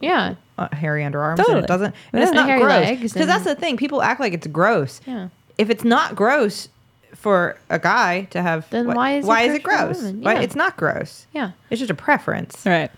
Yeah. 0.00 0.34
uh, 0.58 0.68
hairy 0.72 1.02
underarms, 1.02 1.38
and 1.48 1.58
it 1.58 1.66
doesn't. 1.66 1.94
And 2.12 2.20
Yeah. 2.20 2.22
it's 2.22 2.32
not 2.32 2.46
Hairy 2.48 2.60
gross 2.62 2.90
because 2.90 3.16
and- 3.16 3.28
that's 3.30 3.44
the 3.44 3.54
thing. 3.54 3.76
People 3.76 4.02
act 4.02 4.20
like 4.20 4.32
it's 4.32 4.46
gross. 4.46 5.00
Yeah. 5.06 5.28
If 5.58 5.70
it's 5.70 5.84
not 5.84 6.14
gross 6.16 6.68
for 7.14 7.56
a 7.70 7.78
guy 7.78 8.22
to 8.30 8.42
have, 8.42 8.68
Then 8.70 8.84
wh- 8.84 8.94
why 8.94 9.16
is 9.16 9.24
it 9.24 9.28
why 9.28 9.42
is 9.42 9.54
it 9.54 9.62
gross 9.62 9.78
for 9.78 9.82
a 9.84 9.86
gross? 9.86 10.02
woman? 10.02 10.20
Why 10.22 10.34
it's 10.40 10.54
not 10.54 10.76
gross. 10.76 11.26
Yeah. 11.32 11.52
It's 11.70 11.78
just 11.80 11.90
a 11.90 11.94
preference. 11.94 12.64
right. 12.66 12.90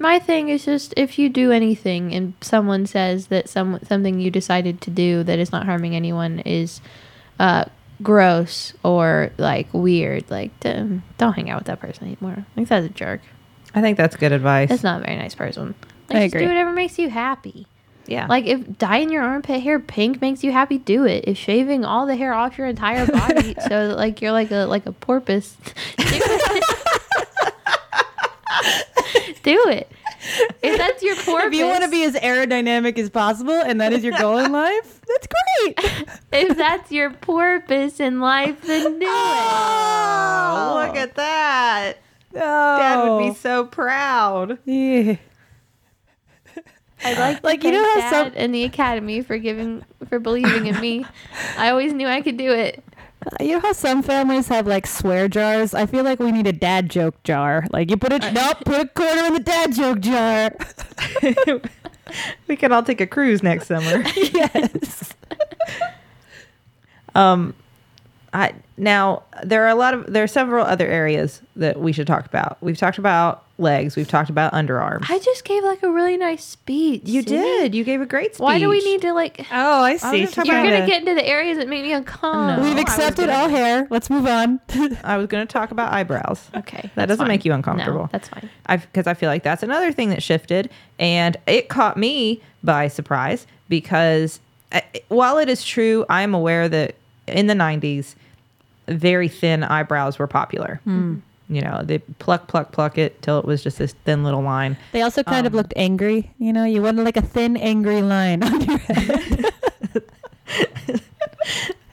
My 0.00 0.18
thing 0.18 0.48
is 0.48 0.64
just 0.64 0.94
if 0.96 1.18
you 1.18 1.28
do 1.28 1.52
anything 1.52 2.12
and 2.14 2.32
someone 2.40 2.86
says 2.86 3.26
that 3.28 3.48
some 3.48 3.78
something 3.86 4.18
you 4.20 4.30
decided 4.30 4.80
to 4.82 4.90
do 4.90 5.22
that 5.24 5.38
is 5.38 5.52
not 5.52 5.66
harming 5.66 5.94
anyone 5.94 6.40
is 6.40 6.80
uh, 7.38 7.64
gross 8.02 8.72
or 8.82 9.30
like 9.38 9.68
weird, 9.72 10.30
like 10.30 10.58
don't, 10.60 11.02
don't 11.18 11.32
hang 11.32 11.50
out 11.50 11.60
with 11.60 11.66
that 11.66 11.80
person 11.80 12.04
anymore. 12.06 12.44
Like 12.56 12.68
that's 12.68 12.86
a 12.86 12.90
jerk. 12.90 13.20
I 13.74 13.80
think 13.80 13.96
that's 13.96 14.16
good 14.16 14.32
advice. 14.32 14.68
That's 14.68 14.82
not 14.82 15.02
a 15.02 15.04
very 15.04 15.16
nice 15.16 15.34
person. 15.34 15.74
Like, 16.08 16.16
I 16.16 16.20
just 16.24 16.34
agree. 16.34 16.46
do 16.46 16.48
whatever 16.48 16.72
makes 16.72 16.98
you 16.98 17.10
happy. 17.10 17.66
yeah. 18.06 18.26
Like 18.28 18.46
if 18.46 18.78
dyeing 18.78 19.10
your 19.10 19.22
armpit 19.22 19.62
hair 19.62 19.78
pink 19.78 20.22
makes 20.22 20.42
you 20.42 20.52
happy, 20.52 20.78
do 20.78 21.04
it. 21.04 21.24
If 21.26 21.36
shaving 21.36 21.84
all 21.84 22.06
the 22.06 22.16
hair 22.16 22.32
off 22.32 22.56
your 22.56 22.66
entire 22.66 23.06
body 23.12 23.54
so 23.68 23.88
that, 23.88 23.96
like 23.96 24.22
you're 24.22 24.32
like 24.32 24.50
a 24.50 24.64
like 24.64 24.86
a 24.86 24.92
porpoise, 24.92 25.56
do 25.98 26.04
it. 26.06 26.64
do 29.42 29.64
it. 29.68 29.90
If 30.62 30.78
that's 30.78 31.02
your 31.02 31.16
porpoise, 31.16 31.46
If 31.46 31.54
you 31.54 31.66
want 31.66 31.84
to 31.84 31.90
be 31.90 32.04
as 32.04 32.14
aerodynamic 32.14 32.98
as 32.98 33.10
possible 33.10 33.52
and 33.52 33.80
that 33.80 33.92
is 33.92 34.04
your 34.04 34.16
goal 34.18 34.38
in 34.38 34.52
life, 34.52 35.00
that's 35.06 35.26
great. 35.26 36.08
if 36.32 36.56
that's 36.56 36.92
your 36.92 37.10
purpose 37.10 38.00
in 38.00 38.20
life, 38.20 38.60
then 38.62 38.98
do 38.98 39.06
it. 39.06 39.08
oh, 39.08 40.54
oh 40.56 40.86
look 40.86 40.96
at 40.96 41.14
that. 41.14 41.98
No. 42.32 42.40
Dad 42.40 43.08
would 43.08 43.18
be 43.24 43.30
oh. 43.30 43.34
so 43.34 43.64
proud. 43.64 44.58
Yeah. 44.64 45.16
I'd 47.04 47.18
like 47.18 47.44
Like, 47.44 47.64
you 47.64 47.70
know 47.70 47.82
thank 47.82 48.02
how 48.02 48.10
some- 48.10 48.28
Dad 48.30 48.36
and 48.36 48.54
the 48.54 48.64
Academy 48.64 49.22
for 49.22 49.38
giving 49.38 49.84
for 50.08 50.18
believing 50.18 50.66
in 50.66 50.80
me. 50.80 51.06
I 51.56 51.70
always 51.70 51.92
knew 51.92 52.08
I 52.08 52.20
could 52.22 52.36
do 52.36 52.52
it. 52.52 52.82
You 53.40 53.52
know 53.52 53.60
how 53.60 53.72
some 53.72 54.02
families 54.02 54.48
have 54.48 54.66
like 54.66 54.86
swear 54.86 55.28
jars? 55.28 55.74
I 55.74 55.86
feel 55.86 56.04
like 56.04 56.18
we 56.18 56.32
need 56.32 56.46
a 56.46 56.52
dad 56.52 56.88
joke 56.88 57.22
jar. 57.24 57.66
Like 57.70 57.90
you 57.90 57.96
put 57.96 58.12
a 58.12 58.32
nope, 58.32 58.58
put 58.64 58.80
a 58.80 58.88
quarter 58.88 59.24
in 59.26 59.34
the 59.34 59.40
dad 59.40 59.74
joke 59.74 60.00
jar. 60.00 60.56
we 62.48 62.56
can 62.56 62.72
all 62.72 62.82
take 62.82 63.00
a 63.00 63.06
cruise 63.06 63.42
next 63.42 63.66
summer. 63.66 64.02
yes. 64.16 65.14
Um, 67.14 67.54
I 68.32 68.54
now 68.76 69.22
there 69.42 69.64
are 69.64 69.68
a 69.68 69.74
lot 69.74 69.94
of 69.94 70.12
there 70.12 70.22
are 70.22 70.26
several 70.28 70.64
other 70.66 70.86
areas 70.86 71.40
that 71.56 71.80
we 71.80 71.92
should 71.92 72.06
talk 72.06 72.26
about. 72.26 72.58
We've 72.60 72.76
talked 72.76 72.98
about 72.98 73.44
legs. 73.56 73.96
We've 73.96 74.06
talked 74.06 74.28
about 74.30 74.52
underarms. 74.52 75.06
I 75.08 75.18
just 75.18 75.44
gave 75.44 75.64
like 75.64 75.82
a 75.82 75.90
really 75.90 76.16
nice 76.16 76.44
speech. 76.44 77.02
you 77.06 77.22
See? 77.22 77.28
did. 77.30 77.74
You 77.74 77.84
gave 77.84 78.00
a 78.02 78.06
great 78.06 78.34
speech. 78.34 78.44
Why 78.44 78.58
do 78.58 78.68
we 78.68 78.84
need 78.84 79.00
to 79.02 79.12
like? 79.14 79.46
Oh, 79.50 79.82
I 79.82 79.96
see. 79.96 80.10
see. 80.26 80.34
just 80.34 80.36
You're 80.36 80.62
gonna 80.62 80.82
to- 80.82 80.86
get 80.86 81.00
into 81.02 81.14
the 81.14 81.26
areas 81.26 81.56
that 81.58 81.68
make 81.68 81.82
me 81.82 81.92
uncomfortable. 81.92 82.62
No. 82.62 82.68
We've 82.68 82.78
accepted 82.78 83.26
gonna- 83.28 83.32
all 83.32 83.48
hair. 83.48 83.86
Let's 83.90 84.10
move 84.10 84.26
on. 84.26 84.60
I 85.02 85.16
was 85.16 85.26
going 85.26 85.46
to 85.46 85.50
talk 85.52 85.70
about 85.70 85.92
eyebrows. 85.92 86.50
Okay, 86.54 86.90
That 86.96 87.06
doesn't 87.06 87.24
fine. 87.24 87.28
make 87.28 87.44
you 87.46 87.52
uncomfortable. 87.54 88.02
No, 88.02 88.08
that's 88.12 88.28
fine. 88.28 88.48
Because 88.68 89.06
I 89.06 89.14
feel 89.14 89.28
like 89.30 89.42
that's 89.42 89.62
another 89.62 89.90
thing 89.90 90.10
that 90.10 90.22
shifted, 90.22 90.70
and 90.98 91.36
it 91.46 91.68
caught 91.68 91.96
me 91.96 92.42
by 92.62 92.88
surprise 92.88 93.46
because 93.70 94.38
uh, 94.72 94.80
while 95.08 95.38
it 95.38 95.48
is 95.48 95.64
true, 95.64 96.04
I 96.10 96.22
am 96.22 96.34
aware 96.34 96.68
that 96.68 96.94
in 97.26 97.46
the 97.46 97.54
'90s, 97.54 98.14
very 98.88 99.28
thin 99.28 99.62
eyebrows 99.64 100.18
were 100.18 100.26
popular. 100.26 100.80
You 101.50 101.62
know, 101.62 101.80
they 101.82 101.98
pluck, 102.18 102.46
pluck, 102.46 102.72
pluck 102.72 102.98
it 102.98 103.22
till 103.22 103.38
it 103.38 103.46
was 103.46 103.62
just 103.62 103.78
this 103.78 103.94
thin 104.04 104.22
little 104.22 104.42
line. 104.42 104.76
They 104.92 105.00
also 105.00 105.22
kind 105.22 105.46
of 105.46 105.54
Um, 105.54 105.56
looked 105.56 105.72
angry. 105.76 106.30
You 106.38 106.52
know, 106.52 106.64
you 106.64 106.82
wanted 106.82 107.04
like 107.04 107.16
a 107.16 107.22
thin, 107.22 107.56
angry 107.56 108.02
line 108.02 108.42
on 108.42 108.60
your 108.60 108.78
head. 108.78 109.44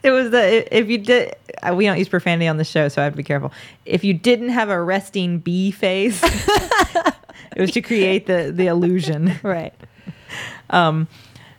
It 0.03 0.11
was 0.11 0.29
the 0.29 0.67
if 0.77 0.87
you 0.87 0.99
did. 0.99 1.33
uh, 1.63 1.73
We 1.73 1.85
don't 1.85 1.97
use 1.97 2.07
profanity 2.09 2.47
on 2.47 2.57
the 2.57 2.63
show, 2.63 2.89
so 2.89 3.01
I 3.01 3.05
have 3.05 3.13
to 3.13 3.17
be 3.17 3.23
careful. 3.23 3.51
If 3.85 4.03
you 4.03 4.13
didn't 4.13 4.49
have 4.49 4.69
a 4.69 4.79
resting 4.79 5.39
bee 5.39 5.71
face, 5.71 6.21
it 7.55 7.59
was 7.59 7.71
to 7.71 7.81
create 7.81 8.27
the 8.27 8.51
the 8.53 8.67
illusion. 8.67 9.33
right. 9.43 9.73
Um, 10.69 11.07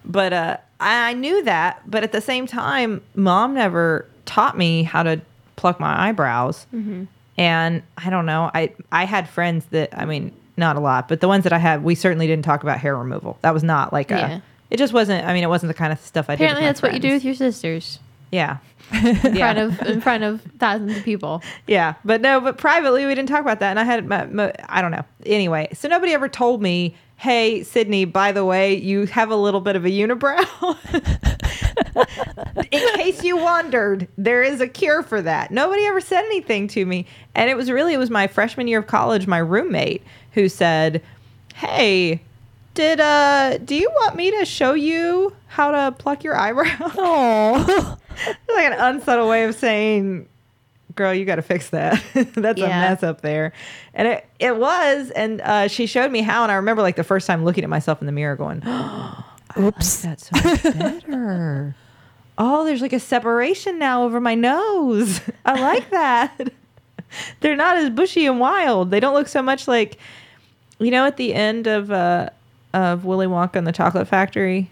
but 0.05 0.33
uh, 0.33 0.57
I, 0.79 1.11
I 1.11 1.13
knew 1.15 1.43
that. 1.43 1.83
But 1.91 2.05
at 2.05 2.13
the 2.13 2.21
same 2.21 2.47
time, 2.47 3.03
mom 3.17 3.55
never 3.55 4.07
taught 4.37 4.59
me 4.59 4.83
how 4.83 5.03
to 5.03 5.19
pluck 5.57 5.81
my 5.81 6.09
eyebrows. 6.09 6.67
Mm-hmm. 6.75 7.05
And 7.39 7.83
I 7.97 8.11
don't 8.11 8.27
know. 8.27 8.51
I 8.53 8.75
I 8.93 9.07
had 9.07 9.29
friends 9.31 9.65
that 9.71 9.97
I 9.99 10.05
mean, 10.05 10.31
not 10.59 10.77
a 10.77 10.81
lot, 10.81 11.09
but 11.09 11.21
the 11.21 11.29
ones 11.29 11.45
that 11.45 11.55
I 11.55 11.59
had, 11.59 11.83
we 11.83 11.95
certainly 11.95 12.27
didn't 12.27 12.45
talk 12.45 12.63
about 12.63 12.79
hair 12.79 12.95
removal. 12.97 13.39
That 13.41 13.55
was 13.55 13.63
not 13.65 13.95
like 13.95 14.11
a. 14.11 14.43
It 14.69 14.77
just 14.77 14.93
wasn't. 14.93 15.27
I 15.27 15.33
mean, 15.33 15.43
it 15.43 15.49
wasn't 15.49 15.69
the 15.69 15.75
kind 15.75 15.93
of 15.93 16.01
stuff 16.01 16.29
I 16.29 16.37
did. 16.37 16.45
Apparently, 16.45 16.67
that's 16.67 16.83
what 16.83 16.93
you 16.93 16.99
do 16.99 17.13
with 17.13 17.25
your 17.25 17.35
sisters 17.35 17.99
Yeah. 18.31 18.59
in 18.93 19.17
front 19.21 19.37
yeah. 19.37 19.53
of 19.53 19.81
in 19.83 20.01
front 20.03 20.23
of 20.25 20.43
thousands 20.59 20.97
of 20.99 21.03
people. 21.05 21.43
Yeah, 21.67 21.95
but 22.05 22.21
no, 22.21 22.41
but 22.41 22.59
privately 22.59 23.07
we 23.07 23.15
didn't 23.15 23.29
talk 23.31 23.41
about 23.41 23.61
that, 23.61 23.71
and 23.71 23.81
I 23.81 23.85
had 23.85 24.07
my, 24.07 24.27
my, 24.27 24.53
I 24.69 24.83
don't 24.83 24.91
know. 24.91 25.05
Anyway, 25.25 25.69
so 25.73 25.89
nobody 25.89 26.13
ever 26.13 26.29
told 26.29 26.61
me, 26.61 26.95
"Hey, 27.17 27.61
Sydnee, 27.61 28.11
by 28.11 28.33
the 28.33 28.45
way, 28.45 28.75
you 28.77 29.07
have 29.07 29.31
a 29.31 29.37
little 29.37 29.61
bit 29.61 29.77
of 29.77 29.85
a 29.85 29.91
unibrow." 29.91 30.77
In 32.71 32.95
case 32.97 33.23
you 33.23 33.37
wondered, 33.37 34.09
there 34.19 34.43
is 34.43 34.61
a 34.61 34.69
cure 34.69 35.03
for 35.03 35.23
that. 35.23 35.51
Nobody 35.51 35.85
ever 35.87 36.01
said 36.01 36.25
anything 36.25 36.69
to 36.69 36.85
me, 36.85 37.07
and 37.35 37.51
it 37.51 37.57
was 37.57 37.71
really 37.71 37.95
it 37.95 37.99
was 37.99 38.11
my 38.11 38.27
freshman 38.27 38.69
year 38.69 38.81
of 38.81 38.87
college, 38.87 39.27
my 39.27 39.39
roommate 39.39 40.03
who 40.33 40.49
said, 40.49 41.03
"Hey." 41.55 42.23
Did 42.75 43.01
uh 43.01 43.57
do 43.65 43.75
you 43.75 43.91
want 43.91 44.17
me 44.17 44.31
to 44.33 44.45
show 44.45 44.75
you 44.75 45.35
how 45.47 45.71
to 45.71 45.93
pluck 45.93 46.23
your 46.23 46.37
eyebrow? 46.37 46.77
Oh. 46.99 47.97
like 48.55 48.67
an 48.67 48.75
unsubtle 48.75 49.29
way 49.29 49.45
of 49.45 49.55
saying, 49.55 50.29
"Girl, 50.97 51.15
you 51.15 51.25
got 51.25 51.37
to 51.37 51.43
fix 51.43 51.71
that. 51.71 52.03
That's 52.15 52.61
a 52.61 52.67
mess 52.67 53.03
up 53.03 53.21
there." 53.21 53.53
And 53.95 54.09
it 54.09 54.27
it 54.39 54.57
was, 54.57 55.11
and 55.11 55.41
uh, 55.43 55.69
she 55.69 55.87
showed 55.87 56.11
me 56.11 56.23
how. 56.23 56.43
And 56.43 56.51
I 56.51 56.57
remember 56.57 56.83
like 56.83 56.97
the 56.97 57.05
first 57.05 57.27
time 57.27 57.45
looking 57.45 57.63
at 57.65 57.71
myself 57.71 58.01
in 58.01 58.07
the 58.07 58.13
mirror, 58.13 58.37
going, 58.37 58.63
Oops. 59.59 60.03
"That's 60.03 60.29
so 60.29 60.49
much 60.49 60.63
better." 60.63 61.77
oh, 62.39 62.65
there's 62.65 62.83
like 62.83 62.93
a 62.93 63.01
separation 63.01 63.79
now 63.79 64.05
over 64.05 64.21
my 64.21 64.35
nose. 64.35 65.21
I 65.45 65.61
like 65.61 65.91
that. 65.91 66.53
They're 67.41 67.57
not 67.57 67.77
as 67.77 67.91
bushy 67.91 68.27
and 68.27 68.41
wild. 68.41 68.91
They 68.91 69.01
don't 69.01 69.15
look 69.15 69.29
so 69.29 69.43
much 69.43 69.69
like, 69.69 69.99
you 70.79 70.91
know, 70.91 71.07
at 71.07 71.17
the 71.17 71.35
end 71.35 71.67
of 71.67 71.91
uh, 71.91 72.31
of 72.75 73.05
Willy 73.05 73.27
Wonka 73.27 73.57
and 73.57 73.67
the 73.67 73.73
Chocolate 73.73 74.09
Factory. 74.09 74.71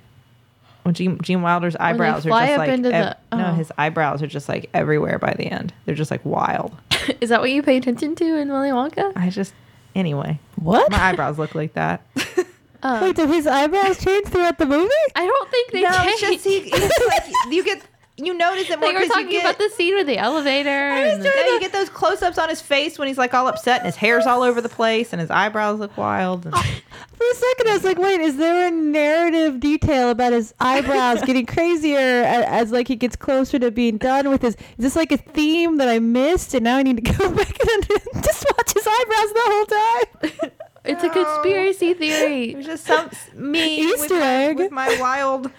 When 0.84 0.94
Gene, 0.94 1.18
Gene 1.22 1.42
Wilder's 1.42 1.76
eyebrows 1.76 2.26
are 2.26 2.30
just 2.30 2.52
up 2.52 2.58
like 2.58 2.68
into 2.70 2.92
ev- 2.94 3.16
the- 3.30 3.36
no, 3.36 3.46
oh. 3.50 3.54
his 3.54 3.72
eyebrows 3.76 4.22
are 4.22 4.26
just 4.26 4.48
like 4.48 4.70
everywhere 4.72 5.18
by 5.18 5.32
the 5.34 5.46
end. 5.46 5.72
They're 5.86 5.94
just 5.94 6.10
like 6.10 6.24
wild. 6.24 6.76
Is 7.20 7.30
that 7.30 7.40
what 7.40 7.50
you 7.50 7.62
pay 7.62 7.76
attention 7.78 8.14
to 8.16 8.36
in 8.36 8.50
Willy 8.52 8.68
Wonka? 8.70 9.12
I 9.16 9.30
just 9.30 9.54
anyway, 9.94 10.38
What? 10.56 10.90
my 10.92 11.00
eyebrows 11.02 11.38
look 11.38 11.54
like 11.54 11.72
that. 11.74 12.02
Um, 12.86 13.00
Wait, 13.00 13.16
did 13.16 13.30
his 13.30 13.46
eyebrows 13.46 13.98
change 14.04 14.26
throughout 14.26 14.58
the 14.58 14.66
movie? 14.66 14.90
I 15.16 15.24
don't 15.24 15.50
think 15.50 15.72
they 15.72 15.80
no, 15.80 15.90
changed. 15.90 16.22
it's 16.22 16.44
just 16.44 16.44
he, 16.44 16.60
he's 16.60 17.06
like 17.08 17.24
you 17.50 17.64
get 17.64 17.80
you 18.16 18.32
notice 18.34 18.70
it 18.70 18.78
more 18.78 18.92
because 18.92 19.08
you 19.08 19.14
talking 19.14 19.28
get 19.30 19.42
about 19.42 19.58
the 19.58 19.68
scene 19.70 19.94
with 19.94 20.06
the 20.06 20.18
elevator. 20.18 20.68
and 20.70 21.22
the- 21.22 21.28
you 21.28 21.60
get 21.60 21.72
those 21.72 21.88
close-ups 21.88 22.38
on 22.38 22.48
his 22.48 22.60
face 22.60 22.98
when 22.98 23.08
he's 23.08 23.18
like 23.18 23.34
all 23.34 23.48
upset 23.48 23.78
and 23.78 23.86
his 23.86 23.96
hair's 23.96 24.24
all 24.26 24.42
over 24.42 24.60
the 24.60 24.68
place 24.68 25.12
and 25.12 25.20
his 25.20 25.30
eyebrows 25.30 25.80
look 25.80 25.96
wild. 25.96 26.46
And, 26.46 26.54
For 27.14 27.24
a 27.30 27.34
second, 27.34 27.68
I 27.68 27.72
was 27.74 27.84
like, 27.84 27.98
wait, 27.98 28.20
is 28.20 28.36
there 28.36 28.66
a 28.68 28.70
narrative 28.70 29.58
detail 29.60 30.10
about 30.10 30.32
his 30.32 30.52
eyebrows 30.60 31.22
getting 31.26 31.46
crazier 31.46 31.98
as, 31.98 32.44
as 32.46 32.72
like 32.72 32.88
he 32.88 32.96
gets 32.96 33.16
closer 33.16 33.58
to 33.58 33.70
being 33.70 33.98
done 33.98 34.28
with 34.30 34.42
his? 34.42 34.54
Is 34.54 34.60
this 34.78 34.96
like 34.96 35.10
a 35.12 35.16
theme 35.16 35.76
that 35.78 35.88
I 35.88 35.98
missed 35.98 36.54
and 36.54 36.64
now 36.64 36.76
I 36.76 36.82
need 36.82 37.04
to 37.04 37.12
go 37.18 37.30
back 37.32 37.56
and 37.68 37.88
just 38.22 38.44
watch 38.56 38.72
his 38.74 38.86
eyebrows 38.86 39.32
the 39.32 39.42
whole 39.44 39.66
time? 39.66 40.50
it's 40.84 41.02
a 41.02 41.08
conspiracy 41.08 41.90
it 41.90 41.98
theory. 41.98 42.54
was 42.56 42.66
just 42.66 42.84
some 42.84 43.08
me 43.34 43.86
with 43.86 44.00
Easter 44.02 44.18
my, 44.20 44.26
egg. 44.26 44.56
with 44.58 44.70
my 44.70 44.96
wild 45.00 45.50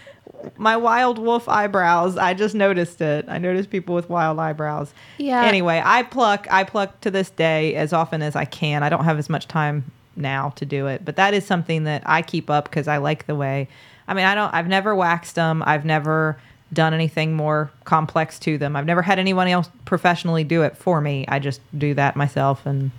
my 0.57 0.77
wild 0.77 1.17
wolf 1.19 1.47
eyebrows. 1.49 2.17
I 2.17 2.33
just 2.33 2.55
noticed 2.55 3.01
it. 3.01 3.25
I 3.27 3.37
noticed 3.37 3.69
people 3.69 3.95
with 3.95 4.09
wild 4.09 4.39
eyebrows. 4.39 4.93
Yeah. 5.17 5.43
Anyway, 5.43 5.81
I 5.83 6.03
pluck 6.03 6.47
I 6.51 6.63
pluck 6.63 7.01
to 7.01 7.11
this 7.11 7.29
day 7.29 7.75
as 7.75 7.93
often 7.93 8.21
as 8.21 8.35
I 8.35 8.45
can. 8.45 8.83
I 8.83 8.89
don't 8.89 9.03
have 9.05 9.17
as 9.19 9.29
much 9.29 9.47
time 9.47 9.91
now 10.15 10.49
to 10.55 10.65
do 10.65 10.87
it, 10.87 11.03
but 11.03 11.15
that 11.17 11.33
is 11.33 11.45
something 11.45 11.83
that 11.85 12.03
I 12.05 12.21
keep 12.21 12.49
up 12.49 12.65
because 12.65 12.87
I 12.87 12.97
like 12.97 13.27
the 13.27 13.35
way. 13.35 13.67
I 14.07 14.13
mean, 14.13 14.25
I 14.25 14.35
don't. 14.35 14.53
I've 14.53 14.67
never 14.67 14.95
waxed 14.95 15.35
them. 15.35 15.63
I've 15.65 15.85
never 15.85 16.37
done 16.73 16.93
anything 16.93 17.33
more 17.35 17.71
complex 17.85 18.39
to 18.39 18.57
them. 18.57 18.75
I've 18.75 18.85
never 18.85 19.01
had 19.01 19.19
anyone 19.19 19.47
else 19.47 19.69
professionally 19.85 20.43
do 20.43 20.63
it 20.63 20.75
for 20.75 20.99
me. 20.99 21.25
I 21.27 21.39
just 21.39 21.61
do 21.77 21.93
that 21.93 22.15
myself, 22.15 22.65
and 22.65 22.91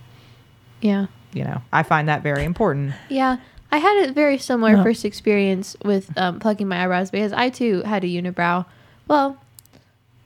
Yeah. 0.81 1.07
you 1.33 1.45
know, 1.45 1.61
I 1.73 1.83
find 1.83 2.09
that 2.09 2.23
very 2.23 2.45
important. 2.45 2.93
Yeah. 3.09 3.37
I 3.73 3.79
had 3.79 4.09
a 4.09 4.13
very 4.13 4.39
similar 4.39 4.77
Yeah. 4.77 4.83
first 4.83 5.05
experience 5.05 5.77
with 5.85 6.17
um, 6.17 6.39
plucking 6.41 6.69
my 6.69 6.83
eyebrows 6.85 7.11
because 7.11 7.33
I 7.33 7.51
too 7.51 7.83
had 7.83 8.05
a 8.05 8.07
unibrow. 8.07 8.65
Well, 9.09 9.39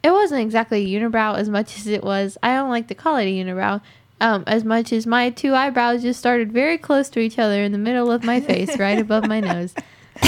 it 0.02 0.10
wasn't 0.10 0.40
exactly 0.42 0.94
a 0.94 1.00
unibrow 1.00 1.36
as 1.36 1.48
much 1.48 1.76
as 1.78 1.86
it 1.86 2.02
was. 2.04 2.38
I 2.42 2.54
don't 2.54 2.70
like 2.70 2.88
to 2.88 2.94
call 2.94 3.16
it 3.16 3.24
a 3.24 3.32
unibrow. 3.32 3.80
Um, 4.22 4.44
as 4.46 4.64
much 4.64 4.92
as 4.92 5.06
my 5.06 5.30
two 5.30 5.54
eyebrows 5.54 6.02
just 6.02 6.18
started 6.18 6.52
very 6.52 6.76
close 6.76 7.08
to 7.10 7.20
each 7.20 7.38
other 7.38 7.62
in 7.62 7.72
the 7.72 7.78
middle 7.78 8.10
of 8.12 8.22
my 8.22 8.40
face, 8.40 8.78
right 8.78 8.98
above 8.98 9.26
my 9.26 9.40
nose. 9.40 9.74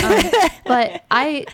Um, 0.03 0.23
but 0.65 1.05
I, 1.11 1.45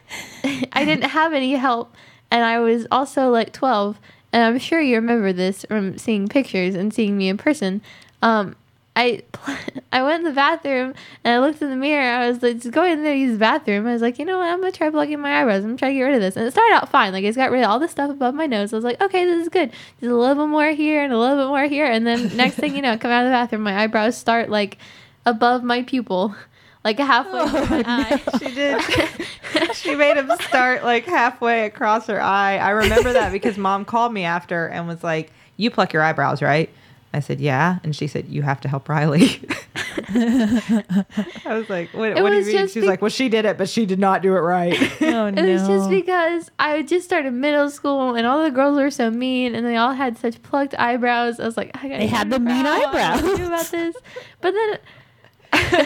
I 0.72 0.84
didn't 0.84 1.10
have 1.10 1.32
any 1.32 1.52
help, 1.54 1.92
and 2.30 2.44
I 2.44 2.60
was 2.60 2.86
also 2.92 3.30
like 3.30 3.52
twelve. 3.52 3.98
And 4.32 4.42
I'm 4.44 4.58
sure 4.60 4.80
you 4.80 4.94
remember 4.96 5.32
this 5.32 5.64
from 5.64 5.98
seeing 5.98 6.28
pictures 6.28 6.74
and 6.76 6.94
seeing 6.94 7.16
me 7.16 7.28
in 7.28 7.38
person. 7.38 7.80
Um, 8.22 8.54
I 8.98 9.22
I 9.92 10.02
went 10.02 10.20
in 10.20 10.24
the 10.24 10.34
bathroom 10.34 10.92
and 11.22 11.34
I 11.34 11.38
looked 11.38 11.62
in 11.62 11.70
the 11.70 11.76
mirror. 11.76 12.02
I 12.02 12.28
was 12.28 12.42
like, 12.42 12.56
just 12.56 12.72
going 12.72 12.94
in 12.94 13.04
there 13.04 13.14
to 13.14 13.18
use 13.18 13.32
the 13.34 13.38
bathroom. 13.38 13.86
I 13.86 13.92
was 13.92 14.02
like, 14.02 14.18
you 14.18 14.24
know 14.24 14.38
what? 14.38 14.48
I'm 14.48 14.60
gonna 14.60 14.72
try 14.72 14.90
plucking 14.90 15.20
my 15.20 15.40
eyebrows. 15.40 15.62
I'm 15.62 15.70
gonna 15.70 15.78
try 15.78 15.88
to 15.90 15.94
get 15.94 16.02
rid 16.02 16.16
of 16.16 16.20
this. 16.20 16.36
And 16.36 16.44
it 16.44 16.50
started 16.50 16.74
out 16.74 16.88
fine. 16.88 17.12
Like 17.12 17.22
it's 17.22 17.36
got 17.36 17.52
rid 17.52 17.62
of 17.62 17.70
all 17.70 17.78
the 17.78 17.88
stuff 17.88 18.10
above 18.10 18.34
my 18.34 18.46
nose. 18.46 18.72
I 18.72 18.76
was 18.76 18.84
like, 18.84 19.00
okay, 19.00 19.24
this 19.24 19.42
is 19.42 19.48
good. 19.48 19.70
Just 20.00 20.10
a 20.10 20.16
little 20.16 20.34
bit 20.34 20.50
more 20.50 20.70
here 20.70 21.04
and 21.04 21.12
a 21.12 21.18
little 21.18 21.36
bit 21.36 21.46
more 21.46 21.64
here. 21.64 21.86
And 21.86 22.04
then 22.04 22.36
next 22.36 22.56
thing 22.56 22.74
you 22.74 22.82
know, 22.82 22.92
I 22.92 22.96
come 22.96 23.12
out 23.12 23.24
of 23.24 23.28
the 23.28 23.34
bathroom, 23.34 23.62
my 23.62 23.80
eyebrows 23.80 24.16
start 24.16 24.50
like 24.50 24.78
above 25.24 25.62
my 25.62 25.84
pupil, 25.84 26.34
like 26.84 26.98
halfway 26.98 27.40
oh, 27.40 27.48
through 27.48 27.78
my 27.78 27.84
eye. 27.86 28.22
She 28.40 28.52
did. 28.52 29.76
she 29.76 29.94
made 29.94 30.16
him 30.16 30.30
start 30.40 30.82
like 30.82 31.04
halfway 31.04 31.66
across 31.66 32.08
her 32.08 32.20
eye. 32.20 32.58
I 32.58 32.70
remember 32.70 33.12
that 33.12 33.30
because 33.30 33.56
mom 33.56 33.84
called 33.84 34.12
me 34.12 34.24
after 34.24 34.66
and 34.66 34.88
was 34.88 35.04
like, 35.04 35.30
"You 35.56 35.70
pluck 35.70 35.92
your 35.92 36.02
eyebrows, 36.02 36.42
right?" 36.42 36.68
I 37.14 37.20
said, 37.20 37.40
"Yeah," 37.40 37.78
and 37.82 37.96
she 37.96 38.06
said, 38.06 38.28
"You 38.28 38.42
have 38.42 38.60
to 38.62 38.68
help 38.68 38.88
Riley." 38.88 39.40
I 40.10 41.04
was 41.46 41.68
like, 41.70 41.90
"What, 41.94 42.10
It 42.16 42.22
what 42.22 42.30
do 42.30 42.36
you 42.38 42.44
mean?" 42.44 42.52
just 42.52 42.74
She's 42.74 42.82
be- 42.82 42.88
like, 42.88 43.00
"Well, 43.02 43.10
she 43.10 43.28
did 43.28 43.44
it, 43.44 43.56
but 43.58 43.68
she 43.68 43.86
did 43.86 43.98
not 43.98 44.22
do 44.22 44.34
it 44.36 44.40
right." 44.40 44.74
Oh 45.02 45.26
It 45.28 45.34
no. 45.34 45.52
was 45.52 45.66
just 45.66 45.90
because 45.90 46.50
I 46.58 46.82
just 46.82 47.04
started 47.06 47.32
middle 47.32 47.70
school 47.70 48.14
and 48.14 48.26
all 48.26 48.42
the 48.42 48.50
girls 48.50 48.76
were 48.78 48.90
so 48.90 49.10
mean 49.10 49.54
and 49.54 49.66
they 49.66 49.76
all 49.76 49.92
had 49.94 50.16
such 50.18 50.42
plucked 50.42 50.74
eyebrows. 50.78 51.40
I 51.40 51.44
was 51.44 51.56
like, 51.56 51.70
I 51.74 51.88
gotta 51.88 51.98
They 52.00 52.06
had 52.06 52.30
the 52.30 52.38
mean 52.38 52.66
out 52.66 52.78
what 52.78 52.96
I'm 52.96 53.20
gonna 53.20 53.28
eyebrows. 53.28 53.38
do 53.38 53.46
about 53.46 53.66
this. 53.66 53.96
But 54.40 54.52
then 54.54 54.78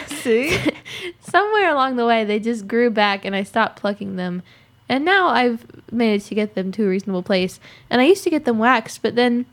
See, 0.07 0.57
somewhere 1.21 1.69
along 1.69 1.95
the 1.95 2.05
way 2.05 2.25
they 2.25 2.39
just 2.39 2.67
grew 2.67 2.89
back 2.89 3.23
and 3.25 3.33
I 3.35 3.43
stopped 3.43 3.79
plucking 3.79 4.17
them. 4.17 4.43
And 4.89 5.05
now 5.05 5.27
I've 5.29 5.65
managed 5.91 6.27
to 6.27 6.35
get 6.35 6.53
them 6.55 6.71
to 6.73 6.85
a 6.85 6.89
reasonable 6.89 7.23
place. 7.23 7.59
And 7.89 8.01
I 8.01 8.05
used 8.05 8.23
to 8.25 8.29
get 8.29 8.43
them 8.45 8.59
waxed, 8.59 9.01
but 9.01 9.15
then 9.15 9.45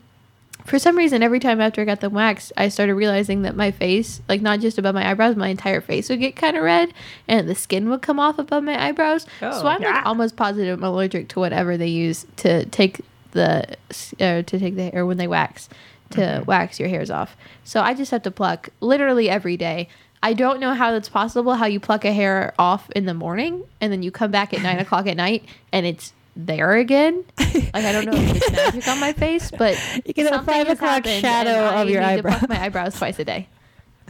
for 0.65 0.79
some 0.79 0.97
reason 0.97 1.23
every 1.23 1.39
time 1.39 1.61
after 1.61 1.81
I 1.81 1.85
got 1.85 2.01
them 2.01 2.13
waxed, 2.13 2.51
I 2.57 2.69
started 2.69 2.95
realizing 2.95 3.41
that 3.43 3.55
my 3.55 3.71
face, 3.71 4.21
like 4.27 4.41
not 4.41 4.59
just 4.59 4.77
above 4.77 4.95
my 4.95 5.09
eyebrows, 5.09 5.35
my 5.35 5.49
entire 5.49 5.81
face 5.81 6.09
would 6.09 6.19
get 6.19 6.35
kind 6.35 6.57
of 6.57 6.63
red 6.63 6.93
and 7.27 7.47
the 7.47 7.55
skin 7.55 7.89
would 7.89 8.01
come 8.01 8.19
off 8.19 8.39
above 8.39 8.63
my 8.63 8.81
eyebrows. 8.81 9.25
Oh, 9.41 9.61
so 9.61 9.67
I'm 9.67 9.81
yeah. 9.81 9.95
like 9.95 10.05
almost 10.05 10.35
positive 10.35 10.77
I'm 10.77 10.83
allergic 10.83 11.29
to 11.29 11.39
whatever 11.39 11.77
they 11.77 11.87
use 11.87 12.25
to 12.37 12.65
take 12.65 13.01
the 13.31 13.75
uh, 14.19 14.41
to 14.41 14.43
take 14.43 14.75
the 14.75 14.89
hair 14.89 15.05
when 15.05 15.17
they 15.17 15.27
wax 15.27 15.69
to 16.11 16.43
wax 16.45 16.79
your 16.79 16.89
hairs 16.89 17.09
off. 17.09 17.35
So 17.63 17.81
I 17.81 17.93
just 17.93 18.11
have 18.11 18.23
to 18.23 18.31
pluck 18.31 18.69
literally 18.79 19.29
every 19.29 19.57
day. 19.57 19.87
I 20.23 20.33
don't 20.33 20.59
know 20.59 20.73
how 20.73 20.91
that's 20.91 21.09
possible. 21.09 21.55
How 21.55 21.65
you 21.65 21.79
pluck 21.79 22.05
a 22.05 22.13
hair 22.13 22.53
off 22.59 22.89
in 22.91 23.05
the 23.05 23.13
morning 23.13 23.63
and 23.79 23.91
then 23.91 24.03
you 24.03 24.11
come 24.11 24.29
back 24.29 24.53
at 24.53 24.61
nine 24.61 24.79
o'clock 24.79 25.07
at 25.07 25.17
night 25.17 25.45
and 25.71 25.85
it's 25.85 26.13
there 26.35 26.73
again. 26.75 27.23
Like 27.73 27.85
I 27.85 27.91
don't 27.93 28.05
know 28.05 28.13
if 28.13 28.35
it's 28.35 28.51
magic 28.51 28.87
on 28.87 28.99
my 28.99 29.13
face, 29.13 29.49
but 29.57 29.77
You 30.05 30.13
get 30.13 30.33
a 30.33 30.41
five 30.43 30.67
o'clock 30.67 31.05
happened 31.05 31.21
shadow 31.21 31.81
of 31.81 31.89
your 31.89 32.01
need 32.01 32.07
eyebrow. 32.07 32.39
My 32.49 32.61
eyebrows 32.63 32.97
twice 32.97 33.17
a 33.19 33.25
day. 33.25 33.47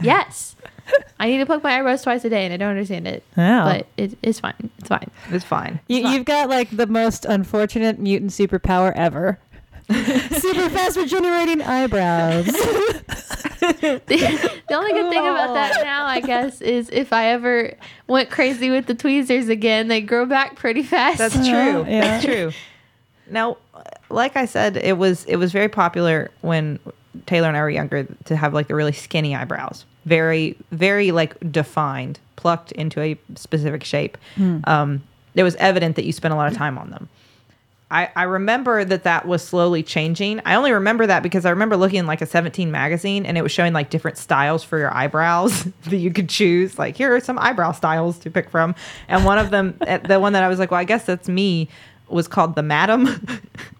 Yes, 0.02 0.56
I 1.20 1.28
need 1.28 1.38
to 1.38 1.46
pluck 1.46 1.62
my 1.62 1.78
eyebrows 1.78 2.02
twice 2.02 2.24
a 2.24 2.28
day, 2.28 2.44
and 2.44 2.52
I 2.52 2.56
don't 2.56 2.70
understand 2.70 3.06
it. 3.06 3.22
Wow. 3.36 3.66
But 3.66 3.86
it, 3.96 4.18
it's 4.22 4.40
fine. 4.40 4.70
It's 4.78 4.88
fine. 4.88 5.08
it's 5.30 5.44
fine. 5.44 5.78
You, 5.86 6.08
you've 6.08 6.24
got 6.24 6.48
like 6.48 6.70
the 6.76 6.88
most 6.88 7.24
unfortunate 7.24 8.00
mutant 8.00 8.32
superpower 8.32 8.92
ever. 8.96 9.38
Super 10.40 10.68
fast 10.70 10.96
regenerating 10.96 11.62
eyebrows. 11.62 12.46
the, 12.46 14.02
the 14.68 14.74
only 14.74 14.92
good 14.92 15.10
thing 15.10 15.20
about 15.20 15.54
that 15.54 15.84
now, 15.84 16.06
I 16.06 16.20
guess, 16.20 16.60
is 16.60 16.88
if 16.90 17.12
I 17.12 17.26
ever 17.26 17.74
went 18.06 18.30
crazy 18.30 18.70
with 18.70 18.86
the 18.86 18.94
tweezers 18.94 19.48
again, 19.48 19.88
they 19.88 20.00
grow 20.00 20.26
back 20.26 20.56
pretty 20.56 20.82
fast. 20.82 21.18
That's 21.18 21.34
true. 21.34 21.84
Yeah. 21.86 22.00
That's 22.00 22.24
true. 22.24 22.52
Now, 23.30 23.56
like 24.10 24.36
I 24.36 24.44
said, 24.46 24.76
it 24.76 24.98
was 24.98 25.24
it 25.24 25.36
was 25.36 25.52
very 25.52 25.68
popular 25.68 26.30
when 26.40 26.78
Teylor 27.26 27.48
and 27.48 27.56
I 27.56 27.60
were 27.62 27.70
younger 27.70 28.06
to 28.24 28.36
have 28.36 28.52
like 28.52 28.68
the 28.68 28.74
really 28.74 28.92
skinny 28.92 29.34
eyebrows, 29.34 29.84
very 30.04 30.56
very 30.70 31.12
like 31.12 31.52
defined, 31.52 32.18
plucked 32.36 32.72
into 32.72 33.00
a 33.00 33.16
specific 33.36 33.84
shape. 33.84 34.18
Um, 34.64 35.02
it 35.34 35.42
was 35.42 35.54
evident 35.56 35.96
that 35.96 36.04
you 36.04 36.12
spent 36.12 36.34
a 36.34 36.36
lot 36.36 36.50
of 36.50 36.56
time 36.56 36.76
on 36.78 36.90
them. 36.90 37.08
I, 37.92 38.10
I 38.16 38.22
remember 38.22 38.86
that 38.86 39.04
that 39.04 39.26
was 39.26 39.46
slowly 39.46 39.82
changing. 39.82 40.40
I 40.46 40.54
only 40.54 40.72
remember 40.72 41.06
that 41.06 41.22
because 41.22 41.44
I 41.44 41.50
remember 41.50 41.76
looking 41.76 41.98
in 41.98 42.06
like 42.06 42.22
a 42.22 42.26
17 42.26 42.70
magazine 42.70 43.26
and 43.26 43.36
it 43.36 43.42
was 43.42 43.52
showing 43.52 43.74
like 43.74 43.90
different 43.90 44.16
styles 44.16 44.64
for 44.64 44.78
your 44.78 44.92
eyebrows 44.94 45.64
that 45.84 45.98
you 45.98 46.10
could 46.10 46.30
choose. 46.30 46.78
Like, 46.78 46.96
here 46.96 47.14
are 47.14 47.20
some 47.20 47.38
eyebrow 47.38 47.72
styles 47.72 48.18
to 48.20 48.30
pick 48.30 48.48
from. 48.48 48.74
And 49.08 49.26
one 49.26 49.36
of 49.38 49.50
them, 49.50 49.76
eh, 49.82 49.98
the 49.98 50.18
one 50.18 50.32
that 50.32 50.42
I 50.42 50.48
was 50.48 50.58
like, 50.58 50.70
well, 50.70 50.80
I 50.80 50.84
guess 50.84 51.04
that's 51.04 51.28
me, 51.28 51.68
was 52.08 52.28
called 52.28 52.54
the 52.54 52.62
Madam 52.62 53.26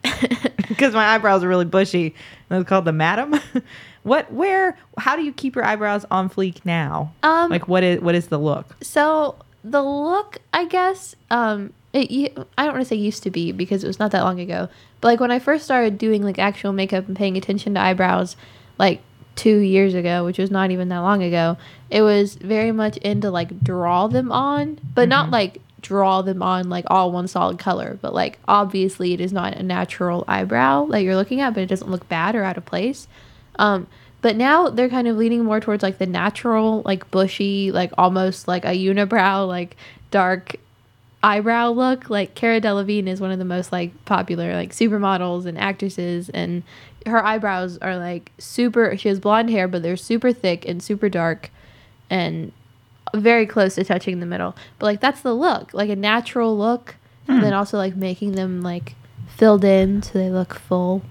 because 0.68 0.92
my 0.92 1.06
eyebrows 1.06 1.42
are 1.42 1.48
really 1.48 1.64
bushy. 1.64 2.14
And 2.50 2.56
it 2.56 2.58
was 2.58 2.66
called 2.66 2.84
the 2.84 2.92
Madam. 2.92 3.40
what, 4.02 4.30
where, 4.30 4.76
how 4.98 5.16
do 5.16 5.22
you 5.22 5.32
keep 5.32 5.54
your 5.54 5.64
eyebrows 5.64 6.04
on 6.10 6.28
fleek 6.28 6.64
now? 6.66 7.12
Um, 7.22 7.50
like, 7.50 7.66
what 7.66 7.82
is, 7.82 8.00
what 8.00 8.14
is 8.14 8.28
the 8.28 8.38
look? 8.38 8.76
So 8.82 9.36
the 9.64 9.82
look, 9.82 10.38
I 10.52 10.66
guess, 10.66 11.14
um, 11.30 11.72
it, 11.93 12.38
I 12.57 12.64
don't 12.64 12.74
want 12.74 12.84
to 12.84 12.88
say 12.88 12.97
used 12.97 13.22
to 13.24 13.30
be 13.30 13.53
because 13.53 13.84
it 13.84 13.86
was 13.86 13.99
not 13.99 14.12
that 14.12 14.22
long 14.22 14.40
ago. 14.40 14.68
But 15.01 15.09
like 15.09 15.20
when 15.20 15.30
I 15.30 15.38
first 15.38 15.64
started 15.64 15.99
doing 15.99 16.22
like 16.22 16.38
actual 16.38 16.72
makeup 16.72 17.07
and 17.07 17.16
paying 17.16 17.36
attention 17.36 17.74
to 17.74 17.80
eyebrows, 17.80 18.36
like 18.78 19.03
two 19.36 19.59
years 19.59 19.95
ago, 19.95 20.24
which 20.24 20.38
was 20.38 20.51
not 20.51 20.70
even 20.70 20.88
that 20.88 20.99
long 20.99 21.22
ago, 21.22 21.57
it 21.90 22.03
was 22.03 22.34
very 22.36 22.72
much 22.72 22.97
into 22.99 23.30
like 23.30 23.61
draw 23.61 24.07
them 24.07 24.32
on, 24.32 24.78
but 24.95 25.09
not 25.09 25.30
like 25.30 25.61
draw 25.82 26.22
them 26.22 26.43
on 26.43 26.68
like 26.70 26.84
all 26.88 27.12
one 27.12 27.28
solid 27.28 27.59
color. 27.59 27.99
But 28.01 28.14
like 28.14 28.38
obviously 28.49 29.12
it 29.12 29.20
is 29.20 29.32
not 29.32 29.55
a 29.55 29.62
natural 29.62 30.24
eyebrow 30.28 30.86
that 30.86 31.03
you're 31.03 31.16
looking 31.16 31.40
at, 31.40 31.55
but 31.55 31.62
it 31.62 31.68
doesn't 31.68 31.90
look 31.90 32.09
bad 32.09 32.34
or 32.34 32.45
out 32.45 32.57
of 32.57 32.64
place. 32.64 33.09
Um, 33.57 33.86
but 34.22 34.36
now 34.36 34.70
they're 34.70 34.88
kind 34.88 35.09
of 35.09 35.16
leaning 35.16 35.45
more 35.45 35.61
towards 35.61 35.82
like 35.82 35.99
the 35.99 36.07
natural, 36.07 36.82
like 36.84 37.11
bushy, 37.11 37.72
like 37.72 37.90
almost 37.99 38.47
like 38.47 38.64
a 38.64 38.68
unibrow, 38.68 39.47
like 39.47 39.76
dark 40.11 40.57
eyebrow 41.22 41.70
look. 41.70 42.10
Like 42.10 42.34
Cara 42.34 42.60
Delevingne 42.60 43.08
is 43.08 43.20
one 43.20 43.30
of 43.30 43.38
the 43.38 43.44
most 43.44 43.72
like 43.72 44.04
popular 44.04 44.54
like 44.54 44.72
supermodels 44.72 45.46
and 45.46 45.58
actresses, 45.58 46.28
and 46.30 46.62
her 47.06 47.24
eyebrows 47.24 47.78
are 47.78 47.96
like 47.96 48.32
super. 48.38 48.96
She 48.96 49.08
has 49.08 49.20
blonde 49.20 49.50
hair, 49.50 49.68
but 49.68 49.82
they're 49.82 49.96
super 49.96 50.32
thick 50.32 50.66
and 50.66 50.82
super 50.82 51.08
dark, 51.08 51.50
and 52.10 52.52
very 53.14 53.46
close 53.46 53.74
to 53.76 53.84
touching 53.84 54.20
the 54.20 54.26
middle. 54.26 54.56
But 54.78 54.86
like 54.86 55.00
that's 55.00 55.20
the 55.20 55.34
look, 55.34 55.72
like 55.74 55.90
a 55.90 55.96
natural 55.96 56.56
look, 56.56 56.96
and 57.28 57.38
hmm. 57.38 57.44
then 57.44 57.52
also 57.52 57.76
like 57.76 57.96
making 57.96 58.32
them 58.32 58.62
like 58.62 58.94
filled 59.28 59.64
in 59.64 60.02
so 60.02 60.18
they 60.18 60.30
look 60.30 60.54
full. 60.54 61.02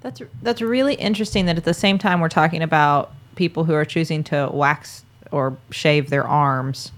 That's 0.00 0.22
that's 0.42 0.62
really 0.62 0.94
interesting 0.94 1.46
that 1.46 1.56
at 1.56 1.64
the 1.64 1.74
same 1.74 1.98
time 1.98 2.20
we're 2.20 2.28
talking 2.28 2.62
about 2.62 3.12
people 3.34 3.64
who 3.64 3.74
are 3.74 3.84
choosing 3.84 4.24
to 4.24 4.48
wax 4.52 5.04
or 5.30 5.56
shave 5.70 6.10
their 6.10 6.24
arms, 6.24 6.92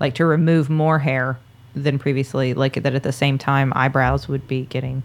like 0.00 0.14
to 0.16 0.24
remove 0.24 0.68
more 0.70 0.98
hair 0.98 1.38
than 1.74 1.98
previously, 1.98 2.54
like 2.54 2.74
that 2.82 2.94
at 2.94 3.02
the 3.04 3.12
same 3.12 3.38
time 3.38 3.72
eyebrows 3.76 4.26
would 4.28 4.48
be 4.48 4.62
getting 4.62 5.02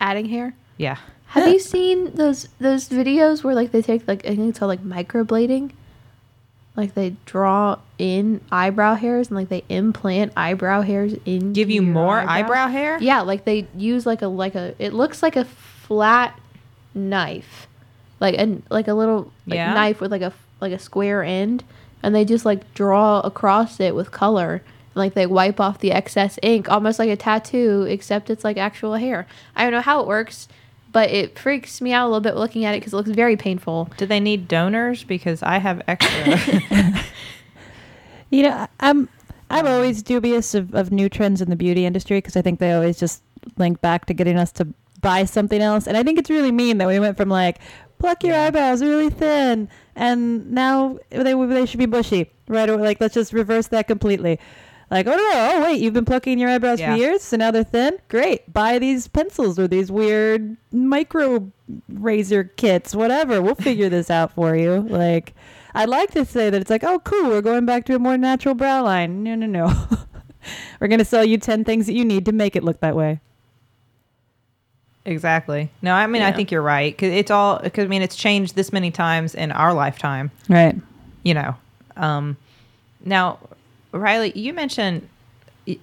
Adding 0.00 0.26
hair. 0.26 0.54
yeah. 0.76 0.96
Have 1.28 1.46
you 1.46 1.58
seen 1.60 2.14
those 2.14 2.48
those 2.58 2.88
videos 2.88 3.44
where 3.44 3.54
like 3.54 3.70
they 3.70 3.82
take 3.82 4.08
like 4.08 4.24
I 4.24 4.30
think 4.34 4.48
it's 4.50 4.58
called 4.58 4.70
like 4.70 4.82
microblading? 4.82 5.72
Like 6.74 6.94
they 6.94 7.16
draw 7.26 7.78
in 7.98 8.40
eyebrow 8.50 8.94
hairs 8.94 9.28
and 9.28 9.36
like 9.36 9.48
they 9.50 9.62
implant 9.68 10.32
eyebrow 10.36 10.80
hairs 10.82 11.14
in 11.26 11.52
Give 11.52 11.68
you 11.70 11.82
your 11.82 11.92
more 11.92 12.18
eyebrow 12.20 12.68
hair? 12.68 12.98
Yeah, 13.00 13.20
like 13.22 13.44
they 13.44 13.66
use 13.76 14.06
like 14.06 14.22
a 14.22 14.28
like 14.28 14.54
a 14.54 14.74
it 14.78 14.94
looks 14.94 15.22
like 15.22 15.36
a 15.36 15.44
flat 15.44 16.38
knife. 16.94 17.66
Like 18.20 18.36
a 18.38 18.58
like 18.70 18.88
a 18.88 18.94
little 18.94 19.30
like 19.46 19.56
Yeah. 19.56 19.74
knife 19.74 20.00
with 20.00 20.10
like 20.10 20.22
a 20.22 20.32
like 20.60 20.72
a 20.72 20.78
square 20.78 21.22
end 21.22 21.62
and 22.02 22.14
they 22.14 22.24
just 22.24 22.44
like 22.44 22.72
draw 22.74 23.20
across 23.20 23.80
it 23.80 23.94
with 23.94 24.10
color 24.10 24.54
and 24.54 24.96
like 24.96 25.14
they 25.14 25.26
wipe 25.26 25.60
off 25.60 25.78
the 25.78 25.92
excess 25.92 26.38
ink 26.42 26.70
almost 26.70 26.98
like 26.98 27.10
a 27.10 27.16
tattoo 27.16 27.86
except 27.88 28.30
it's 28.30 28.44
like 28.44 28.56
actual 28.56 28.94
hair. 28.94 29.26
I 29.56 29.62
don't 29.62 29.72
know 29.72 29.80
how 29.80 30.00
it 30.00 30.06
works, 30.06 30.48
but 30.92 31.10
it 31.10 31.38
freaks 31.38 31.80
me 31.80 31.92
out 31.92 32.06
a 32.06 32.08
little 32.08 32.20
bit 32.20 32.36
looking 32.36 32.64
at 32.64 32.74
it 32.74 32.80
cuz 32.80 32.92
it 32.92 32.96
looks 32.96 33.10
very 33.10 33.36
painful. 33.36 33.90
Do 33.96 34.06
they 34.06 34.20
need 34.20 34.48
donors? 34.48 35.04
Because 35.04 35.42
I 35.42 35.58
have 35.58 35.82
extra. 35.86 36.38
You 38.30 38.42
know, 38.42 38.66
I'm 38.80 39.08
I'm 39.50 39.66
always 39.66 40.02
dubious 40.02 40.54
of, 40.54 40.74
of 40.74 40.92
new 40.92 41.08
trends 41.08 41.40
in 41.40 41.48
the 41.48 41.56
beauty 41.56 41.86
industry 41.86 42.18
because 42.18 42.36
I 42.36 42.42
think 42.42 42.58
they 42.58 42.72
always 42.72 42.98
just 42.98 43.22
link 43.56 43.80
back 43.80 44.04
to 44.06 44.14
getting 44.14 44.36
us 44.36 44.52
to 44.52 44.66
buy 45.00 45.24
something 45.24 45.62
else. 45.62 45.86
And 45.86 45.96
I 45.96 46.02
think 46.02 46.18
it's 46.18 46.28
really 46.28 46.52
mean 46.52 46.78
that 46.78 46.88
we 46.88 46.98
went 46.98 47.16
from 47.16 47.30
like 47.30 47.58
pluck 47.98 48.22
your 48.24 48.36
eyebrows 48.36 48.82
really 48.82 49.10
thin, 49.10 49.68
and 49.96 50.50
now 50.50 50.98
they 51.10 51.34
they 51.34 51.66
should 51.66 51.78
be 51.78 51.86
bushy. 51.86 52.30
Right? 52.48 52.68
Or 52.68 52.76
like 52.76 53.00
let's 53.00 53.14
just 53.14 53.32
reverse 53.32 53.66
that 53.68 53.86
completely. 53.86 54.38
Like, 54.90 55.06
oh 55.06 55.14
no, 55.14 55.30
oh 55.54 55.62
wait, 55.64 55.80
you've 55.82 55.92
been 55.92 56.06
plucking 56.06 56.38
your 56.38 56.48
eyebrows 56.48 56.80
Yeah. 56.80 56.94
for 56.94 56.98
years, 56.98 57.22
so 57.22 57.36
now 57.36 57.50
they're 57.50 57.62
thin. 57.62 57.98
Great, 58.08 58.50
buy 58.52 58.78
these 58.78 59.06
pencils 59.06 59.58
or 59.58 59.68
these 59.68 59.92
weird 59.92 60.56
micro 60.72 61.52
razor 61.90 62.44
kits, 62.44 62.94
whatever. 62.94 63.42
We'll 63.42 63.54
figure 63.54 63.90
this 63.90 64.08
out 64.08 64.32
for 64.32 64.56
you. 64.56 64.80
Like, 64.88 65.34
I'd 65.74 65.90
like 65.90 66.12
to 66.12 66.24
say 66.24 66.48
that 66.48 66.58
it's 66.58 66.70
like, 66.70 66.84
oh, 66.84 67.00
cool, 67.00 67.28
we're 67.28 67.42
going 67.42 67.66
back 67.66 67.84
to 67.86 67.96
a 67.96 67.98
more 67.98 68.16
natural 68.16 68.54
brow 68.54 68.82
line. 68.82 69.22
No, 69.22 69.34
no, 69.34 69.44
no. 69.46 69.66
we're 70.80 70.88
gonna 70.88 71.04
sell 71.04 71.24
you 71.24 71.36
ten 71.36 71.64
things 71.64 71.84
that 71.84 71.92
you 71.92 72.04
need 72.06 72.24
to 72.24 72.32
make 72.32 72.56
it 72.56 72.64
look 72.64 72.80
that 72.80 72.96
way. 72.96 73.20
Exactly. 75.04 75.70
No, 75.80 75.94
I 75.94 76.06
mean 76.06 76.22
I 76.22 76.32
think 76.32 76.50
you're 76.50 76.62
right 76.62 76.94
because 76.94 77.12
it's 77.14 77.30
all 77.30 77.58
because 77.58 77.84
I 77.84 77.88
mean 77.88 78.02
it's 78.02 78.16
changed 78.16 78.54
this 78.54 78.72
many 78.72 78.90
times 78.90 79.34
in 79.34 79.52
our 79.52 79.72
lifetime. 79.72 80.30
Right. 80.48 80.76
You 81.22 81.34
know. 81.34 81.56
Um, 81.96 82.36
now, 83.04 83.38
Rileigh, 83.92 84.36
you 84.36 84.52
mentioned. 84.52 85.08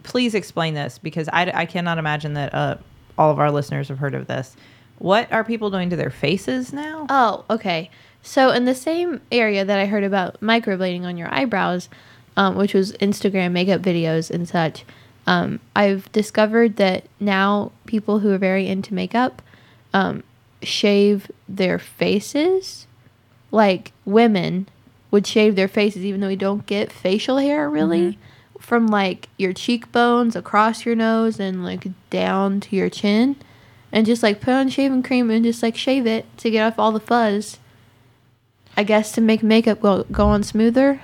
Please 0.04 0.34
explain 0.34 0.74
this 0.74 0.98
because 0.98 1.30
I, 1.32 1.52
I 1.54 1.66
cannot 1.68 2.00
imagine 2.00 2.34
that 2.34 2.54
uh, 2.56 2.78
all 3.20 3.32
of 3.32 3.40
our 3.40 3.52
listeners 3.52 3.88
have 3.90 4.00
heard 4.00 4.16
of 4.16 4.26
this. 4.26 4.56
What 4.98 5.32
are 5.32 5.44
people 5.44 5.70
doing 5.70 5.90
to 5.90 5.96
their 5.96 6.10
faces 6.10 6.74
now? 6.74 7.06
Oh, 7.10 7.46
okay. 7.50 7.92
So 8.24 8.50
in 8.50 8.66
the 8.66 8.74
same 8.74 9.22
area 9.32 9.64
that 9.64 9.78
I 9.78 9.86
heard 9.86 10.04
about 10.04 10.42
microblading 10.42 11.04
on 11.04 11.18
your 11.18 11.32
eyebrows, 11.34 11.90
um, 12.36 12.56
which 12.56 12.74
was 12.74 12.94
Instagram 12.94 13.52
makeup 13.52 13.82
videos 13.82 14.32
and 14.32 14.48
such, 14.48 14.84
um, 15.28 15.60
I've 15.76 16.12
discovered 16.12 16.76
that 16.78 17.06
now 17.20 17.72
people 17.86 18.20
who 18.20 18.32
are 18.32 18.38
very 18.38 18.68
into 18.68 18.94
makeup 18.94 19.42
um, 19.94 20.24
shave 20.62 21.32
their 21.48 21.80
faces. 21.80 22.88
Like 23.52 23.92
women 24.04 24.68
would 25.12 25.26
shave 25.26 25.56
their 25.56 25.68
faces, 25.68 26.04
even 26.04 26.22
though 26.22 26.28
we 26.28 26.36
don't 26.36 26.66
get 26.66 26.92
facial 26.92 27.38
hair 27.38 27.70
really, 27.70 28.20
from 28.60 28.88
like 28.88 29.30
your 29.38 29.54
cheekbones 29.54 30.36
across 30.36 30.86
your 30.86 30.96
nose 30.96 31.40
and 31.40 31.64
like 31.64 31.88
down 32.10 32.60
to 32.60 32.76
your 32.76 32.90
chin 32.90 33.36
and 33.92 34.06
just 34.06 34.24
like 34.24 34.42
put 34.42 34.54
on 34.54 34.70
shaving 34.70 35.04
cream 35.04 35.30
and 35.32 35.46
just 35.46 35.64
like 35.64 35.78
shave 35.78 36.06
it 36.06 36.26
to 36.38 36.50
get 36.50 36.66
off 36.66 36.80
all 36.80 36.92
the 36.92 37.00
fuzz. 37.00 37.60
I 38.76 38.84
guess 38.84 39.14
to 39.14 39.22
make 39.22 39.42
makeup 39.42 39.80
go, 39.80 40.04
go 40.12 40.28
on 40.28 40.44
smoother. 40.44 41.02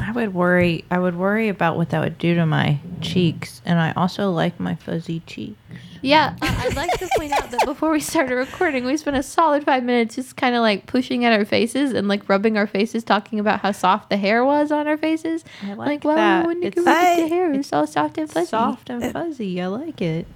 I 0.00 0.12
would 0.12 0.34
worry. 0.34 0.84
I 0.90 0.98
would 0.98 1.16
worry 1.16 1.48
about 1.48 1.76
what 1.76 1.90
that 1.90 2.00
would 2.00 2.18
do 2.18 2.34
to 2.34 2.46
my 2.46 2.78
cheeks, 3.00 3.60
and 3.64 3.78
I 3.78 3.92
also 3.92 4.30
like 4.30 4.58
my 4.58 4.74
fuzzy 4.74 5.20
cheeks. 5.26 5.56
Yeah, 6.02 6.34
I- 6.40 6.66
I'd 6.66 6.76
like 6.76 6.90
to 6.98 7.08
point 7.16 7.32
out 7.32 7.50
that 7.50 7.64
before 7.66 7.90
we 7.90 8.00
started 8.00 8.34
recording, 8.34 8.84
we 8.84 8.96
spent 8.96 9.16
a 9.16 9.22
solid 9.22 9.64
five 9.64 9.84
minutes 9.84 10.14
just 10.14 10.36
kind 10.36 10.54
of 10.54 10.62
like 10.62 10.86
pushing 10.86 11.24
at 11.24 11.32
our 11.32 11.44
faces 11.44 11.92
and 11.92 12.08
like 12.08 12.28
rubbing 12.28 12.56
our 12.56 12.66
faces, 12.66 13.04
talking 13.04 13.38
about 13.38 13.60
how 13.60 13.72
soft 13.72 14.08
the 14.08 14.16
hair 14.16 14.44
was 14.44 14.72
on 14.72 14.88
our 14.88 14.96
faces. 14.96 15.44
I 15.62 15.74
like 15.74 16.04
well, 16.04 16.16
that. 16.16 16.46
when 16.46 16.62
you 16.62 16.68
It's- 16.68 16.74
can 16.74 16.84
look 16.84 16.94
at 16.94 17.18
I- 17.18 17.22
the 17.22 17.28
hair, 17.28 17.52
it's 17.52 17.72
all 17.72 17.86
soft 17.86 18.16
and 18.16 18.30
fuzzy. 18.30 18.46
Soft 18.46 18.88
and 18.90 19.12
fuzzy. 19.12 19.60
I 19.60 19.66
like 19.66 20.00
it. 20.00 20.26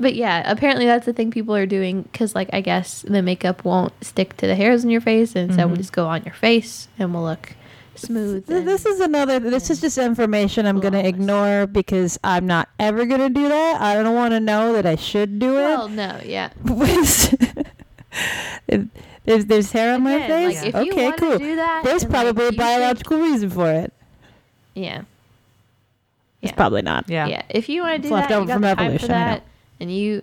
But 0.00 0.14
yeah, 0.14 0.48
apparently 0.48 0.86
that's 0.86 1.06
the 1.06 1.12
thing 1.12 1.32
people 1.32 1.56
are 1.56 1.66
doing 1.66 2.02
because, 2.02 2.36
like, 2.36 2.48
I 2.52 2.60
guess 2.60 3.02
the 3.02 3.20
makeup 3.20 3.64
won't 3.64 3.92
stick 4.04 4.36
to 4.36 4.46
the 4.46 4.54
hairs 4.54 4.84
in 4.84 4.90
your 4.90 5.00
face, 5.00 5.34
and 5.34 5.50
so 5.52 5.58
we'll 5.58 5.68
mm-hmm. 5.70 5.76
just 5.78 5.92
go 5.92 6.06
on 6.06 6.22
your 6.22 6.34
face 6.34 6.86
and 7.00 7.12
we'll 7.12 7.24
look 7.24 7.54
smooth. 7.98 8.46
Th- 8.46 8.64
This 8.64 8.86
is 8.86 9.00
another. 9.00 9.38
This 9.38 9.70
is 9.70 9.80
just 9.80 9.98
information 9.98 10.66
I'm 10.66 10.80
going 10.80 10.94
to 10.94 11.06
ignore 11.06 11.66
because 11.66 12.18
I'm 12.24 12.46
not 12.46 12.68
ever 12.78 13.04
going 13.06 13.20
to 13.20 13.28
do 13.28 13.48
that. 13.48 13.80
I 13.80 13.94
don't 14.02 14.14
want 14.14 14.32
to 14.32 14.40
know 14.40 14.72
that 14.72 14.86
I 14.86 14.96
should 14.96 15.38
do 15.38 15.54
well, 15.54 15.86
it. 15.86 15.90
no, 15.92 16.20
yeah. 16.24 16.50
There's 19.24 19.44
there's 19.44 19.70
hair 19.72 19.94
on 19.94 20.02
my 20.02 20.26
face. 20.26 20.56
like, 20.64 20.68
if 20.68 20.74
okay, 20.74 21.12
cool. 21.18 21.38
do 21.38 21.56
that 21.56 21.82
There's 21.84 22.02
and, 22.02 22.12
like, 22.12 22.22
probably 22.24 22.42
a 22.42 22.46
you 22.46 22.50
think- 22.52 22.60
biological 22.60 23.18
reason 23.18 23.50
for 23.50 23.70
it. 23.70 23.92
Yeah. 24.74 25.02
It's 26.40 26.52
Yeah. 26.52 26.56
probably 26.56 26.82
not. 26.82 27.08
Yeah. 27.10 27.26
Yeah. 27.26 27.42
If 27.50 27.68
you 27.68 27.82
want 27.82 27.92
to 27.92 27.96
It's 27.96 28.08
do 28.08 28.14
left 28.14 28.28
that, 28.30 28.34
you 28.36 28.40
over 28.40 28.46
got 28.46 28.52
from 28.54 28.62
the 28.62 28.68
time 28.68 28.76
for 28.76 28.82
evolution, 28.84 29.08
that, 29.08 29.42
and 29.80 29.94
you. 29.94 30.22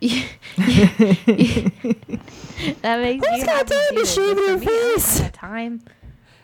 that 2.82 3.00
makes 3.00 3.26
Who's 3.28 3.38
you 3.40 3.46
got 3.46 3.66
time 3.66 3.66
to 3.66 3.88
do 3.92 4.00
it. 4.00 4.06
shave 4.08 4.36
But 4.36 4.46
their 4.46 4.58
for 4.58 4.64
me, 4.64 4.66
face? 4.66 5.22
time. 5.32 5.82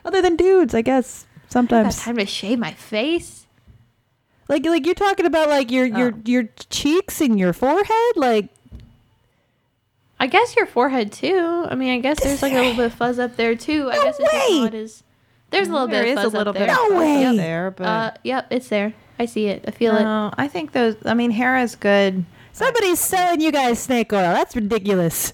Other 0.07 0.23
than 0.23 0.37
dudes, 0.37 0.75
I 0.75 0.81
guess 0.83 1.27
sometimes. 1.49 1.87
I 1.87 1.91
don't 1.91 1.97
got 1.99 2.05
time 2.05 2.17
to 2.17 2.27
shave 2.27 2.59
my 2.59 2.73
face. 2.73 3.47
Like 4.49 4.65
like 4.65 4.87
you're 4.87 4.95
talking 4.95 5.27
about 5.27 5.49
like 5.51 5.71
your 5.71 5.85
your 5.85 6.13
Oh. 6.15 6.21
your 6.25 6.45
cheeks 6.71 7.21
and 7.21 7.39
your 7.39 7.53
forehead. 7.53 8.13
Like 8.17 8.49
I 10.21 10.29
guess 10.29 10.55
your 10.57 10.67
forehead 10.67 11.13
too. 11.13 11.67
I 11.69 11.75
mean, 11.75 11.91
I 11.93 11.99
guess 11.99 12.23
there's 12.23 12.41
like 12.43 12.53
a 12.53 12.57
little 12.57 12.75
bit 12.77 12.87
of 12.87 12.95
fuzz 12.99 13.19
up 13.19 13.37
there 13.37 13.55
too. 13.57 13.91
I 13.91 13.97
No 13.97 14.03
guess 14.05 14.17
it's 14.21 14.33
way. 14.33 14.61
not 14.61 14.75
as. 14.75 15.03
There's 15.51 15.69
a 15.69 15.73
little 15.73 15.87
There 15.89 16.03
bit 16.05 16.15
There 16.15 16.19
is 16.19 16.25
fuzz 16.25 16.35
a 16.35 16.39
little 16.39 16.53
bit 16.53 16.59
there. 16.61 16.69
No 16.69 16.89
fuzz 16.91 16.99
way. 16.99 17.25
up 17.27 17.37
there, 17.37 17.71
but 17.73 17.87
Uh, 17.87 18.11
yep, 18.25 18.47
it's 18.51 18.69
there. 18.69 18.95
I 19.19 19.25
see 19.27 19.47
it. 19.47 19.65
I 19.67 19.71
feel 19.73 19.97
it. 19.97 20.03
no, 20.03 20.31
I 20.39 20.47
think 20.49 20.73
those. 20.73 20.95
I 21.05 21.15
mean, 21.15 21.31
hair 21.33 21.57
is 21.59 21.75
good. 21.75 22.25
somebody's 22.53 23.01
selling 23.01 23.41
you 23.41 23.51
guys 23.51 23.79
snake 23.81 24.13
oil. 24.13 24.21
That's 24.33 24.55
ridiculous. 24.55 25.33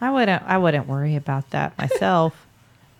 I 0.00 0.10
wouldn't. 0.10 0.42
I 0.42 0.58
wouldn't 0.58 0.86
worry 0.86 1.16
about 1.16 1.50
that 1.50 1.76
myself. 1.78 2.45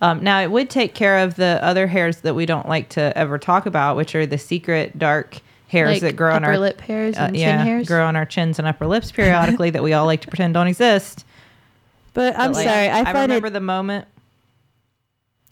Um, 0.01 0.23
now 0.23 0.39
it 0.41 0.51
would 0.51 0.69
take 0.69 0.93
care 0.93 1.19
of 1.19 1.35
the 1.35 1.59
other 1.63 1.87
hairs 1.87 2.17
that 2.21 2.35
we 2.35 2.45
don't 2.45 2.67
like 2.67 2.89
to 2.89 3.17
ever 3.17 3.37
talk 3.37 3.65
about, 3.65 3.95
which 3.97 4.13
are 4.15 4.25
the 4.25 4.37
secret 4.37 4.97
dark 4.99 5.39
hairs 5.67 5.93
Like 5.95 6.01
that 6.01 6.15
grow 6.15 6.33
on 6.33 6.43
our 6.45 6.57
lip 6.57 6.79
hairs 6.79 7.17
uh, 7.17 7.21
and 7.23 7.35
chin 7.35 7.41
yeah, 7.41 7.63
hairs. 7.63 7.87
grow 7.87 8.05
on 8.05 8.15
our 8.15 8.25
chins 8.25 8.57
and 8.57 8.67
upper 8.67 8.87
lips 8.87 9.11
periodically 9.11 9.69
that 9.71 9.83
we 9.83 9.91
all 9.93 10.05
like 10.05 10.21
to 10.21 10.27
pretend 10.29 10.53
don't 10.53 10.67
exist. 10.67 11.25
But 12.13 12.33
I'm 12.39 12.51
But, 12.51 12.55
like, 12.57 12.67
sorry. 12.67 12.89
I 12.89 13.03
find 13.03 13.17
remember 13.29 13.47
it. 13.47 13.51
the 13.53 13.59
moment. 13.59 14.07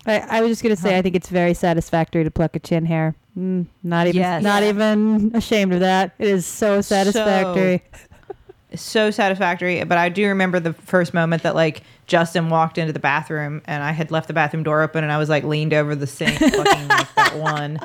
I, 0.08 0.20
I 0.20 0.42
was 0.42 0.50
just 0.50 0.64
gonna 0.64 0.76
say. 0.76 0.94
Huh. 0.94 0.98
I 0.98 1.02
think 1.04 1.16
it's 1.16 1.30
very 1.30 1.54
satisfactory 1.54 2.24
to 2.24 2.32
pluck 2.32 2.56
a 2.56 2.60
chin 2.60 2.86
hair. 2.86 3.14
Mm, 3.38 3.66
not 3.84 4.08
even. 4.08 4.20
Yes. 4.22 4.42
Not 4.44 4.64
Yeah. 4.64 4.70
even 4.70 5.32
ashamed 5.36 5.74
of 5.74 5.82
that. 5.82 6.14
It 6.18 6.28
is 6.28 6.46
so 6.46 6.82
satisfactory. 6.82 7.84
so 7.94 8.15
satisfactory. 8.76 9.84
But 9.84 9.98
I 9.98 10.10
do 10.10 10.28
remember 10.28 10.60
the 10.60 10.74
first 10.74 11.14
moment 11.14 11.44
that 11.44 11.56
like 11.56 11.84
Justin 12.08 12.50
walked 12.50 12.78
into 12.78 12.94
the 12.94 13.00
bathroom 13.00 13.62
and 13.66 13.84
I 13.84 13.92
had 13.92 14.12
left 14.12 14.28
the 14.28 14.34
bathroom 14.34 14.64
door 14.64 14.82
open 14.82 15.04
and 15.04 15.12
I 15.12 15.18
was 15.18 15.30
like 15.30 15.44
leaned 15.44 15.74
over 15.74 15.96
the 15.96 16.08
sink, 16.08 16.40
looking 16.42 16.88
like 16.88 17.14
that 17.16 17.36
one, 17.38 17.80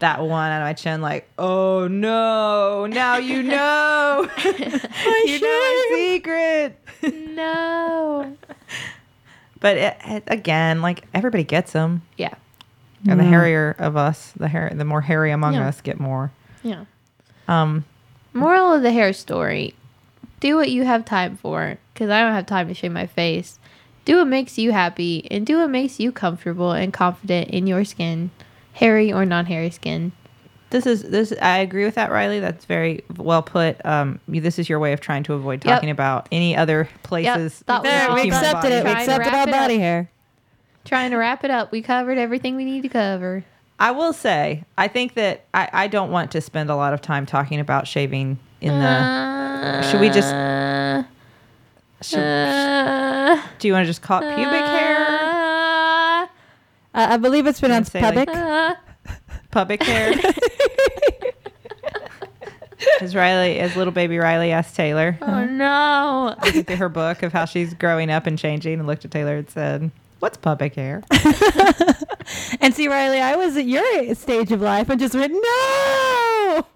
that 0.00 0.20
one 0.20 0.50
on 0.52 0.60
my 0.62 0.72
chin, 0.72 1.00
like, 1.00 1.28
oh 1.38 1.88
no, 1.88 2.86
now 2.86 3.16
you 3.16 3.42
know, 3.42 4.28
you 4.44 5.40
know 5.40 5.48
my 5.48 5.86
secret. 5.94 6.78
no. 7.02 8.36
But 9.60 9.76
it, 9.76 9.96
it- 10.06 10.24
again, 10.26 10.82
like 10.82 11.04
everybody 11.14 11.44
gets 11.44 11.72
them, 11.72 12.02
Yeah. 12.16 12.34
and 13.08 13.18
the 13.20 13.24
hairier 13.24 13.76
of 13.78 13.96
us, 13.96 14.32
the 14.36 14.48
hair, 14.48 14.72
the 14.74 14.84
more 14.84 15.00
hairy 15.00 15.30
among 15.30 15.54
Yeah. 15.54 15.68
us 15.68 15.80
get 15.80 16.00
more. 16.00 16.32
Yeah. 16.64 16.84
Um, 17.48 17.84
Moral 18.34 18.72
of 18.72 18.82
the 18.82 18.90
hair 18.92 19.12
story: 19.12 19.74
Do 20.42 20.56
what 20.56 20.70
you 20.72 20.82
have 20.84 21.04
time 21.04 21.36
for, 21.36 21.78
because 21.94 22.10
I 22.10 22.20
don't 22.20 22.32
have 22.34 22.46
time 22.46 22.66
to 22.66 22.74
shave 22.74 22.90
my 22.90 23.06
face. 23.06 23.60
Do 24.04 24.16
what 24.16 24.26
makes 24.26 24.58
you 24.58 24.72
happy, 24.72 25.28
and 25.30 25.46
do 25.46 25.58
what 25.58 25.70
makes 25.70 26.00
you 26.00 26.10
comfortable 26.10 26.72
and 26.72 26.92
confident 26.92 27.50
in 27.50 27.68
your 27.68 27.84
skin, 27.84 28.32
hairy 28.72 29.12
or 29.12 29.24
non-hairy 29.24 29.70
skin. 29.70 30.10
This 30.70 30.84
is 30.84 31.02
this. 31.04 31.32
I 31.40 31.58
agree 31.58 31.84
with 31.84 31.94
that, 31.94 32.10
Rileigh. 32.10 32.40
That's 32.40 32.64
very 32.64 33.04
well 33.16 33.42
put. 33.42 33.76
Um, 33.86 34.18
you- 34.26 34.40
this 34.40 34.58
is 34.58 34.68
your 34.68 34.80
way 34.80 34.92
of 34.92 35.00
trying 35.00 35.22
to 35.24 35.34
avoid 35.34 35.64
Yep. 35.64 35.74
talking 35.76 35.90
about 35.90 36.26
any 36.32 36.56
other 36.56 36.88
places. 37.04 37.60
Thought 37.66 37.84
we 37.84 37.90
There, 37.90 38.12
we 38.12 38.22
accepted 38.22 38.72
it. 38.72 38.84
We 38.84 38.90
accepted 38.90 39.26
wrap 39.32 39.34
our 39.34 39.48
it 39.48 39.54
up. 39.54 39.60
body 39.60 39.78
hair. 39.78 40.10
Trying 40.84 41.12
to 41.12 41.18
wrap 41.18 41.44
it 41.44 41.52
up, 41.52 41.70
we 41.70 41.82
covered 41.82 42.18
everything 42.18 42.56
we 42.56 42.64
need 42.64 42.82
to 42.82 42.88
cover. 42.88 43.44
I 43.78 43.92
will 43.92 44.12
say, 44.12 44.64
I 44.76 44.88
think 44.88 45.14
that 45.14 45.44
I, 45.54 45.68
I 45.72 45.86
don't 45.86 46.10
want 46.10 46.32
to 46.32 46.40
spend 46.40 46.68
a 46.70 46.74
lot 46.74 46.92
of 46.94 47.00
time 47.00 47.26
talking 47.26 47.60
about 47.60 47.86
shaving 47.86 48.38
in 48.60 48.78
the. 48.80 48.84
Uh, 48.86 49.31
should 49.90 50.00
we 50.00 50.08
just- 50.10 50.32
uh, 50.34 51.02
Should, 52.02 52.18
uh, 52.18 53.40
do 53.58 53.68
you 53.68 53.74
want 53.74 53.84
to 53.84 53.86
just 53.86 54.02
call 54.02 54.18
it 54.22 54.34
pubic 54.34 54.52
hair? 54.60 54.96
uh, 56.22 56.26
I 56.94 57.16
believe 57.18 57.46
it's 57.46 57.60
pronounced 57.60 57.92
say, 57.92 58.00
like- 58.02 58.14
pubic. 58.14 58.34
uh, 58.36 58.74
Pubic 59.52 59.82
hair? 59.82 60.14
as 63.00 63.14
Rileigh, 63.14 63.58
as 63.58 63.76
little 63.76 63.92
baby 63.92 64.16
Rileigh 64.16 64.50
asked 64.50 64.76
Teylor, 64.76 65.16
oh 65.22 65.44
no. 65.44 66.34
looking 66.44 66.64
through 66.64 66.76
her 66.76 66.88
book 66.88 67.22
of 67.22 67.32
how 67.32 67.44
she's 67.44 67.74
growing 67.74 68.10
up 68.10 68.26
and 68.26 68.38
changing, 68.38 68.78
and 68.78 68.86
looked 68.86 69.04
at 69.04 69.10
Teylor 69.10 69.38
and 69.38 69.50
said, 69.50 69.90
"What's 70.20 70.36
pubic 70.38 70.74
hair?" 70.74 71.02
And 72.60 72.74
see, 72.74 72.86
Rileigh, 72.88 73.20
I 73.22 73.36
was 73.36 73.56
at 73.56 73.66
your 73.66 74.14
stage 74.14 74.52
of 74.52 74.60
life 74.60 74.88
and 74.88 75.00
just 75.00 75.14
went, 75.14 75.32
no. 75.32 75.40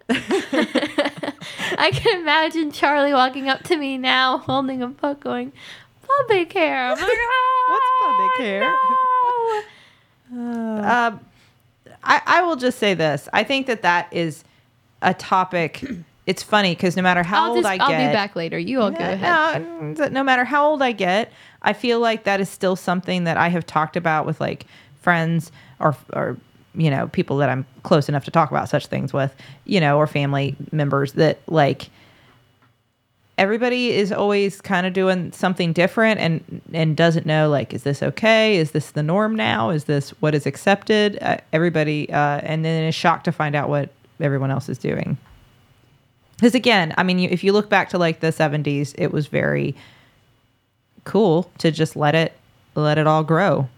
I 1.79 1.91
can 1.93 2.21
imagine 2.21 2.73
Charlie 2.73 3.13
walking 3.13 3.49
up 3.49 3.63
to 3.65 3.77
me 3.77 3.99
now 3.99 4.39
holding 4.39 4.83
a 4.83 4.89
book 4.89 5.21
going, 5.21 5.53
pubic 6.05 6.53
hair. 6.53 6.87
I'm 6.87 6.99
like, 6.99 7.01
What's 7.69 7.87
pubic 8.01 8.33
"Oh, 8.33 8.37
hair?" 8.39 8.61
no." 8.71 9.63
Um, 10.29 11.21
I, 12.03 12.21
I 12.27 12.43
will 12.43 12.57
just 12.57 12.79
say 12.81 12.95
this. 12.95 13.29
I 13.33 13.45
think 13.45 13.69
that 13.69 13.83
that 13.83 14.13
is 14.13 14.45
a 15.03 15.15
topic. 15.15 15.85
It's 16.27 16.43
funny 16.43 16.73
because 16.75 16.97
no 16.97 17.03
matter 17.05 17.23
how 17.23 17.45
I'll 17.45 17.51
old 17.51 17.59
just, 17.63 17.69
I 17.69 17.77
I'll 17.85 17.89
get, 17.89 18.09
be 18.09 18.13
back 18.13 18.35
later. 18.35 18.59
You 18.59 18.81
all 18.81 18.91
go 18.91 18.99
ahead. 18.99 19.63
No, 19.97 20.09
no 20.09 20.25
matter 20.25 20.45
how 20.45 20.69
old 20.69 20.83
I 20.83 20.91
get, 20.91 21.31
I 21.63 21.73
feel 21.73 22.01
like 22.01 22.25
that 22.25 22.41
is 22.41 22.49
still 22.49 22.75
something 22.75 23.23
that 23.23 23.37
I 23.37 23.47
have 23.47 23.65
talked 23.65 23.97
about 23.97 24.27
with 24.27 24.41
like 24.41 24.67
friends 25.07 25.53
or 25.79 25.97
or 26.13 26.37
you 26.75 26.91
know 26.91 27.07
people 27.07 27.37
that 27.37 27.49
I'm 27.49 27.65
close 27.85 28.09
enough 28.09 28.25
to 28.25 28.33
talk 28.33 28.51
about 28.51 28.69
such 28.69 28.89
things 28.89 29.13
with, 29.13 29.33
you 29.65 29.79
know, 29.79 29.99
or 29.99 30.09
family 30.09 30.57
members 30.73 31.13
that 31.13 31.39
like 31.47 31.91
everybody 33.39 33.93
is 33.93 34.11
always 34.11 34.61
kind 34.61 34.85
of 34.85 34.93
doing 34.93 35.31
something 35.31 35.73
different 35.73 36.19
and 36.19 36.61
and 36.73 36.97
doesn't 36.97 37.25
know 37.25 37.49
like 37.49 37.73
is 37.73 37.85
this 37.85 38.03
okay? 38.03 38.57
Is 38.57 38.73
this 38.73 38.91
the 38.91 39.03
norm 39.05 39.37
now? 39.37 39.71
Is 39.71 39.85
this 39.85 40.11
what 40.19 40.35
is 40.35 40.45
accepted? 40.45 41.19
Uh, 41.23 41.37
everybody 41.53 42.11
uh, 42.13 42.41
and 42.43 42.65
then 42.65 42.83
is 42.83 42.97
shocked 42.97 43.27
to 43.27 43.33
find 43.33 43.55
out 43.55 43.69
what 43.69 43.91
everyone 44.21 44.51
else 44.51 44.69
is 44.69 44.79
doing. 44.79 45.17
Because 46.35 46.57
again, 46.57 46.93
I 46.99 47.05
mean, 47.05 47.21
you, 47.21 47.29
if 47.31 47.45
you 47.45 47.53
look 47.53 47.71
back 47.71 47.91
to 47.91 47.99
like 47.99 48.19
the 48.19 48.33
70s, 48.33 48.93
it 48.99 49.13
was 49.13 49.29
very 49.29 49.77
cool 51.05 51.49
to 51.59 51.71
just 51.71 51.95
let 51.95 52.17
it 52.17 52.33
let 52.75 52.99
it 52.99 53.07
all 53.07 53.25
grow, 53.25 53.69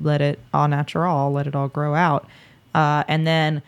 let 0.00 0.20
it 0.20 0.38
all 0.54 0.68
natural, 0.68 1.32
let 1.32 1.46
it 1.46 1.54
all 1.54 1.68
grow 1.68 1.94
out. 1.94 2.26
Uh, 2.74 3.04
and 3.08 3.26
then 3.26 3.62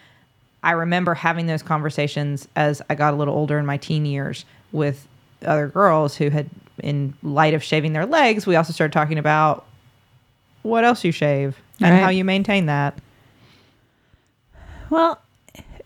I 0.62 0.72
remember 0.72 1.14
having 1.14 1.46
those 1.46 1.62
conversations 1.62 2.46
as 2.56 2.82
I 2.90 2.94
got 2.94 3.14
a 3.14 3.16
little 3.16 3.34
older 3.34 3.58
in 3.58 3.66
my 3.66 3.76
teen 3.76 4.04
years 4.04 4.44
with 4.72 5.06
other 5.44 5.68
girls 5.68 6.16
who 6.16 6.28
had, 6.30 6.48
in 6.82 7.14
light 7.22 7.54
of 7.54 7.62
shaving 7.62 7.92
their 7.94 8.06
legs, 8.06 8.46
we 8.46 8.56
also 8.56 8.72
started 8.72 8.92
talking 8.92 9.18
about 9.18 9.64
what 10.62 10.84
else 10.84 11.02
you 11.04 11.12
shave 11.12 11.56
and 11.80 11.94
Right. 11.94 12.02
how 12.02 12.10
you 12.10 12.24
maintain 12.24 12.66
that. 12.66 12.94
Well, 14.90 15.18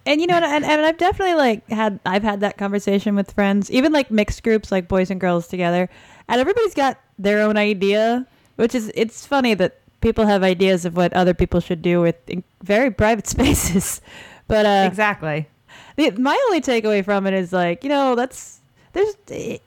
and 0.07 0.20
you 0.20 0.26
know, 0.26 0.36
and, 0.36 0.64
and 0.64 0.84
I've 0.84 0.99
definitely 0.99 1.34
like 1.34 1.68
had 1.68 2.01
I've 2.05 2.22
had 2.22 2.40
that 2.40 2.57
conversation 2.59 3.14
with 3.14 3.30
friends, 3.32 3.70
even 3.70 3.92
like 3.92 4.11
mixed 4.11 4.42
groups, 4.42 4.72
like 4.72 4.88
boys 4.88 5.11
and 5.11 5.20
girls 5.20 5.47
together, 5.49 5.88
and 6.28 6.40
everybody's 6.40 6.74
got 6.74 6.99
their 7.18 7.40
own 7.40 7.57
idea, 7.57 8.26
which 8.57 8.74
is 8.74 8.90
it's 8.95 9.26
funny 9.26 9.55
that 9.55 9.78
people 10.05 10.26
have 10.26 10.42
ideas 10.44 10.84
of 10.84 10.96
what 10.96 11.12
other 11.14 11.34
people 11.34 11.59
should 11.59 11.82
do 11.82 12.00
with 12.00 12.16
in 12.28 12.44
very 12.62 12.90
private 12.90 13.26
spaces, 13.36 14.00
but 14.46 14.64
uh, 14.66 14.86
exactly. 14.86 15.48
the, 15.96 16.11
my 16.12 16.38
only 16.46 16.61
takeaway 16.61 17.05
from 17.05 17.26
it 17.26 17.34
is 17.34 17.52
like 17.52 17.82
you 17.82 17.90
know 17.90 18.14
that's 18.14 18.61
there's 18.92 19.16
eh, 19.30 19.59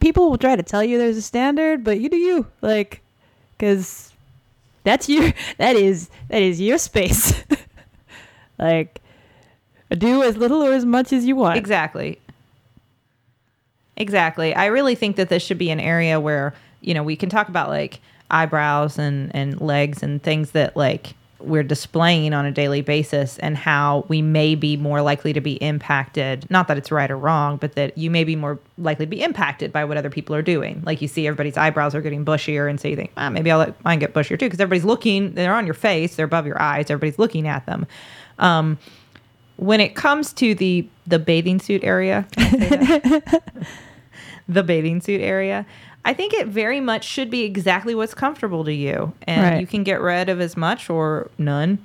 people 0.00 0.30
will 0.30 0.38
try 0.38 0.56
to 0.56 0.62
tell 0.62 0.82
you 0.82 0.98
there's 0.98 1.16
a 1.16 1.22
standard, 1.22 1.84
but 1.84 2.00
you 2.00 2.08
do 2.08 2.16
you 2.16 2.46
like 2.62 3.02
because 3.56 4.12
that's 4.82 5.08
your 5.08 5.32
that 5.58 5.76
is 5.76 6.08
that 6.28 6.42
is 6.42 6.60
your 6.60 6.78
space. 6.78 7.44
like 8.58 9.00
do 9.96 10.22
as 10.22 10.36
little 10.36 10.62
or 10.62 10.72
as 10.72 10.84
much 10.84 11.12
as 11.12 11.26
you 11.26 11.36
want. 11.36 11.58
Exactly. 11.58 12.18
Exactly. 13.96 14.54
I 14.54 14.66
really 14.66 14.94
think 14.94 15.16
that 15.16 15.28
this 15.28 15.42
should 15.42 15.58
be 15.58 15.70
an 15.70 15.80
area 15.80 16.20
where, 16.20 16.54
you 16.80 16.92
know, 16.92 17.02
we 17.02 17.16
can 17.16 17.30
talk 17.30 17.48
about 17.48 17.68
like 17.68 18.00
eyebrows 18.30 18.98
and, 18.98 19.34
and 19.34 19.60
legs 19.60 20.02
and 20.02 20.22
things 20.22 20.52
that 20.52 20.76
like 20.76 21.14
we're 21.38 21.62
displaying 21.62 22.32
on 22.32 22.46
a 22.46 22.50
daily 22.50 22.80
basis 22.80 23.38
and 23.38 23.56
how 23.56 24.04
we 24.08 24.22
may 24.22 24.54
be 24.54 24.76
more 24.76 25.02
likely 25.02 25.32
to 25.32 25.40
be 25.40 25.54
impacted. 25.54 26.48
Not 26.50 26.66
that 26.68 26.78
it's 26.78 26.90
right 26.90 27.10
or 27.10 27.16
wrong, 27.16 27.56
but 27.58 27.74
that 27.74 27.96
you 27.96 28.10
may 28.10 28.24
be 28.24 28.36
more 28.36 28.58
likely 28.78 29.06
to 29.06 29.10
be 29.10 29.22
impacted 29.22 29.72
by 29.72 29.84
what 29.84 29.96
other 29.96 30.10
people 30.10 30.34
are 30.34 30.42
doing. 30.42 30.82
Like 30.84 31.02
you 31.02 31.08
see 31.08 31.26
everybody's 31.26 31.56
eyebrows 31.56 31.94
are 31.94 32.00
getting 32.00 32.24
bushier 32.24 32.68
and 32.68 32.80
so 32.80 32.88
you 32.88 32.96
think, 32.96 33.12
ah, 33.16 33.30
maybe 33.30 33.50
I'll 33.50 33.58
let 33.58 33.84
mine 33.84 33.98
get 33.98 34.14
bushier 34.14 34.38
too. 34.38 34.46
Because 34.46 34.60
everybody's 34.60 34.84
looking, 34.84 35.34
they're 35.34 35.54
on 35.54 35.66
your 35.66 35.74
face, 35.74 36.16
they're 36.16 36.26
above 36.26 36.46
your 36.46 36.60
eyes, 36.60 36.90
everybody's 36.90 37.18
looking 37.18 37.46
at 37.46 37.66
them. 37.66 37.86
Um, 38.38 38.78
when 39.56 39.80
it 39.80 39.94
comes 39.94 40.32
to 40.34 40.54
the 40.54 40.86
the 41.06 41.18
bathing 41.18 41.60
suit 41.60 41.82
area, 41.82 42.26
can 42.32 42.44
I 42.44 42.50
say 42.50 42.98
that? 42.98 43.42
the 44.48 44.62
bathing 44.62 45.00
suit 45.00 45.20
area, 45.20 45.66
I 46.06 46.14
think 46.14 46.32
it 46.32 46.46
very 46.46 46.80
much 46.80 47.04
should 47.04 47.30
be 47.30 47.42
exactly 47.42 47.94
what's 47.94 48.14
comfortable 48.14 48.64
to 48.64 48.72
you, 48.72 49.12
and 49.24 49.42
Right. 49.42 49.60
you 49.60 49.66
can 49.66 49.82
get 49.82 50.00
rid 50.00 50.28
of 50.28 50.40
as 50.40 50.56
much 50.56 50.88
or 50.88 51.30
none 51.36 51.78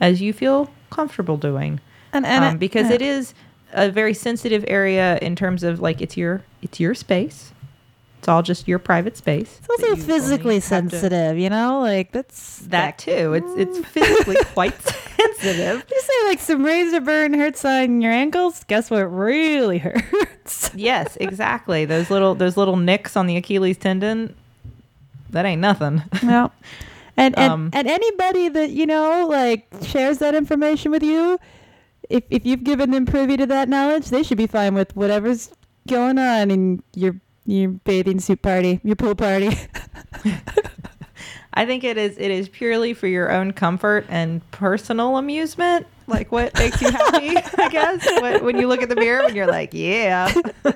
as 0.00 0.20
you 0.22 0.32
feel 0.32 0.70
comfortable 0.90 1.36
doing. 1.36 1.78
And, 2.12 2.24
and 2.24 2.44
um, 2.44 2.58
because 2.58 2.88
yeah. 2.88 2.94
it 2.94 3.02
is 3.02 3.34
a 3.74 3.90
very 3.90 4.14
sensitive 4.14 4.64
area 4.66 5.18
in 5.20 5.36
terms 5.36 5.62
of 5.62 5.80
like 5.80 6.00
it's 6.00 6.16
your 6.16 6.42
it's 6.62 6.80
your 6.80 6.94
space. 6.94 7.52
It's 8.26 8.28
all 8.28 8.42
just 8.42 8.66
your 8.66 8.80
private 8.80 9.16
space. 9.16 9.56
It's 9.60 9.70
also 9.70 9.82
that 9.82 9.86
you 9.86 9.92
only 10.02 10.04
physically 10.04 10.54
have 10.56 10.62
to- 10.64 10.68
sensitive, 10.68 11.38
you 11.38 11.48
know? 11.48 11.78
Like 11.78 12.10
that's 12.10 12.58
that 12.66 12.98
too. 12.98 13.34
It's 13.34 13.52
it's 13.56 13.86
physically 13.86 14.34
quite 14.52 14.74
sensitive. 14.82 15.84
You 15.88 16.00
say 16.00 16.12
like 16.24 16.40
some 16.40 16.64
razor 16.64 17.00
burn 17.02 17.34
hurts 17.34 17.64
on 17.64 18.00
your 18.00 18.10
ankles. 18.10 18.64
Guess 18.64 18.90
what 18.90 19.02
really 19.04 19.78
hurts? 19.86 20.72
Yes, 20.74 21.16
exactly. 21.20 21.84
Those 21.84 22.10
little 22.10 22.34
those 22.34 22.56
little 22.56 22.74
nicks 22.74 23.16
on 23.16 23.28
the 23.28 23.36
Achilles 23.36 23.78
tendon. 23.78 24.34
That 25.30 25.44
ain't 25.46 25.60
nothing. 25.60 26.02
no. 26.24 26.50
And 27.16 27.38
and, 27.38 27.52
Um, 27.52 27.70
and 27.72 27.86
anybody 27.86 28.48
that 28.48 28.70
you 28.70 28.86
know 28.86 29.28
like 29.30 29.68
shares 29.84 30.18
that 30.18 30.34
information 30.34 30.90
with 30.90 31.04
you, 31.04 31.38
if 32.10 32.24
if 32.30 32.44
you've 32.44 32.64
given 32.64 32.90
them 32.90 33.06
privy 33.06 33.36
to 33.36 33.46
that 33.46 33.68
knowledge, 33.68 34.08
they 34.08 34.24
should 34.24 34.36
be 34.38 34.48
fine 34.48 34.74
with 34.74 34.96
whatever's 34.96 35.50
going 35.86 36.18
on 36.18 36.50
in 36.50 36.82
your 36.96 37.14
your 37.46 37.70
bathing 37.70 38.20
suit 38.20 38.42
party, 38.42 38.80
your 38.84 38.96
pool 38.96 39.14
party. 39.14 39.50
I 41.54 41.64
think 41.64 41.84
it 41.84 41.96
is 41.96 42.18
it 42.18 42.30
is 42.30 42.48
purely 42.50 42.92
for 42.92 43.06
your 43.06 43.32
own 43.32 43.52
comfort 43.52 44.04
and 44.10 44.48
personal 44.50 45.16
amusement. 45.16 45.86
Like 46.06 46.30
what 46.30 46.54
makes 46.58 46.82
you 46.82 46.90
happy, 46.90 47.36
I 47.58 47.68
guess. 47.70 48.06
What, 48.20 48.42
when 48.42 48.58
you 48.58 48.68
look 48.68 48.82
at 48.82 48.90
the 48.90 48.96
mirror 48.96 49.22
and 49.24 49.34
you're 49.34 49.46
like, 49.46 49.70
yeah. 49.72 50.28
so 50.64 50.72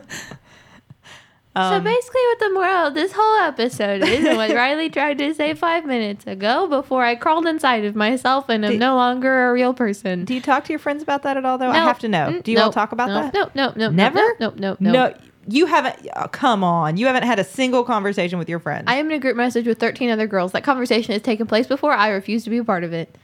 Um, 1.54 1.84
basically, 1.84 2.20
what 2.22 2.38
the 2.38 2.50
moral 2.54 2.86
of 2.86 2.94
this 2.94 3.12
whole 3.14 3.36
episode 3.42 4.02
is, 4.02 4.24
and 4.24 4.36
what 4.36 4.50
Rileigh 4.50 4.90
tried 4.92 5.18
to 5.18 5.34
say 5.34 5.52
five 5.52 5.84
minutes 5.84 6.26
ago 6.26 6.66
before 6.66 7.04
I 7.04 7.14
crawled 7.14 7.46
inside 7.46 7.84
of 7.84 7.94
myself 7.94 8.48
and 8.48 8.64
am 8.64 8.78
no 8.78 8.96
longer 8.96 9.50
a 9.50 9.52
real 9.52 9.74
person. 9.74 10.24
do 10.24 10.32
you 10.32 10.40
talk 10.40 10.64
to 10.64 10.72
your 10.72 10.78
friends 10.78 11.02
about 11.02 11.24
that 11.24 11.36
at 11.36 11.44
all, 11.44 11.58
though? 11.58 11.70
I 11.70 11.76
have 11.78 11.98
to 12.00 12.08
know. 12.08 12.30
Mm, 12.30 12.42
Do 12.42 12.52
you 12.52 12.58
all 12.60 12.72
talk 12.72 12.92
about 12.92 13.08
nope, 13.08 13.32
that? 13.32 13.54
No, 13.56 13.66
no, 13.68 13.88
no, 13.88 13.90
Never? 13.90 14.36
Nope, 14.40 14.54
nope, 14.58 14.80
nope. 14.80 14.80
No, 14.80 15.14
you 15.52 15.66
haven't. 15.66 16.08
oh, 16.16 16.28
come 16.28 16.64
on, 16.64 16.96
you 16.96 17.06
haven't 17.06 17.24
had 17.24 17.38
a 17.38 17.44
single 17.44 17.84
conversation 17.84 18.38
with 18.38 18.48
your 18.48 18.58
friends. 18.58 18.84
I 18.86 18.96
am 18.96 19.06
in 19.06 19.12
a 19.12 19.18
group 19.18 19.36
message 19.36 19.66
with 19.66 19.78
13 19.78 20.10
other 20.10 20.26
girls. 20.26 20.52
That 20.52 20.64
conversation 20.64 21.12
has 21.12 21.22
taken 21.22 21.46
place 21.46 21.66
before. 21.66 21.92
I 21.92 22.08
refuse 22.08 22.44
to 22.44 22.50
be 22.50 22.58
a 22.58 22.64
part 22.64 22.84
of 22.84 22.92
it. 22.92 23.16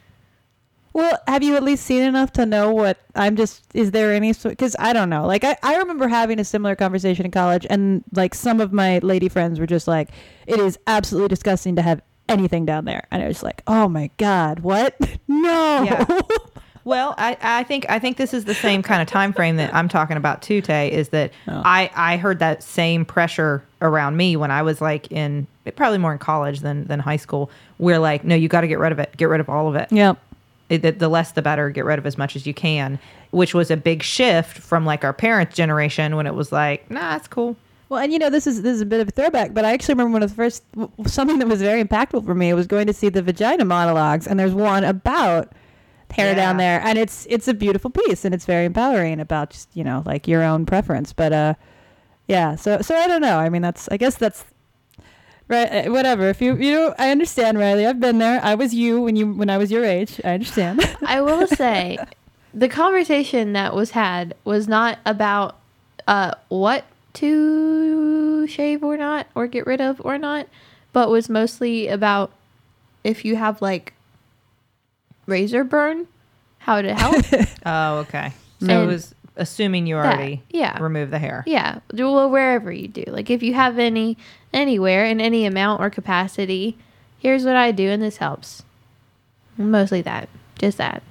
Well, 0.92 1.18
have 1.28 1.42
you 1.42 1.56
at 1.56 1.62
least 1.62 1.84
seen 1.84 2.02
enough 2.02 2.32
to 2.32 2.46
know 2.46 2.72
what 2.72 2.98
I'm 3.14 3.36
just? 3.36 3.62
Is 3.74 3.90
there 3.90 4.14
any? 4.14 4.32
Because 4.32 4.74
I 4.78 4.94
don't 4.94 5.10
know. 5.10 5.26
Like 5.26 5.44
I, 5.44 5.54
I 5.62 5.76
remember 5.76 6.08
having 6.08 6.40
a 6.40 6.44
similar 6.44 6.74
conversation 6.74 7.26
in 7.26 7.30
college, 7.30 7.66
and 7.68 8.02
like 8.12 8.34
some 8.34 8.62
of 8.62 8.72
my 8.72 8.98
lady 9.00 9.28
friends 9.28 9.60
were 9.60 9.66
just 9.66 9.86
like, 9.86 10.08
"It 10.46 10.58
is 10.58 10.78
absolutely 10.86 11.28
disgusting 11.28 11.76
to 11.76 11.82
have 11.82 12.00
anything 12.30 12.64
down 12.64 12.86
there," 12.86 13.06
and 13.10 13.22
I 13.22 13.28
was 13.28 13.42
like, 13.42 13.62
"Oh 13.66 13.90
my 13.90 14.10
god, 14.16 14.60
what? 14.60 14.98
no." 15.28 15.82
Yeah. 15.84 16.06
Well, 16.86 17.16
I, 17.18 17.36
I 17.42 17.64
think 17.64 17.84
I 17.88 17.98
think 17.98 18.16
this 18.16 18.32
is 18.32 18.44
the 18.44 18.54
same 18.54 18.80
kind 18.80 19.02
of 19.02 19.08
time 19.08 19.32
frame 19.32 19.56
that 19.56 19.74
I'm 19.74 19.88
talking 19.88 20.16
about 20.16 20.40
too, 20.40 20.60
Tay, 20.60 20.90
is 20.92 21.08
that 21.08 21.32
Oh. 21.48 21.60
I, 21.64 21.90
I 21.96 22.16
heard 22.16 22.38
that 22.38 22.62
same 22.62 23.04
pressure 23.04 23.62
around 23.82 24.16
me 24.16 24.36
when 24.36 24.52
I 24.52 24.62
was 24.62 24.80
like 24.80 25.10
in 25.10 25.48
probably 25.74 25.98
more 25.98 26.12
in 26.12 26.18
college 26.20 26.60
than, 26.60 26.86
than 26.86 27.00
high 27.00 27.16
school, 27.16 27.50
where 27.78 27.98
like, 27.98 28.24
no, 28.24 28.36
you 28.36 28.46
got 28.48 28.60
to 28.60 28.68
get 28.68 28.78
rid 28.78 28.92
of 28.92 29.00
it. 29.00 29.16
Get 29.16 29.24
rid 29.28 29.40
of 29.40 29.48
all 29.48 29.66
of 29.68 29.74
it. 29.74 29.90
yep. 29.90 30.16
It- 30.68 30.82
the, 30.82 30.92
the 30.92 31.08
less 31.08 31.32
the 31.32 31.42
better. 31.42 31.70
Get 31.70 31.84
rid 31.84 31.98
of 31.98 32.06
as 32.06 32.16
much 32.16 32.36
as 32.36 32.46
you 32.46 32.54
can, 32.54 33.00
which 33.32 33.52
was 33.52 33.68
a 33.72 33.76
big 33.76 34.04
shift 34.04 34.56
from 34.56 34.86
like 34.86 35.02
our 35.02 35.12
parents' 35.12 35.56
generation 35.56 36.14
when 36.14 36.26
it 36.28 36.34
was 36.36 36.52
like, 36.52 36.88
nah, 36.88 37.16
it's 37.16 37.26
cool. 37.26 37.56
Well, 37.88 38.00
and 38.00 38.12
you 38.12 38.18
know, 38.20 38.30
this 38.30 38.46
is 38.46 38.62
this 38.62 38.74
is 38.76 38.80
a 38.80 38.86
bit 38.86 39.00
of 39.00 39.08
a 39.08 39.10
throwback, 39.10 39.54
but 39.54 39.64
I 39.64 39.72
actually 39.72 39.94
remember 39.94 40.12
one 40.12 40.22
of 40.22 40.30
the 40.30 40.36
first 40.36 40.62
something 41.06 41.40
that 41.40 41.48
was 41.48 41.60
very 41.62 41.82
impactful 41.82 42.24
for 42.24 42.34
me 42.36 42.52
was 42.54 42.68
going 42.68 42.86
to 42.86 42.92
see 42.92 43.08
the 43.08 43.22
vagina 43.22 43.64
monologues, 43.64 44.26
and 44.28 44.38
there's 44.38 44.54
one 44.54 44.84
about 44.84 45.52
hair 46.12 46.28
Yeah. 46.28 46.34
down 46.34 46.56
there, 46.56 46.80
and 46.82 46.98
it's 46.98 47.26
it's 47.30 47.48
a 47.48 47.54
beautiful 47.54 47.90
piece, 47.90 48.24
and 48.24 48.34
it's 48.34 48.44
very 48.44 48.64
empowering 48.64 49.20
about 49.20 49.50
just 49.50 49.68
you 49.74 49.84
know 49.84 50.02
like 50.06 50.26
your 50.28 50.42
own 50.42 50.66
preference. 50.66 51.12
But 51.12 51.32
uh, 51.32 51.54
yeah, 52.28 52.54
so 52.56 52.80
so 52.82 52.94
I 52.96 53.06
don't 53.06 53.20
know. 53.22 53.38
I 53.38 53.48
mean, 53.48 53.62
that's 53.62 53.88
I 53.90 53.96
guess 53.96 54.16
that's 54.16 54.44
right. 55.48 55.86
uh, 55.86 55.90
Whatever. 55.92 56.28
If 56.28 56.40
you 56.40 56.56
you 56.56 56.72
know, 56.72 56.94
I 56.98 57.10
understand, 57.10 57.58
Rileigh. 57.58 57.88
I've 57.88 58.00
been 58.00 58.18
there. 58.18 58.40
I 58.42 58.54
was 58.54 58.74
you 58.74 59.00
when 59.02 59.16
you 59.16 59.32
when 59.32 59.50
I 59.50 59.58
was 59.58 59.70
your 59.70 59.84
age. 59.84 60.20
I 60.24 60.30
understand. 60.34 60.80
I 61.06 61.20
will 61.20 61.46
say 61.46 61.98
the 62.54 62.68
conversation 62.68 63.52
that 63.52 63.74
was 63.74 63.90
had 63.92 64.34
was 64.44 64.66
not 64.68 64.98
about 65.04 65.56
uh, 66.08 66.32
what 66.48 66.84
to 67.14 68.46
shave 68.46 68.82
or 68.84 68.96
not, 68.96 69.26
or 69.34 69.46
get 69.46 69.66
rid 69.66 69.80
of 69.80 70.00
or 70.04 70.18
not, 70.18 70.46
but 70.92 71.10
was 71.10 71.28
mostly 71.28 71.88
about 71.88 72.30
if 73.04 73.24
you 73.24 73.36
have 73.36 73.60
like 73.62 73.92
razor 75.26 75.64
burn, 75.64 76.06
how 76.58 76.82
to 76.82 76.94
help. 76.94 77.24
Oh, 77.66 77.98
okay. 77.98 78.32
So 78.60 78.84
it 78.84 78.86
was 78.86 79.12
assuming 79.34 79.86
you 79.86 79.96
that, 79.96 80.14
already 80.14 80.42
yeah. 80.50 80.80
remove 80.80 81.10
the 81.10 81.18
hair. 81.18 81.42
Yeah, 81.46 81.80
do- 81.94 82.10
well, 82.12 82.30
wherever 82.30 82.70
you 82.72 82.88
do. 82.88 83.04
Like 83.08 83.28
if 83.28 83.42
you 83.42 83.54
have 83.54 83.78
any 83.78 84.16
anywhere 84.52 85.04
in 85.04 85.20
any 85.20 85.46
amount 85.46 85.82
or 85.82 85.90
capacity, 85.90 86.78
here's 87.18 87.44
what 87.44 87.56
I 87.56 87.72
do, 87.72 87.88
and 87.88 88.02
this 88.02 88.18
helps. 88.18 88.62
Mostly 89.56 90.00
that, 90.02 90.28
just 90.58 90.78
that. 90.78 91.02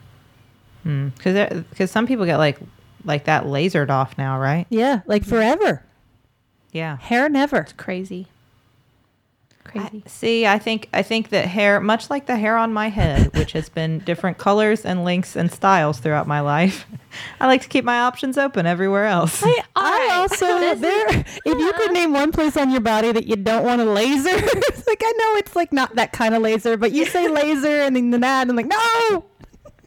Hmm. 0.84 1.10
Because 1.10 1.64
because 1.70 1.92
some 1.92 2.08
people 2.08 2.26
get 2.26 2.38
like 2.38 2.58
like 3.04 3.26
that 3.26 3.44
lasered 3.44 3.90
off 3.90 4.18
now, 4.18 4.40
right? 4.40 4.66
yeah, 4.70 5.02
like 5.06 5.26
forever. 5.26 5.84
Yeah. 6.72 6.98
Hair 6.98 7.30
never. 7.30 7.58
It's 7.62 7.74
crazy, 7.74 8.28
I- 9.74 10.02
see, 10.06 10.46
I 10.46 10.60
think 10.60 10.88
I 10.94 11.02
think 11.02 11.30
that 11.30 11.46
hair, 11.48 11.80
much 11.80 12.10
like 12.10 12.26
the 12.28 12.36
hair 12.38 12.58
on 12.58 12.72
my 12.74 12.90
head, 12.90 13.36
which 13.36 13.52
has 13.54 13.68
been 13.70 14.00
different 14.00 14.38
colors 14.38 14.86
and 14.86 15.04
lengths 15.04 15.36
and 15.36 15.52
styles 15.52 16.00
throughout 16.00 16.28
my 16.28 16.40
life, 16.42 16.86
I 17.40 17.48
like 17.48 17.62
to 17.64 17.68
keep 17.68 17.84
my 17.84 18.02
options 18.02 18.38
open 18.38 18.66
everywhere 18.66 19.06
else. 19.06 19.42
I, 19.44 19.64
I 19.76 20.10
also 20.14 20.46
This 20.60 20.76
is- 20.76 20.82
there. 20.82 21.08
If 21.46 21.60
you 21.60 21.74
could 21.74 21.92
name 21.94 22.14
one 22.14 22.32
place 22.32 22.56
on 22.58 22.70
your 22.72 22.82
body 22.82 23.12
that 23.12 23.26
you 23.28 23.36
don't 23.36 23.64
want 23.66 23.82
a 23.82 23.86
laser, 23.86 24.30
like 24.30 25.02
I 25.04 25.14
know 25.18 25.36
it's 25.38 25.56
like 25.56 25.74
not 25.74 25.96
that 25.96 26.14
kind 26.14 26.36
of 26.36 26.42
laser, 26.42 26.78
but 26.78 26.92
you 26.92 27.06
say 27.06 27.28
laser 27.28 27.82
and 27.82 27.96
then 27.96 28.12
that, 28.12 28.42
and 28.44 28.52
I'm 28.52 28.56
like, 28.56 28.68
no, 28.68 29.26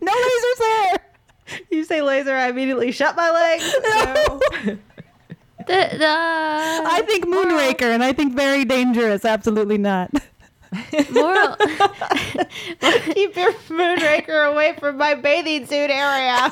no 0.01 0.13
lasers 0.13 0.59
there. 0.59 1.59
you 1.71 1.85
say 1.85 2.03
laser, 2.03 2.35
I 2.35 2.49
immediately 2.49 2.93
shut 2.93 3.17
my 3.17 3.31
legs. 3.31 3.75
No. 4.67 4.79
The, 5.69 5.99
the 5.99 6.07
I 6.09 7.03
think 7.07 7.27
Moonraker, 7.27 7.83
and 7.95 8.03
I 8.03 8.13
think 8.13 8.35
very 8.35 8.65
dangerous. 8.65 9.25
Absolutely 9.25 9.79
not. 9.79 10.11
moral. 11.11 11.57
Keep 11.57 13.37
your 13.37 13.53
moonraker 13.69 14.51
away 14.53 14.75
from 14.79 14.97
my 14.99 15.15
bathing 15.15 15.67
suit 15.67 15.91
area. 15.91 16.51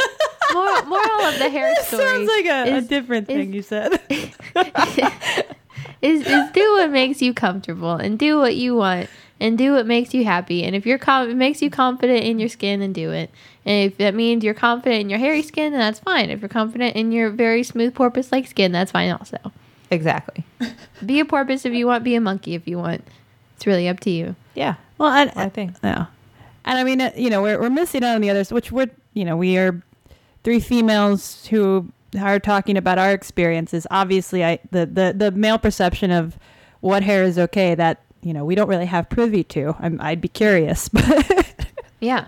moral, 0.55 0.83
moral 0.87 1.21
of 1.27 1.39
the 1.39 1.51
hair 1.51 1.75
story 1.83 2.03
Sounds 2.05 2.29
like 2.29 2.47
a, 2.47 2.62
a 2.73 2.77
is- 2.77 2.89
different 2.89 3.29
is- 3.29 3.37
thing 3.37 3.53
you 3.53 3.62
said. 3.62 4.01
is 6.03 6.27
is 6.27 6.51
do 6.53 6.73
what 6.75 6.91
makes 6.91 7.21
you 7.23 7.33
comfortable 7.35 7.93
and 7.95 8.19
do 8.19 8.39
what 8.39 8.55
you 8.57 8.75
want 8.77 9.09
and 9.39 9.59
do 9.59 9.74
what 9.74 9.87
makes 9.87 10.14
you 10.14 10.24
happy. 10.24 10.64
And 10.64 10.74
if 10.74 10.87
you're 10.87 10.99
com- 10.99 11.30
it 11.30 11.37
makes 11.37 11.61
you 11.61 11.70
confident 11.70 12.24
in 12.24 12.39
your 12.39 12.49
skin, 12.49 12.80
then 12.80 12.93
do 12.93 13.12
it. 13.12 13.30
And 13.64 13.91
if 13.91 13.99
that 13.99 14.14
means 14.14 14.45
you're 14.45 14.55
confident 14.55 15.03
in 15.03 15.11
your 15.11 15.18
hairy 15.18 15.43
skin, 15.43 15.72
then 15.72 15.80
that's 15.80 15.99
fine. 15.99 16.30
If 16.30 16.41
you're 16.41 16.49
confident 16.49 16.97
in 16.97 17.12
your 17.12 17.30
very 17.30 17.62
smooth 17.62 17.95
porpoise-like 17.95 18.47
skin, 18.47 18.72
that's 18.72 18.93
fine 18.93 19.11
also. 19.11 19.39
Exactly. 19.91 20.45
Be 21.05 21.20
a 21.20 21.24
porpoise 21.24 21.64
if 21.64 21.72
you 21.72 21.87
want. 21.87 22.05
Be 22.05 22.14
a 22.14 22.20
monkey 22.20 22.55
if 22.55 22.66
you 22.66 22.78
want. 22.78 23.05
It's 23.57 23.66
really 23.66 23.89
up 23.89 24.01
to 24.01 24.11
you. 24.11 24.37
Yeah. 24.55 24.76
well, 24.99 25.11
and, 25.11 25.30
I 25.37 25.49
think. 25.49 25.76
Yeah. 25.82 26.07
And 26.64 26.78
I 26.78 26.84
mean, 26.84 27.01
uh, 27.01 27.12
you 27.16 27.30
know, 27.30 27.43
we're, 27.43 27.61
we're 27.61 27.70
missing 27.70 28.05
out 28.05 28.14
on 28.14 28.20
the 28.20 28.30
others, 28.30 28.53
which 28.53 28.72
we're, 28.72 28.91
you 29.14 29.24
know, 29.24 29.37
we 29.37 29.57
are 29.57 29.82
three 30.43 30.61
females 30.61 31.47
who 31.47 31.91
are 32.20 32.41
talking 32.41 32.76
about 32.76 32.99
our 32.99 33.12
experiences. 33.12 33.87
Obviously, 33.91 34.45
I 34.45 34.59
the, 34.70 34.87
the, 34.87 35.14
the 35.16 35.30
male 35.30 35.59
perception 35.59 36.11
of 36.11 36.39
what 36.80 37.03
hair 37.03 37.22
is 37.22 37.39
okay 37.39 37.74
that, 37.74 38.03
you 38.27 38.33
know, 38.35 38.45
we 38.45 38.55
don't 38.55 38.68
really 38.68 38.87
have 38.87 39.09
privy 39.09 39.45
to. 39.45 39.74
I'm, 39.79 40.01
I'd 40.01 40.20
be 40.20 40.29
curious. 40.29 40.89
But 40.93 41.66
Yeah. 42.01 42.27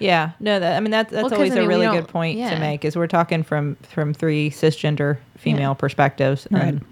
Yeah. 0.00 0.32
No, 0.40 0.58
that, 0.60 0.76
I 0.76 0.80
mean 0.80 0.90
that's 0.90 1.10
that's 1.12 1.22
Well, 1.22 1.30
'cause, 1.30 1.38
always 1.38 1.52
I 1.52 1.56
mean, 1.56 1.64
a 1.64 1.68
really 1.68 1.86
good 1.86 2.08
point 2.08 2.38
yeah. 2.38 2.50
to 2.50 2.58
make 2.58 2.84
is 2.84 2.96
we're 2.96 3.06
talking 3.06 3.42
from 3.44 3.76
from 3.82 4.12
three 4.14 4.50
cisgender 4.50 5.18
female 5.38 5.74
perspectives 5.74 6.46
Right. 6.50 6.64
and 6.64 6.84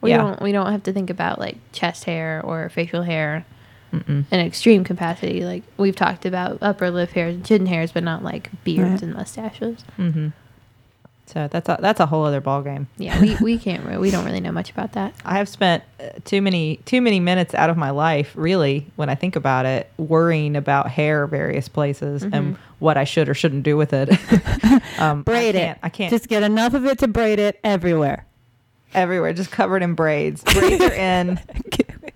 We 0.00 0.10
yeah. 0.10 0.18
don't 0.18 0.42
we 0.42 0.52
don't 0.52 0.70
have 0.72 0.82
to 0.84 0.92
think 0.92 1.08
about 1.10 1.38
like 1.38 1.56
chest 1.72 2.04
hair 2.04 2.42
or 2.44 2.68
facial 2.68 3.02
hair 3.02 3.44
Mm-mm. 3.92 4.24
in 4.30 4.40
extreme 4.40 4.84
capacity. 4.84 5.44
Like 5.44 5.62
we've 5.78 5.96
talked 5.96 6.26
about 6.26 6.58
upper 6.60 6.90
lip 6.90 7.10
hairs 7.10 7.34
and 7.36 7.44
chin 7.46 7.64
hairs, 7.66 7.92
but 7.92 8.02
not 8.04 8.22
like 8.24 8.50
beards 8.64 8.90
Right. 8.90 9.02
and 9.02 9.14
mustaches. 9.14 9.84
Mm-hmm. 9.98 10.28
So 11.26 11.48
that's 11.50 11.68
a, 11.68 11.78
that's 11.80 12.00
a 12.00 12.06
whole 12.06 12.24
other 12.24 12.40
ball 12.40 12.62
game. 12.62 12.86
Yeah, 12.98 13.18
we, 13.20 13.34
we 13.36 13.58
can't 13.58 13.98
we 14.00 14.10
don't 14.10 14.24
really 14.24 14.40
know 14.40 14.52
much 14.52 14.70
about 14.70 14.92
that. 14.92 15.14
I 15.24 15.38
have 15.38 15.48
spent 15.48 15.82
uh, 15.98 16.10
too 16.24 16.42
many 16.42 16.76
too 16.84 17.00
many 17.00 17.18
minutes 17.18 17.54
out 17.54 17.70
of 17.70 17.76
my 17.76 17.90
life, 17.90 18.32
really, 18.34 18.86
when 18.96 19.08
I 19.08 19.14
think 19.14 19.34
about 19.34 19.64
it, 19.66 19.90
worrying 19.96 20.54
about 20.54 20.90
hair 20.90 21.26
various 21.26 21.66
places 21.68 22.22
and 22.24 22.56
what 22.78 22.96
I 22.98 23.04
should 23.04 23.28
or 23.28 23.34
shouldn't 23.34 23.62
do 23.62 23.76
with 23.76 23.92
it. 23.94 24.10
um, 25.00 25.22
braid 25.22 25.56
I 25.56 25.58
it. 25.58 25.62
can't, 25.64 25.78
I 25.84 25.88
can't 25.88 26.10
Just 26.10 26.28
get 26.28 26.42
enough 26.42 26.74
of 26.74 26.84
it 26.84 26.98
to 26.98 27.08
braid 27.08 27.38
it 27.38 27.58
everywhere. 27.64 28.26
everywhere, 28.92 29.32
just 29.32 29.50
covered 29.50 29.82
in 29.82 29.94
braids. 29.94 30.42
Braids 30.44 30.82
are 30.82 30.92
in. 30.92 31.40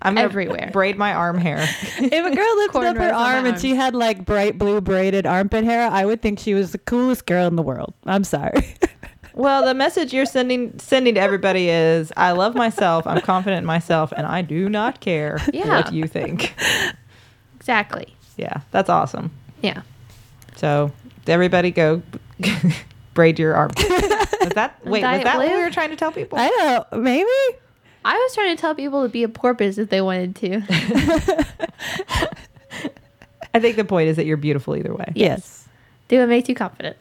I'm 0.00 0.16
Everywhere. 0.16 0.70
Braid 0.72 0.96
my 0.96 1.12
arm 1.12 1.38
hair. 1.38 1.58
if 1.98 2.02
a 2.26 2.36
girl 2.36 2.56
lifted 2.58 2.84
up 2.84 2.96
her 2.98 3.12
arm 3.12 3.46
and 3.46 3.60
she 3.60 3.74
had 3.74 3.96
like 3.96 4.24
bright 4.24 4.56
blue 4.56 4.80
braided 4.80 5.26
armpit 5.26 5.64
hair, 5.64 5.90
I 5.90 6.04
would 6.06 6.22
think 6.22 6.38
she 6.38 6.54
was 6.54 6.70
the 6.70 6.78
coolest 6.78 7.26
girl 7.26 7.48
in 7.48 7.56
the 7.56 7.62
world. 7.64 7.94
I'm 8.06 8.22
sorry. 8.22 8.74
Well, 9.38 9.64
the 9.64 9.72
message 9.72 10.12
you're 10.12 10.26
sending 10.26 10.76
sending 10.80 11.14
to 11.14 11.20
everybody 11.20 11.68
is 11.70 12.12
I 12.16 12.32
love 12.32 12.56
myself, 12.56 13.06
I'm 13.06 13.20
confident 13.20 13.60
in 13.60 13.64
myself, 13.66 14.12
and 14.16 14.26
I 14.26 14.42
do 14.42 14.68
not 14.68 14.98
care 15.00 15.38
Yeah. 15.52 15.68
what 15.68 15.92
you 15.92 16.08
think. 16.08 16.54
Exactly. 17.56 18.16
Yeah, 18.36 18.62
that's 18.72 18.90
awesome. 18.90 19.30
Yeah. 19.62 19.82
So 20.56 20.90
everybody 21.28 21.70
go 21.70 22.02
braid 23.14 23.38
your 23.38 23.54
arm. 23.54 23.70
Was 23.78 23.86
that 24.54 24.74
wait, 24.84 24.90
was 24.90 25.00
Diet 25.02 25.22
that 25.24 25.36
what 25.38 25.48
we 25.48 25.54
were 25.54 25.70
trying 25.70 25.90
to 25.90 25.96
tell 25.96 26.10
people? 26.10 26.36
I 26.36 26.48
don't 26.90 27.02
maybe. 27.04 27.30
I 28.04 28.14
was 28.14 28.34
trying 28.34 28.56
to 28.56 28.60
tell 28.60 28.74
people 28.74 29.04
to 29.04 29.08
be 29.08 29.22
a 29.22 29.28
porpoise 29.28 29.78
if 29.78 29.88
they 29.88 30.00
wanted 30.00 30.34
to. 30.36 30.62
I 33.54 33.60
think 33.60 33.76
the 33.76 33.84
point 33.84 34.08
is 34.08 34.16
that 34.16 34.26
you're 34.26 34.36
beautiful 34.36 34.74
either 34.76 34.94
way. 34.94 35.12
Yes. 35.14 35.68
Do 36.08 36.18
what 36.18 36.28
makes 36.28 36.48
you 36.48 36.56
confident. 36.56 36.96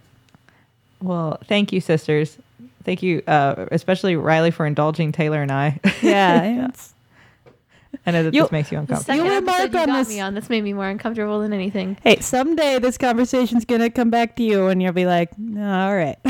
Well, 1.01 1.39
thank 1.45 1.71
you, 1.71 1.81
sisters. 1.81 2.37
Thank 2.83 3.03
you, 3.03 3.21
uh, 3.27 3.65
especially 3.71 4.15
Rileigh, 4.15 4.53
for 4.53 4.65
indulging 4.65 5.11
Teylor 5.11 5.41
and 5.41 5.51
I. 5.51 5.79
Yeah. 6.01 6.65
it's- 6.69 6.93
I 8.05 8.11
know 8.11 8.23
that 8.23 8.33
You- 8.33 8.43
this 8.43 8.51
makes 8.51 8.71
you 8.71 8.77
uncomfortable. 8.79 9.05
second 9.15 9.25
You 9.25 9.31
episode 9.37 9.73
remark 9.73 9.73
you 9.73 9.79
on 9.93 9.99
this- 9.99 10.09
me 10.09 10.19
on 10.21 10.33
this 10.35 10.49
made 10.49 10.63
me 10.63 10.73
more 10.73 10.87
uncomfortable 10.87 11.39
than 11.39 11.51
anything. 11.53 11.97
Hey, 12.03 12.19
someday 12.19 12.79
this 12.79 12.97
conversation's 12.97 13.65
gonna 13.65 13.89
come 13.89 14.09
back 14.09 14.35
to 14.37 14.43
you, 14.43 14.67
and 14.67 14.81
you'll 14.81 14.93
be 14.93 15.05
like, 15.05 15.29
"All 15.57 15.95
right." 15.95 16.17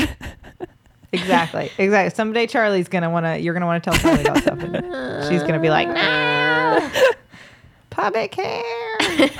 Exactly, 1.10 1.70
exactly. 1.78 2.14
Someday 2.14 2.46
Charlie's 2.46 2.86
gonna 2.88 3.08
wanna. 3.08 3.38
You're 3.38 3.54
gonna 3.54 3.64
wanna 3.64 3.80
tell 3.80 3.94
Charlie 3.94 4.20
about 4.20 4.38
stuff, 4.42 4.58
and 4.62 4.74
she's 5.26 5.40
gonna 5.40 5.58
be 5.58 5.70
like, 5.70 5.88
"No, 5.88 6.90
pubic 7.88 8.34
hair." 8.34 9.30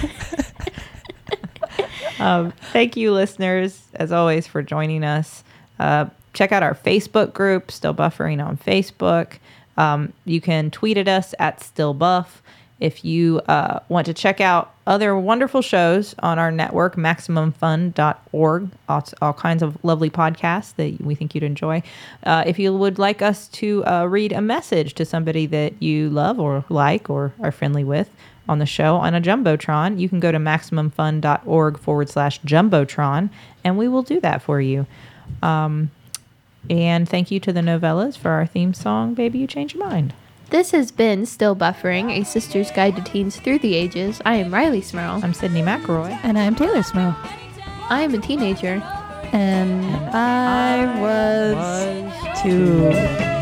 Um, 2.18 2.52
thank 2.72 2.96
you, 2.96 3.12
listeners, 3.12 3.82
as 3.94 4.12
always, 4.12 4.46
for 4.46 4.62
joining 4.62 5.04
us. 5.04 5.44
Uh, 5.78 6.06
check 6.32 6.52
out 6.52 6.62
our 6.62 6.74
Facebook 6.74 7.32
group, 7.32 7.70
Still 7.70 7.94
Buffering 7.94 8.44
on 8.44 8.56
Facebook. 8.56 9.34
Um, 9.76 10.12
you 10.24 10.40
can 10.40 10.70
tweet 10.70 10.96
at 10.96 11.08
us 11.08 11.34
at 11.38 11.62
Still 11.62 11.94
Buff. 11.94 12.42
If 12.80 13.04
you 13.04 13.40
uh, 13.48 13.80
want 13.88 14.06
to 14.06 14.14
check 14.14 14.40
out 14.40 14.72
other 14.86 15.16
wonderful 15.16 15.62
shows 15.62 16.14
on 16.20 16.38
our 16.38 16.52
network, 16.52 16.94
MaximumFun.org, 16.94 18.70
all, 18.88 19.08
all 19.20 19.32
kinds 19.32 19.62
of 19.64 19.84
lovely 19.84 20.10
podcasts 20.10 20.74
that 20.76 21.00
we 21.00 21.16
think 21.16 21.34
you'd 21.34 21.42
enjoy. 21.42 21.82
Uh, 22.22 22.44
if 22.46 22.58
you 22.58 22.72
would 22.72 22.98
like 22.98 23.20
us 23.20 23.48
to 23.48 23.84
uh, 23.84 24.04
read 24.06 24.32
a 24.32 24.40
message 24.40 24.94
to 24.94 25.04
somebody 25.04 25.46
that 25.46 25.82
you 25.82 26.08
love 26.10 26.38
or 26.38 26.64
like 26.68 27.10
or 27.10 27.32
are 27.40 27.50
friendly 27.50 27.82
with 27.82 28.08
on 28.48 28.58
the 28.58 28.66
show 28.66 28.96
on 28.96 29.14
a 29.14 29.20
Jumbotron, 29.20 29.98
you 30.00 30.08
can 30.08 30.20
go 30.20 30.32
to 30.32 30.38
MaximumFun.org 30.38 31.78
forward 31.78 32.08
slash 32.08 32.40
Jumbotron, 32.42 33.30
and 33.64 33.76
we 33.78 33.88
will 33.88 34.02
do 34.02 34.20
that 34.20 34.42
for 34.42 34.60
you. 34.60 34.86
Um, 35.42 35.90
and 36.70 37.08
thank 37.08 37.30
you 37.30 37.40
to 37.40 37.52
the 37.52 37.60
Nouvellas 37.60 38.16
for 38.16 38.30
our 38.30 38.46
theme 38.46 38.74
song, 38.74 39.14
Baby 39.14 39.38
You 39.40 39.46
Change 39.46 39.74
Your 39.74 39.86
Mind. 39.88 40.14
This 40.50 40.70
has 40.70 40.90
been 40.90 41.26
Still 41.26 41.54
Buffering, 41.54 42.10
a 42.10 42.24
sister's 42.24 42.70
guide 42.70 42.96
to 42.96 43.02
teens 43.02 43.36
through 43.36 43.58
the 43.58 43.74
ages. 43.74 44.20
I 44.24 44.36
am 44.36 44.50
Rileigh 44.50 44.82
Smirl. 44.82 45.20
I'm 45.22 45.32
Sydnee 45.32 45.62
McElroy. 45.62 46.18
and 46.22 46.38
I'm 46.38 46.56
Teylor 46.56 46.84
Smirl, 46.84 47.14
I 47.90 48.00
am 48.02 48.14
a 48.14 48.18
teenager. 48.18 48.82
and 49.32 49.84
I 50.16 50.86
was 51.00 52.42
too. 52.42 52.80
Baby, 52.88 52.94
you 52.94 53.37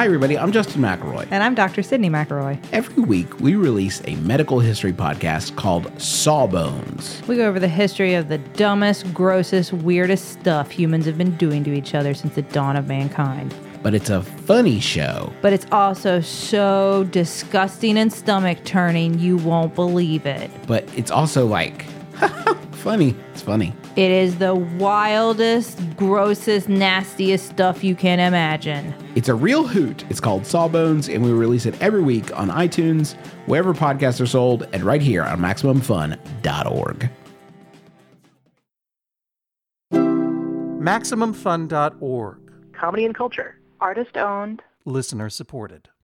Hi, 0.00 0.06
everybody. 0.06 0.38
I'm 0.38 0.50
Justin 0.50 0.80
McElroy. 0.80 1.28
And 1.30 1.42
I'm 1.42 1.54
Dr. 1.54 1.82
Sydnee 1.82 2.08
McElroy. 2.08 2.58
Every 2.72 3.02
week, 3.04 3.38
we 3.38 3.54
release 3.54 4.00
a 4.06 4.14
medical 4.14 4.58
history 4.58 4.94
podcast 4.94 5.56
called 5.56 5.92
Sawbones. 6.00 7.20
We 7.28 7.36
go 7.36 7.46
over 7.46 7.60
the 7.60 7.68
history 7.68 8.14
of 8.14 8.30
the 8.30 8.38
dumbest, 8.38 9.12
grossest, 9.12 9.74
weirdest 9.74 10.30
stuff 10.30 10.70
humans 10.70 11.04
have 11.04 11.18
been 11.18 11.36
doing 11.36 11.64
to 11.64 11.74
each 11.74 11.94
other 11.94 12.14
since 12.14 12.34
the 12.34 12.40
dawn 12.40 12.78
of 12.78 12.88
mankind. 12.88 13.54
But 13.82 13.92
it's 13.92 14.08
a 14.08 14.22
funny 14.22 14.80
show. 14.80 15.34
But 15.42 15.52
it's 15.52 15.66
also 15.70 16.22
so 16.22 17.06
disgusting 17.10 17.98
and 17.98 18.10
stomach 18.10 18.64
turning, 18.64 19.18
you 19.18 19.36
won't 19.36 19.74
believe 19.74 20.24
it. 20.24 20.50
But 20.66 20.88
it's 20.96 21.10
also 21.10 21.44
like, 21.44 21.82
funny. 22.72 23.14
It's 23.32 23.42
funny. 23.42 23.74
It 23.96 24.12
is 24.12 24.38
the 24.38 24.54
wildest, 24.54 25.80
grossest, 25.96 26.68
nastiest 26.68 27.48
stuff 27.48 27.82
you 27.82 27.96
can 27.96 28.20
imagine. 28.20 28.94
It's 29.16 29.28
a 29.28 29.34
real 29.34 29.66
hoot. 29.66 30.04
It's 30.08 30.20
called 30.20 30.46
Sawbones, 30.46 31.12
and 31.12 31.24
we 31.24 31.32
release 31.32 31.66
it 31.66 31.74
every 31.82 32.00
week 32.00 32.32
on 32.38 32.50
iTunes, 32.50 33.14
wherever 33.46 33.74
podcasts 33.74 34.20
are 34.20 34.26
sold, 34.26 34.68
and 34.72 34.84
right 34.84 35.02
here 35.02 35.24
on 35.24 35.40
MaximumFun.org. 35.40 37.10
MaximumFun.org. 39.92 42.38
comedy 42.72 43.04
and 43.04 43.14
culture. 43.14 43.60
Artist 43.80 44.16
owned. 44.16 44.62
Listener 44.86 45.28
supported. 45.28 45.90